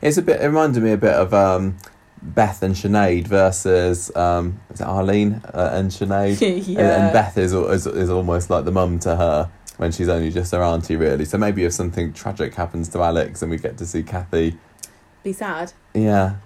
It's 0.00 0.16
a 0.16 0.22
bit. 0.22 0.40
It 0.40 0.46
reminded 0.46 0.82
me 0.84 0.92
a 0.92 0.96
bit 0.96 1.14
of 1.14 1.34
um, 1.34 1.76
Beth 2.24 2.62
and 2.62 2.74
Sinead 2.74 3.26
versus 3.26 4.14
um, 4.16 4.60
is 4.70 4.80
it 4.80 4.86
Arlene 4.86 5.42
uh, 5.52 5.70
and 5.72 5.90
Sinead? 5.90 6.40
yeah. 6.66 6.80
And, 6.80 6.80
and 6.80 7.12
Beth 7.12 7.36
is, 7.36 7.52
is 7.52 7.86
is 7.86 8.10
almost 8.10 8.50
like 8.50 8.64
the 8.64 8.72
mum 8.72 8.98
to 9.00 9.14
her 9.16 9.50
when 9.76 9.92
she's 9.92 10.08
only 10.08 10.30
just 10.30 10.52
her 10.52 10.62
auntie, 10.62 10.96
really. 10.96 11.24
So 11.24 11.36
maybe 11.36 11.64
if 11.64 11.72
something 11.72 12.12
tragic 12.12 12.54
happens 12.54 12.88
to 12.90 13.02
Alex 13.02 13.42
and 13.42 13.50
we 13.50 13.58
get 13.58 13.76
to 13.78 13.86
see 13.86 14.02
Kathy, 14.02 14.56
Be 15.22 15.32
sad. 15.32 15.72
yeah, 15.92 16.36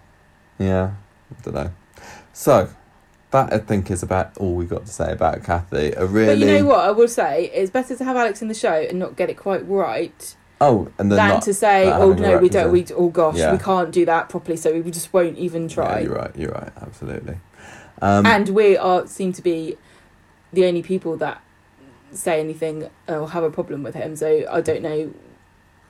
yeah, 0.58 0.92
I 1.30 1.42
don't 1.42 1.54
know. 1.54 1.70
So 2.32 2.70
that 3.30 3.52
I 3.52 3.58
think 3.58 3.90
is 3.90 4.02
about 4.02 4.36
all 4.38 4.54
we 4.54 4.64
got 4.64 4.86
to 4.86 4.92
say 4.92 5.12
about 5.12 5.44
Kathy. 5.44 5.92
A 5.92 6.06
really 6.06 6.26
But 6.26 6.38
you 6.38 6.58
know 6.58 6.64
what? 6.66 6.80
I 6.80 6.90
will 6.90 7.08
say 7.08 7.50
it's 7.54 7.70
better 7.70 7.94
to 7.94 8.04
have 8.04 8.16
Alex 8.16 8.42
in 8.42 8.48
the 8.48 8.54
show 8.54 8.72
and 8.72 8.98
not 8.98 9.16
get 9.16 9.30
it 9.30 9.36
quite 9.36 9.66
right 9.68 10.34
oh, 10.60 10.88
and 10.98 11.10
then 11.10 11.16
than 11.16 11.28
not. 11.28 11.42
to 11.42 11.54
say, 11.54 11.90
"Oh 11.90 12.12
no, 12.12 12.38
we 12.38 12.48
don't. 12.48 12.72
We 12.72 12.86
oh 12.96 13.08
gosh, 13.08 13.36
Yeah. 13.36 13.52
we 13.52 13.58
can't 13.58 13.90
do 13.92 14.04
that 14.06 14.28
properly, 14.28 14.56
so 14.56 14.72
we 14.80 14.90
just 14.90 15.12
won't 15.12 15.38
even 15.38 15.62
Yeah, 15.68 15.74
try." 15.74 16.00
you're 16.00 16.14
right. 16.14 16.36
You're 16.36 16.52
right. 16.52 16.72
Absolutely. 16.80 17.38
Um, 18.00 18.26
and 18.26 18.48
we 18.50 18.76
are 18.76 19.06
seem 19.06 19.32
to 19.32 19.42
be 19.42 19.76
the 20.52 20.64
only 20.66 20.82
people 20.82 21.16
that 21.18 21.42
say 22.12 22.40
anything 22.40 22.88
or 23.08 23.28
have 23.30 23.42
a 23.44 23.50
problem 23.50 23.82
with 23.82 23.94
him. 23.94 24.16
So 24.16 24.44
I 24.50 24.60
don't 24.60 24.82
know. 24.82 25.12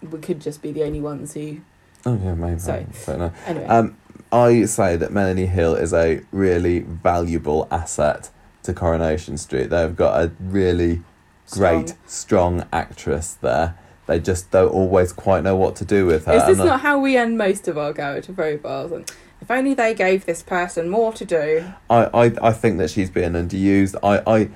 We 0.02 0.18
could 0.20 0.40
just 0.40 0.62
be 0.62 0.72
the 0.72 0.84
only 0.84 1.00
ones 1.00 1.34
who. 1.34 1.58
oh 2.06 2.18
yeah, 2.22 2.34
maybe. 2.34 2.58
So- 2.58 2.72
I 2.72 2.86
don't 3.06 3.18
know. 3.18 3.32
Anyway, 3.46 3.66
Um, 3.66 3.96
I 4.30 4.64
say 4.66 4.96
that 4.96 5.10
Melanie 5.12 5.46
Hill 5.46 5.74
is 5.74 5.92
a 5.94 6.20
really 6.32 6.80
valuable 6.80 7.66
asset 7.70 8.30
to 8.64 8.74
Coronation 8.74 9.38
Street. 9.38 9.70
They've 9.70 9.96
got 9.96 10.20
a 10.22 10.30
really 10.40 11.02
great, 11.50 11.94
strong, 12.06 12.64
actress 12.72 13.34
there. 13.40 13.74
They 14.08 14.18
just 14.18 14.50
don't 14.50 14.70
always 14.70 15.12
quite 15.12 15.44
know 15.44 15.54
what 15.54 15.76
to 15.76 15.84
do 15.84 16.06
with 16.06 16.24
her. 16.24 16.32
Is 16.32 16.46
this 16.46 16.58
and 16.58 16.62
I- 16.62 16.72
not 16.72 16.80
how 16.80 16.98
we 16.98 17.16
end 17.18 17.36
most 17.36 17.68
of 17.68 17.76
our 17.76 17.92
character 17.92 18.32
profiles? 18.32 18.90
And 18.90 19.08
if 19.42 19.50
only 19.50 19.74
they 19.74 19.92
gave 19.94 20.24
this 20.24 20.42
person 20.42 20.88
more 20.88 21.12
to 21.12 21.26
do. 21.26 21.72
I, 21.90 22.04
I, 22.06 22.48
I 22.48 22.52
think 22.54 22.78
that 22.78 22.88
she's 22.90 23.10
being 23.10 23.32
underused. 23.32 23.96
I, 24.02 24.22
I, 24.26 24.48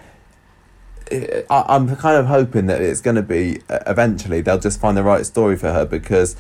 I 1.50 1.64
I'm 1.68 1.94
kind 1.96 2.16
of 2.16 2.26
hoping 2.26 2.64
that 2.66 2.80
it's 2.80 3.02
going 3.02 3.16
to 3.16 3.22
be 3.22 3.60
uh, 3.68 3.80
eventually 3.86 4.40
they'll 4.40 4.58
just 4.58 4.80
find 4.80 4.96
the 4.96 5.02
right 5.02 5.26
story 5.26 5.56
for 5.58 5.70
her 5.70 5.84
because 5.84 6.34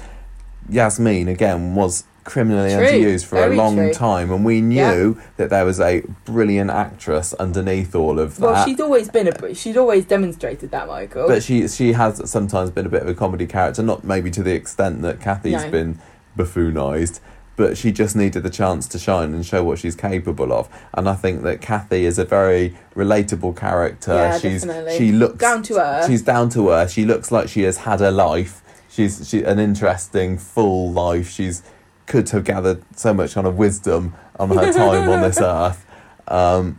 Yasmin 0.70 1.28
again 1.28 1.74
was 1.74 2.04
criminally 2.24 2.72
True, 2.74 2.86
underused 2.86 3.24
for 3.26 3.44
a 3.44 3.54
long 3.54 3.76
true. 3.76 3.92
time, 3.92 4.30
and 4.30 4.44
we 4.44 4.60
knew 4.60 5.20
that 5.36 5.50
there 5.50 5.64
was 5.64 5.80
a 5.80 6.02
brilliant 6.24 6.70
actress 6.70 7.32
underneath 7.34 7.94
all 7.94 8.18
of 8.18 8.36
that. 8.36 8.42
Well, 8.42 8.64
she's 8.64 8.80
always 8.80 9.08
been 9.08 9.28
a. 9.28 9.54
She's 9.54 9.76
always 9.76 10.04
demonstrated 10.04 10.70
that, 10.70 10.86
Michael. 10.88 11.26
But 11.28 11.42
she 11.42 11.66
she 11.68 11.92
has 11.94 12.30
sometimes 12.30 12.70
been 12.70 12.86
a 12.86 12.88
bit 12.88 13.02
of 13.02 13.08
a 13.08 13.14
comedy 13.14 13.46
character, 13.46 13.82
not 13.82 14.04
maybe 14.04 14.30
to 14.30 14.42
the 14.42 14.52
extent 14.54 15.02
that 15.02 15.20
Kathy's 15.20 15.64
No. 15.64 15.70
been 15.70 15.98
buffoonised, 16.38 17.20
but 17.56 17.76
she 17.76 17.92
just 17.92 18.16
needed 18.16 18.42
the 18.42 18.50
chance 18.50 18.86
to 18.88 18.98
shine 18.98 19.34
and 19.34 19.44
show 19.44 19.62
what 19.62 19.78
she's 19.78 19.94
capable 19.94 20.52
of. 20.52 20.68
And 20.94 21.08
I 21.08 21.14
think 21.14 21.42
that 21.42 21.60
Kathy 21.60 22.04
is 22.04 22.18
a 22.18 22.24
very 22.24 22.74
relatable 22.94 23.56
character. 23.56 24.14
Yeah, 24.14 24.38
she's 24.38 24.64
definitely. 24.64 24.96
she 24.98 25.12
looks 25.12 25.38
Down 25.38 25.62
to 25.64 25.78
earth. 25.78 26.06
She's 26.08 26.22
down 26.22 26.48
to 26.50 26.70
earth. 26.70 26.90
She 26.92 27.04
looks 27.04 27.30
like 27.30 27.48
she 27.48 27.62
has 27.62 27.78
had 27.78 28.00
a 28.00 28.10
life. 28.10 28.62
She's 28.88 29.28
she 29.28 29.42
an 29.42 29.58
interesting 29.58 30.36
full 30.38 30.92
life. 30.92 31.30
She's 31.30 31.62
could 32.06 32.28
have 32.30 32.44
gathered 32.44 32.82
so 32.96 33.14
much 33.14 33.34
kind 33.34 33.46
of 33.46 33.56
wisdom 33.56 34.14
on 34.38 34.50
her 34.50 34.72
time 34.72 35.08
on 35.08 35.22
this 35.22 35.40
earth. 35.40 35.84
Um, 36.28 36.78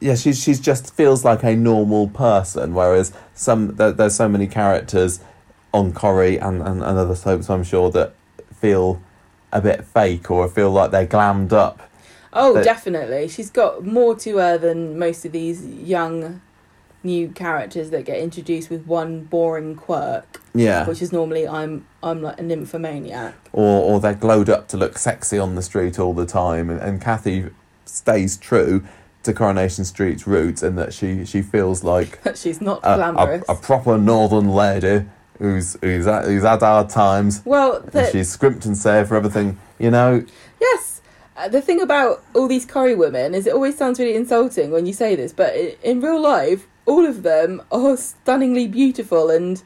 yeah, 0.00 0.14
she's 0.16 0.42
she's 0.42 0.58
just 0.60 0.92
feels 0.94 1.24
like 1.24 1.44
a 1.44 1.54
normal 1.54 2.08
person, 2.08 2.74
whereas 2.74 3.12
some 3.34 3.76
there, 3.76 3.92
there's 3.92 4.14
so 4.16 4.28
many 4.28 4.46
characters 4.46 5.20
on 5.72 5.92
Corrie 5.92 6.36
and, 6.38 6.60
and, 6.62 6.82
and 6.82 6.98
other 6.98 7.14
soaps, 7.14 7.48
I'm 7.48 7.62
sure 7.62 7.90
that 7.92 8.12
feel 8.52 9.00
a 9.52 9.60
bit 9.60 9.84
fake 9.84 10.30
or 10.30 10.48
feel 10.48 10.70
like 10.70 10.90
they're 10.90 11.06
glammed 11.06 11.52
up. 11.52 11.80
oh, 12.32 12.54
but- 12.54 12.64
definitely. 12.64 13.28
She's 13.28 13.50
got 13.50 13.84
more 13.86 14.16
to 14.16 14.38
her 14.38 14.58
than 14.58 14.98
most 14.98 15.24
of 15.24 15.30
these 15.32 15.64
young, 15.66 16.40
new 17.02 17.28
characters 17.28 17.90
that 17.90 18.04
get 18.04 18.18
introduced 18.18 18.68
with 18.70 18.86
one 18.86 19.22
boring 19.24 19.74
quirk, 19.76 20.40
Yeah, 20.54 20.86
which 20.86 21.00
is 21.02 21.12
normally 21.12 21.46
I'm 21.48 21.86
I'm 22.02 22.22
like 22.22 22.38
a 22.38 22.42
nymphomaniac. 22.42 23.34
or 23.52 23.82
or 23.82 24.00
they're 24.00 24.14
glowed 24.14 24.48
up 24.50 24.68
to 24.68 24.76
look 24.76 24.98
sexy 24.98 25.38
on 25.38 25.54
the 25.54 25.62
street 25.62 25.98
all 25.98 26.14
the 26.14 26.26
time, 26.26 26.70
and, 26.70 26.80
and 26.80 27.00
Kathy 27.00 27.46
stays 27.84 28.36
true 28.36 28.84
to 29.22 29.32
Coronation 29.34 29.84
Street's 29.84 30.26
roots 30.26 30.62
in 30.62 30.76
that 30.76 30.92
she 30.94 31.24
she 31.24 31.42
feels 31.42 31.82
like 31.84 32.22
That 32.22 32.38
she's 32.42 32.60
not 32.60 32.80
a, 32.82 32.96
glamorous. 32.96 33.44
a, 33.48 33.52
a 33.52 33.56
proper 33.56 33.98
northern 33.98 34.48
lady 34.50 35.06
who's 35.38 35.76
who's 35.82 36.04
had, 36.06 36.24
who's 36.26 36.42
had 36.42 36.60
hard 36.60 36.88
times. 36.90 37.42
well, 37.44 37.80
the, 37.80 38.10
she's 38.10 38.30
scrimped 38.30 38.64
and 38.66 38.76
saved 38.76 39.08
for 39.08 39.16
everything, 39.16 39.58
you 39.78 39.90
know. 39.90 40.24
Yes. 40.60 41.00
Uh, 41.36 41.48
the 41.48 41.62
thing 41.62 41.80
about 41.80 42.22
all 42.34 42.46
these 42.46 42.66
Corrie 42.66 42.94
women 42.94 43.34
is 43.34 43.46
it 43.46 43.54
always 43.54 43.76
sounds 43.78 43.98
really 43.98 44.14
insulting 44.14 44.70
when 44.70 44.84
you 44.84 44.92
say 44.92 45.14
this, 45.16 45.32
but 45.32 45.54
in 45.82 46.00
real 46.02 46.20
life, 46.20 46.66
all 46.90 47.06
of 47.06 47.22
them 47.22 47.62
are 47.70 47.96
stunningly 47.96 48.66
beautiful 48.66 49.30
and 49.30 49.62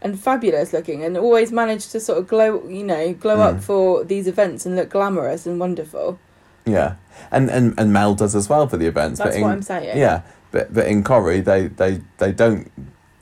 and 0.00 0.12
fabulous 0.18 0.72
looking, 0.72 1.02
and 1.04 1.16
always 1.16 1.50
manage 1.50 1.88
to 1.88 1.98
sort 1.98 2.18
of 2.18 2.28
glow, 2.28 2.62
you 2.68 2.84
know, 2.84 3.12
glow 3.14 3.38
Mm. 3.38 3.46
up 3.48 3.60
for 3.68 4.04
these 4.04 4.28
events 4.28 4.64
and 4.64 4.76
look 4.76 4.90
glamorous 4.90 5.44
and 5.44 5.58
wonderful. 5.58 6.20
Yeah, 6.64 6.90
and 7.32 7.50
and 7.50 7.74
and 7.80 7.92
Mel 7.92 8.14
does 8.14 8.34
as 8.36 8.48
well 8.48 8.68
for 8.68 8.76
the 8.76 8.86
events. 8.86 9.18
That's 9.18 9.30
but 9.30 9.36
in, 9.36 9.42
what 9.42 9.52
I'm 9.52 9.62
saying. 9.62 9.98
Yeah, 9.98 10.22
but 10.52 10.72
but 10.72 10.86
in 10.86 11.02
Corrie, 11.02 11.40
they 11.40 11.66
they 11.66 12.00
they 12.18 12.30
don't 12.30 12.70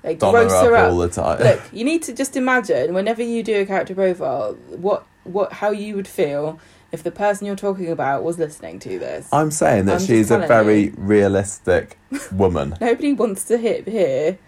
they 0.02 0.14
don 0.16 0.34
her 0.34 0.42
gross 0.42 0.52
up, 0.52 0.72
up. 0.72 0.92
all 0.92 0.98
the 0.98 1.08
time. 1.08 1.38
Look, 1.42 1.60
you 1.72 1.84
need 1.84 2.02
to 2.04 2.12
just 2.12 2.36
imagine 2.36 2.92
whenever 2.92 3.22
you 3.22 3.42
do 3.42 3.54
a 3.62 3.66
character 3.66 3.94
profile, 3.94 4.54
what 4.68 5.06
what 5.24 5.54
how 5.54 5.70
you 5.70 5.96
would 5.96 6.08
feel 6.08 6.58
if 6.96 7.02
the 7.02 7.10
person 7.10 7.46
you're 7.46 7.54
talking 7.54 7.90
about 7.90 8.24
was 8.24 8.38
listening 8.38 8.78
to 8.78 8.98
this. 8.98 9.28
I'm 9.30 9.50
saying 9.50 9.84
that 9.84 10.00
I'm 10.00 10.06
she's 10.06 10.30
a 10.30 10.38
very 10.38 10.84
you. 10.84 10.94
realistic 10.96 11.98
woman. 12.32 12.74
Nobody 12.80 13.12
wants 13.12 13.44
to 13.44 13.58
hit 13.58 13.86
hear 13.86 14.38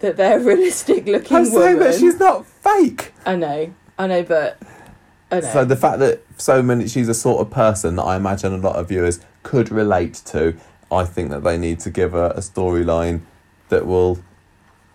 that 0.00 0.18
they're 0.18 0.38
a 0.38 0.44
realistic 0.44 1.06
looking 1.06 1.34
I'm 1.34 1.44
woman. 1.44 1.60
saying 1.60 1.78
that 1.78 1.94
she's 1.94 2.20
not 2.20 2.44
fake. 2.44 3.14
I 3.24 3.36
know, 3.36 3.72
I 3.98 4.06
know, 4.06 4.22
but 4.22 4.60
I 5.30 5.40
know. 5.40 5.50
So 5.50 5.64
the 5.64 5.76
fact 5.76 5.98
that 6.00 6.22
so 6.36 6.62
many, 6.62 6.86
she's 6.86 7.08
a 7.08 7.14
sort 7.14 7.40
of 7.40 7.50
person 7.50 7.96
that 7.96 8.02
I 8.02 8.16
imagine 8.16 8.52
a 8.52 8.58
lot 8.58 8.76
of 8.76 8.88
viewers 8.90 9.20
could 9.42 9.70
relate 9.70 10.14
to. 10.26 10.58
I 10.92 11.04
think 11.04 11.30
that 11.30 11.42
they 11.42 11.56
need 11.56 11.80
to 11.80 11.90
give 11.90 12.12
her 12.12 12.34
a 12.36 12.40
storyline 12.40 13.22
that 13.70 13.86
will, 13.86 14.18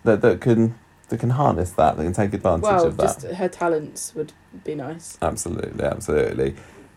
that 0.03 0.21
that 0.21 0.41
can 0.41 0.75
that 1.09 1.19
can 1.19 1.31
harness 1.31 1.71
that, 1.71 1.97
that 1.97 2.03
can 2.03 2.13
take 2.13 2.33
advantage 2.33 2.63
well, 2.63 2.85
of 2.85 2.97
that. 2.97 3.03
just 3.03 3.21
her 3.23 3.47
talents 3.47 4.13
would 4.13 4.33
be 4.63 4.75
nice. 4.75 5.17
Absolutely, 5.21 5.83
absolutely. 5.83 6.55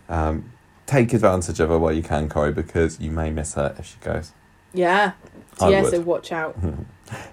Um, 0.08 0.52
take 0.86 1.12
advantage 1.12 1.60
of 1.60 1.68
her 1.68 1.78
while 1.78 1.92
you 1.92 2.02
can, 2.02 2.28
Corrie, 2.28 2.52
because 2.52 3.00
you 3.00 3.10
may 3.10 3.30
miss 3.30 3.54
her 3.54 3.74
if 3.78 3.86
she 3.86 3.96
goes. 4.00 4.32
Yeah. 4.72 5.12
I 5.60 5.70
yeah, 5.70 5.82
would. 5.82 5.90
so 5.90 6.00
watch 6.00 6.32
out. 6.32 6.56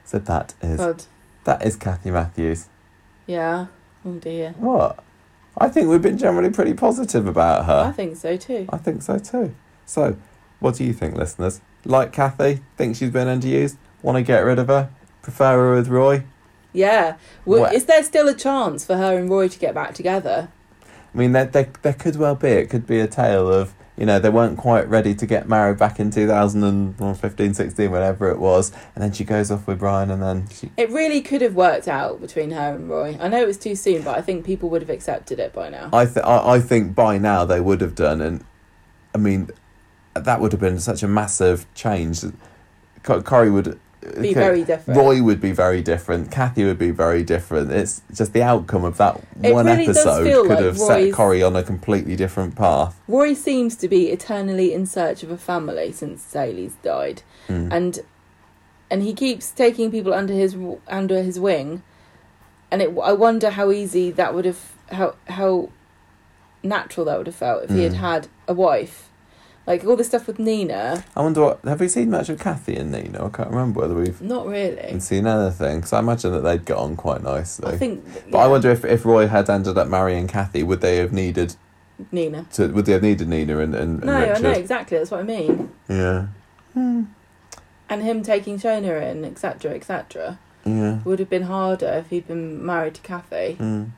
So 0.05 0.19
that 0.19 0.53
is 0.61 0.78
God. 0.78 1.03
that 1.43 1.65
is 1.65 1.76
Kathy 1.76 2.09
Matthews. 2.09 2.69
Yeah. 3.28 3.65
Oh 4.05 4.13
dear. 4.13 4.53
What? 4.57 5.03
I 5.57 5.67
think 5.67 5.89
we've 5.89 6.01
been 6.01 6.17
generally 6.17 6.49
pretty 6.49 6.73
positive 6.73 7.28
about 7.28 7.65
her. 7.65 7.89
I 7.89 7.91
think 7.91 8.15
so 8.15 8.38
too. 8.38 8.67
I 8.69 8.78
think 8.78 9.01
so 9.01 9.17
too. 9.19 9.53
So, 9.86 10.15
what 10.59 10.76
do 10.76 10.86
you 10.86 10.93
think, 10.93 11.15
listeners? 11.15 11.59
Like 11.84 12.13
Kathy? 12.13 12.61
Think 12.78 12.95
she's 12.95 13.09
been 13.09 13.28
underused? 13.28 13.76
Want 14.01 14.17
to 14.17 14.21
get 14.21 14.39
rid 14.45 14.59
of 14.59 14.67
her? 14.67 14.89
Prefer 15.21 15.57
her 15.57 15.76
with 15.76 15.89
Roy? 15.89 16.23
Yeah. 16.76 17.15
Well, 17.45 17.61
Well- 17.61 17.73
is 17.73 17.86
there 17.86 18.03
still 18.03 18.28
a 18.28 18.34
chance 18.36 18.86
for 18.86 18.97
her 18.97 19.17
and 19.17 19.30
Roy 19.30 19.47
to 19.47 19.59
get 19.59 19.73
back 19.73 19.93
together? 19.93 20.49
I 20.84 21.17
mean, 21.17 21.32
there, 21.32 21.45
there, 21.45 21.69
there 21.82 21.93
could 21.93 22.17
well 22.17 22.36
be. 22.36 22.49
It 22.49 22.69
could 22.69 22.86
be 22.86 22.99
a 22.99 23.07
tale 23.07 23.49
of, 23.49 23.73
you 23.95 24.05
know, 24.05 24.19
they 24.19 24.30
weren't 24.30 24.57
quite 24.57 24.86
ready 24.89 25.15
to 25.15 25.26
get 25.26 25.47
married 25.47 25.78
back 25.78 25.97
in 25.97 26.11
2015, 26.11 27.53
16, 27.53 27.89
whatever 27.89 28.30
it 28.30 28.38
was. 28.38 28.73
And 28.93 29.01
then 29.01 29.13
she 29.13 29.23
goes 29.23 29.49
off 29.49 29.65
with 29.65 29.80
Brian 29.80 30.11
and 30.11 30.21
then 30.21 30.47
she. 30.49 30.71
It 30.76 30.89
really 30.89 31.21
could 31.21 31.41
have 31.41 31.55
worked 31.55 31.88
out 31.88 32.19
between 32.19 32.51
her 32.51 32.76
and 32.76 32.89
Roy. 32.89 33.17
I 33.21 33.30
know 33.30 33.41
it 33.41 33.47
was 33.47 33.57
too 33.57 33.76
soon, 33.76 34.01
but 34.01 34.17
I 34.17 34.21
think 34.21 34.45
people 34.45 34.67
would 34.69 34.82
have 34.82 34.89
accepted 34.89 35.39
it 35.39 35.53
by 35.53 35.69
now. 35.69 35.89
I, 35.93 36.03
th- 36.05 36.26
I, 36.26 36.55
I 36.55 36.59
think 36.59 36.93
by 36.93 37.17
now 37.17 37.45
they 37.45 37.61
would 37.61 37.80
have 37.80 37.95
done. 37.95 38.19
And 38.19 38.43
I 39.13 39.17
mean, 39.17 39.49
that 40.15 40.41
would 40.41 40.51
have 40.51 40.59
been 40.61 40.80
such 40.82 41.01
a 41.01 41.07
massive 41.07 41.65
change. 41.73 42.26
Co- 43.03 43.21
Corrie 43.21 43.51
would. 43.51 43.80
Be 44.22 44.34
very 44.34 44.64
different. 44.64 44.97
Roy 44.97 45.22
would 45.22 45.41
be 45.41 45.51
very 45.51 45.82
different. 45.82 46.32
Kathy 46.32 46.64
would 46.64 46.78
be 46.78 46.91
very 46.91 47.24
different. 47.24 47.72
It's 47.72 48.01
just 48.14 48.34
the 48.34 48.43
outcome 48.43 48.84
of 48.86 48.97
that 48.97 49.20
It 49.41 49.53
one 49.53 49.66
really 49.66 49.84
episode 49.84 50.24
could 50.47 50.49
like 50.49 50.60
have 50.60 50.78
set 50.78 50.95
Roy's- 50.95 51.16
Corrie 51.16 51.43
on 51.43 51.56
a 51.56 51.64
completely 51.64 52.16
different 52.16 52.56
path. 52.56 52.99
Roy 53.08 53.34
seems 53.34 53.76
to 53.78 53.88
be 53.88 54.10
eternally 54.10 54.74
in 54.74 54.86
search 54.86 55.24
of 55.24 55.32
a 55.32 55.38
family 55.38 55.91
since 55.91 56.32
Hayley's 56.34 56.76
died, 56.84 57.24
Mm. 57.47 57.70
and 57.72 57.99
and 58.91 59.01
he 59.01 59.14
keeps 59.14 59.49
taking 59.51 59.89
people 59.91 60.14
under 60.14 60.34
his 60.34 60.56
under 60.88 61.22
his 61.24 61.39
wing, 61.39 61.82
and 62.72 62.82
it. 62.82 62.95
I 63.03 63.14
wonder 63.14 63.49
how 63.49 63.72
easy 63.72 64.12
that 64.12 64.34
would 64.36 64.45
have 64.45 64.60
how 64.91 65.16
how 65.28 65.70
natural 66.64 67.06
that 67.06 67.18
would 67.18 67.28
have 67.28 67.36
felt 67.36 67.64
if 67.64 67.70
he 67.72 67.84
had 67.84 67.93
Mm. 67.93 67.95
had 67.97 68.28
a 68.47 68.53
wife, 68.53 69.10
like 69.68 69.84
all 69.86 69.95
the 69.95 70.03
stuff 70.03 70.28
with 70.28 70.38
Nina. 70.39 71.03
I 71.16 71.22
wonder 71.22 71.41
what 71.41 71.59
have 71.66 71.80
we 71.80 71.88
seen 71.88 72.09
much 72.11 72.30
of 72.30 72.39
Kathy 72.39 72.76
and 72.76 72.91
Nina? 72.91 73.26
I 73.26 73.30
can't 73.30 73.49
remember 73.49 73.82
whether 73.82 73.95
we've 73.95 74.22
Not 74.22 74.45
really. 74.47 74.99
seen 74.99 75.26
anything 75.26 75.78
because 75.78 75.93
I 75.93 75.99
imagine 75.99 76.32
that 76.34 76.41
they'd 76.41 76.66
get 76.66 76.78
on 76.78 76.95
quite 76.95 77.24
nicely. 77.24 77.74
I 77.74 77.78
think. 77.78 78.03
but 78.32 78.38
I 78.39 78.47
wonder 78.47 78.70
if, 78.70 78.86
if 78.86 79.05
Roy 79.05 79.28
had 79.28 79.49
ended 79.49 79.78
up 79.78 79.88
marrying 79.88 80.28
Kathy, 80.28 80.61
would 80.63 80.82
they 80.82 80.97
have 80.97 81.11
needed 81.11 81.55
Nina. 82.11 82.45
to 82.53 82.68
would 82.68 82.86
they 82.86 82.91
have 82.91 83.01
needed 83.03 83.28
Nina 83.28 83.57
and, 83.59 83.74
and, 83.74 83.97
and 83.99 84.05
No, 84.05 84.13
I 84.34 84.39
know 84.39 84.51
exactly. 84.51 84.97
That's 84.97 85.11
what 85.11 85.22
I 85.22 85.24
mean. 85.24 85.72
Yeah, 85.89 86.28
And 86.76 87.07
him 87.89 88.22
taking 88.24 88.57
Shona 88.59 89.01
in, 89.11 89.24
etc., 89.26 89.72
etc., 89.74 90.39
yeah. 90.66 90.99
would 91.03 91.20
have 91.20 91.30
been 91.30 91.43
harder 91.43 91.88
if 91.88 92.09
he'd 92.09 92.28
been 92.28 92.66
married 92.66 92.95
to 92.95 93.01
Kathy. 93.01 93.55
Mm. 93.59 93.91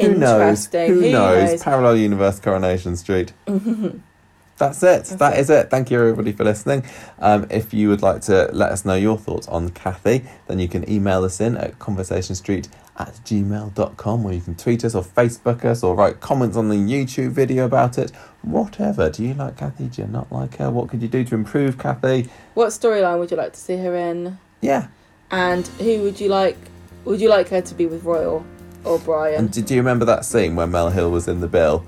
Who 0.00 0.08
knows? 0.14 0.40
Interesting. 0.40 0.88
Who, 0.94 1.00
Who 1.00 1.10
knows? 1.12 1.50
knows? 1.50 1.62
Parallel 1.62 1.96
universe, 1.96 2.40
Coronation 2.40 2.96
Street. 2.96 3.32
That's 4.62 4.80
it. 4.84 4.86
That's 5.06 5.10
That 5.16 5.36
it. 5.36 5.40
is 5.40 5.50
it. 5.50 5.70
Thank 5.70 5.90
you 5.90 5.98
everybody 5.98 6.30
for 6.30 6.44
listening. 6.44 6.84
Um, 7.18 7.48
if 7.50 7.74
you 7.74 7.88
would 7.88 8.00
like 8.00 8.20
to 8.22 8.48
let 8.52 8.70
us 8.70 8.84
know 8.84 8.94
your 8.94 9.18
thoughts 9.18 9.48
on 9.48 9.70
Kathy, 9.70 10.22
then 10.46 10.60
you 10.60 10.68
can 10.68 10.88
email 10.88 11.24
us 11.24 11.40
in 11.40 11.56
at 11.56 11.80
conversationstreet 11.80 12.68
at 12.96 13.08
gmail.com 13.24 14.24
or 14.24 14.32
you 14.32 14.40
can 14.40 14.54
tweet 14.54 14.84
us 14.84 14.94
or 14.94 15.02
Facebook 15.02 15.64
us 15.64 15.82
or 15.82 15.96
write 15.96 16.20
comments 16.20 16.56
on 16.56 16.68
the 16.68 16.76
YouTube 16.76 17.30
video 17.30 17.64
about 17.64 17.98
it. 17.98 18.12
Whatever. 18.42 19.10
Do 19.10 19.24
you 19.24 19.34
like 19.34 19.56
Kathy? 19.56 19.86
Do 19.88 20.02
you 20.02 20.06
not 20.08 20.30
like 20.30 20.58
her? 20.58 20.70
What 20.70 20.88
could 20.90 21.02
you 21.02 21.08
do 21.08 21.24
to 21.24 21.34
improve 21.34 21.76
Kathy? 21.76 22.28
What 22.54 22.68
storyline 22.68 23.18
would 23.18 23.32
you 23.32 23.36
like 23.36 23.54
to 23.54 23.60
see 23.60 23.78
her 23.78 23.96
in? 23.96 24.38
Yeah. 24.60 24.86
And 25.32 25.66
who 25.66 26.02
would 26.02 26.20
you 26.20 26.28
like? 26.28 26.56
Would 27.04 27.20
you 27.20 27.28
like 27.28 27.48
her 27.48 27.62
to 27.62 27.74
be 27.74 27.86
with 27.86 28.04
Roy 28.04 28.40
or 28.84 28.98
Brian? 29.00 29.40
And 29.40 29.50
did 29.50 29.72
you 29.72 29.78
remember 29.78 30.04
that 30.04 30.24
scene 30.24 30.54
when 30.54 30.70
Mel 30.70 30.90
Hill 30.90 31.10
was 31.10 31.26
in 31.26 31.40
the 31.40 31.48
bill 31.48 31.84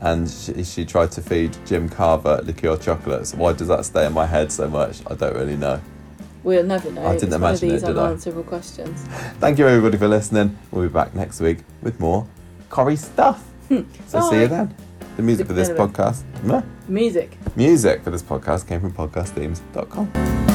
and 0.00 0.28
she, 0.28 0.64
she 0.64 0.84
tried 0.84 1.10
to 1.12 1.22
feed 1.22 1.56
Jim 1.66 1.88
Carver 1.88 2.40
liqueur 2.44 2.76
chocolates? 2.76 3.34
Why 3.34 3.52
does 3.52 3.68
that 3.68 3.84
stay 3.84 4.06
in 4.06 4.12
my 4.12 4.26
head 4.26 4.52
so 4.52 4.68
much? 4.68 5.00
I 5.06 5.14
don't 5.14 5.34
really 5.34 5.56
know. 5.56 5.80
we'll 6.42 6.64
never 6.64 6.90
know. 6.90 7.06
I 7.06 7.12
didn't 7.14 7.28
it's 7.28 7.34
imagine 7.34 7.40
one 7.40 7.54
of 7.54 7.62
it, 7.62 7.68
these 7.68 7.82
did 7.82 7.98
I? 7.98 8.04
unanswerable 8.06 8.42
questions. 8.44 9.02
Thank 9.40 9.58
you 9.58 9.66
everybody 9.68 9.98
for 9.98 10.08
listening. 10.08 10.56
We'll 10.70 10.88
be 10.88 10.92
back 10.92 11.14
next 11.14 11.40
week 11.40 11.58
with 11.82 11.98
more 12.00 12.26
Corrie 12.70 12.96
stuff. 12.96 13.42
Hmm. 13.68 13.82
So 14.06 14.20
see 14.30 14.40
you 14.40 14.48
then. 14.48 14.74
The 15.16 15.22
music 15.22 15.48
for 15.48 15.52
this 15.52 15.68
podcast, 15.68 16.22
Music. 16.86 17.36
music 17.56 18.04
for 18.04 18.10
this 18.10 18.22
podcast 18.22 18.68
came 18.68 18.80
from 18.80 18.92
podcastthemes.com. 18.92 20.47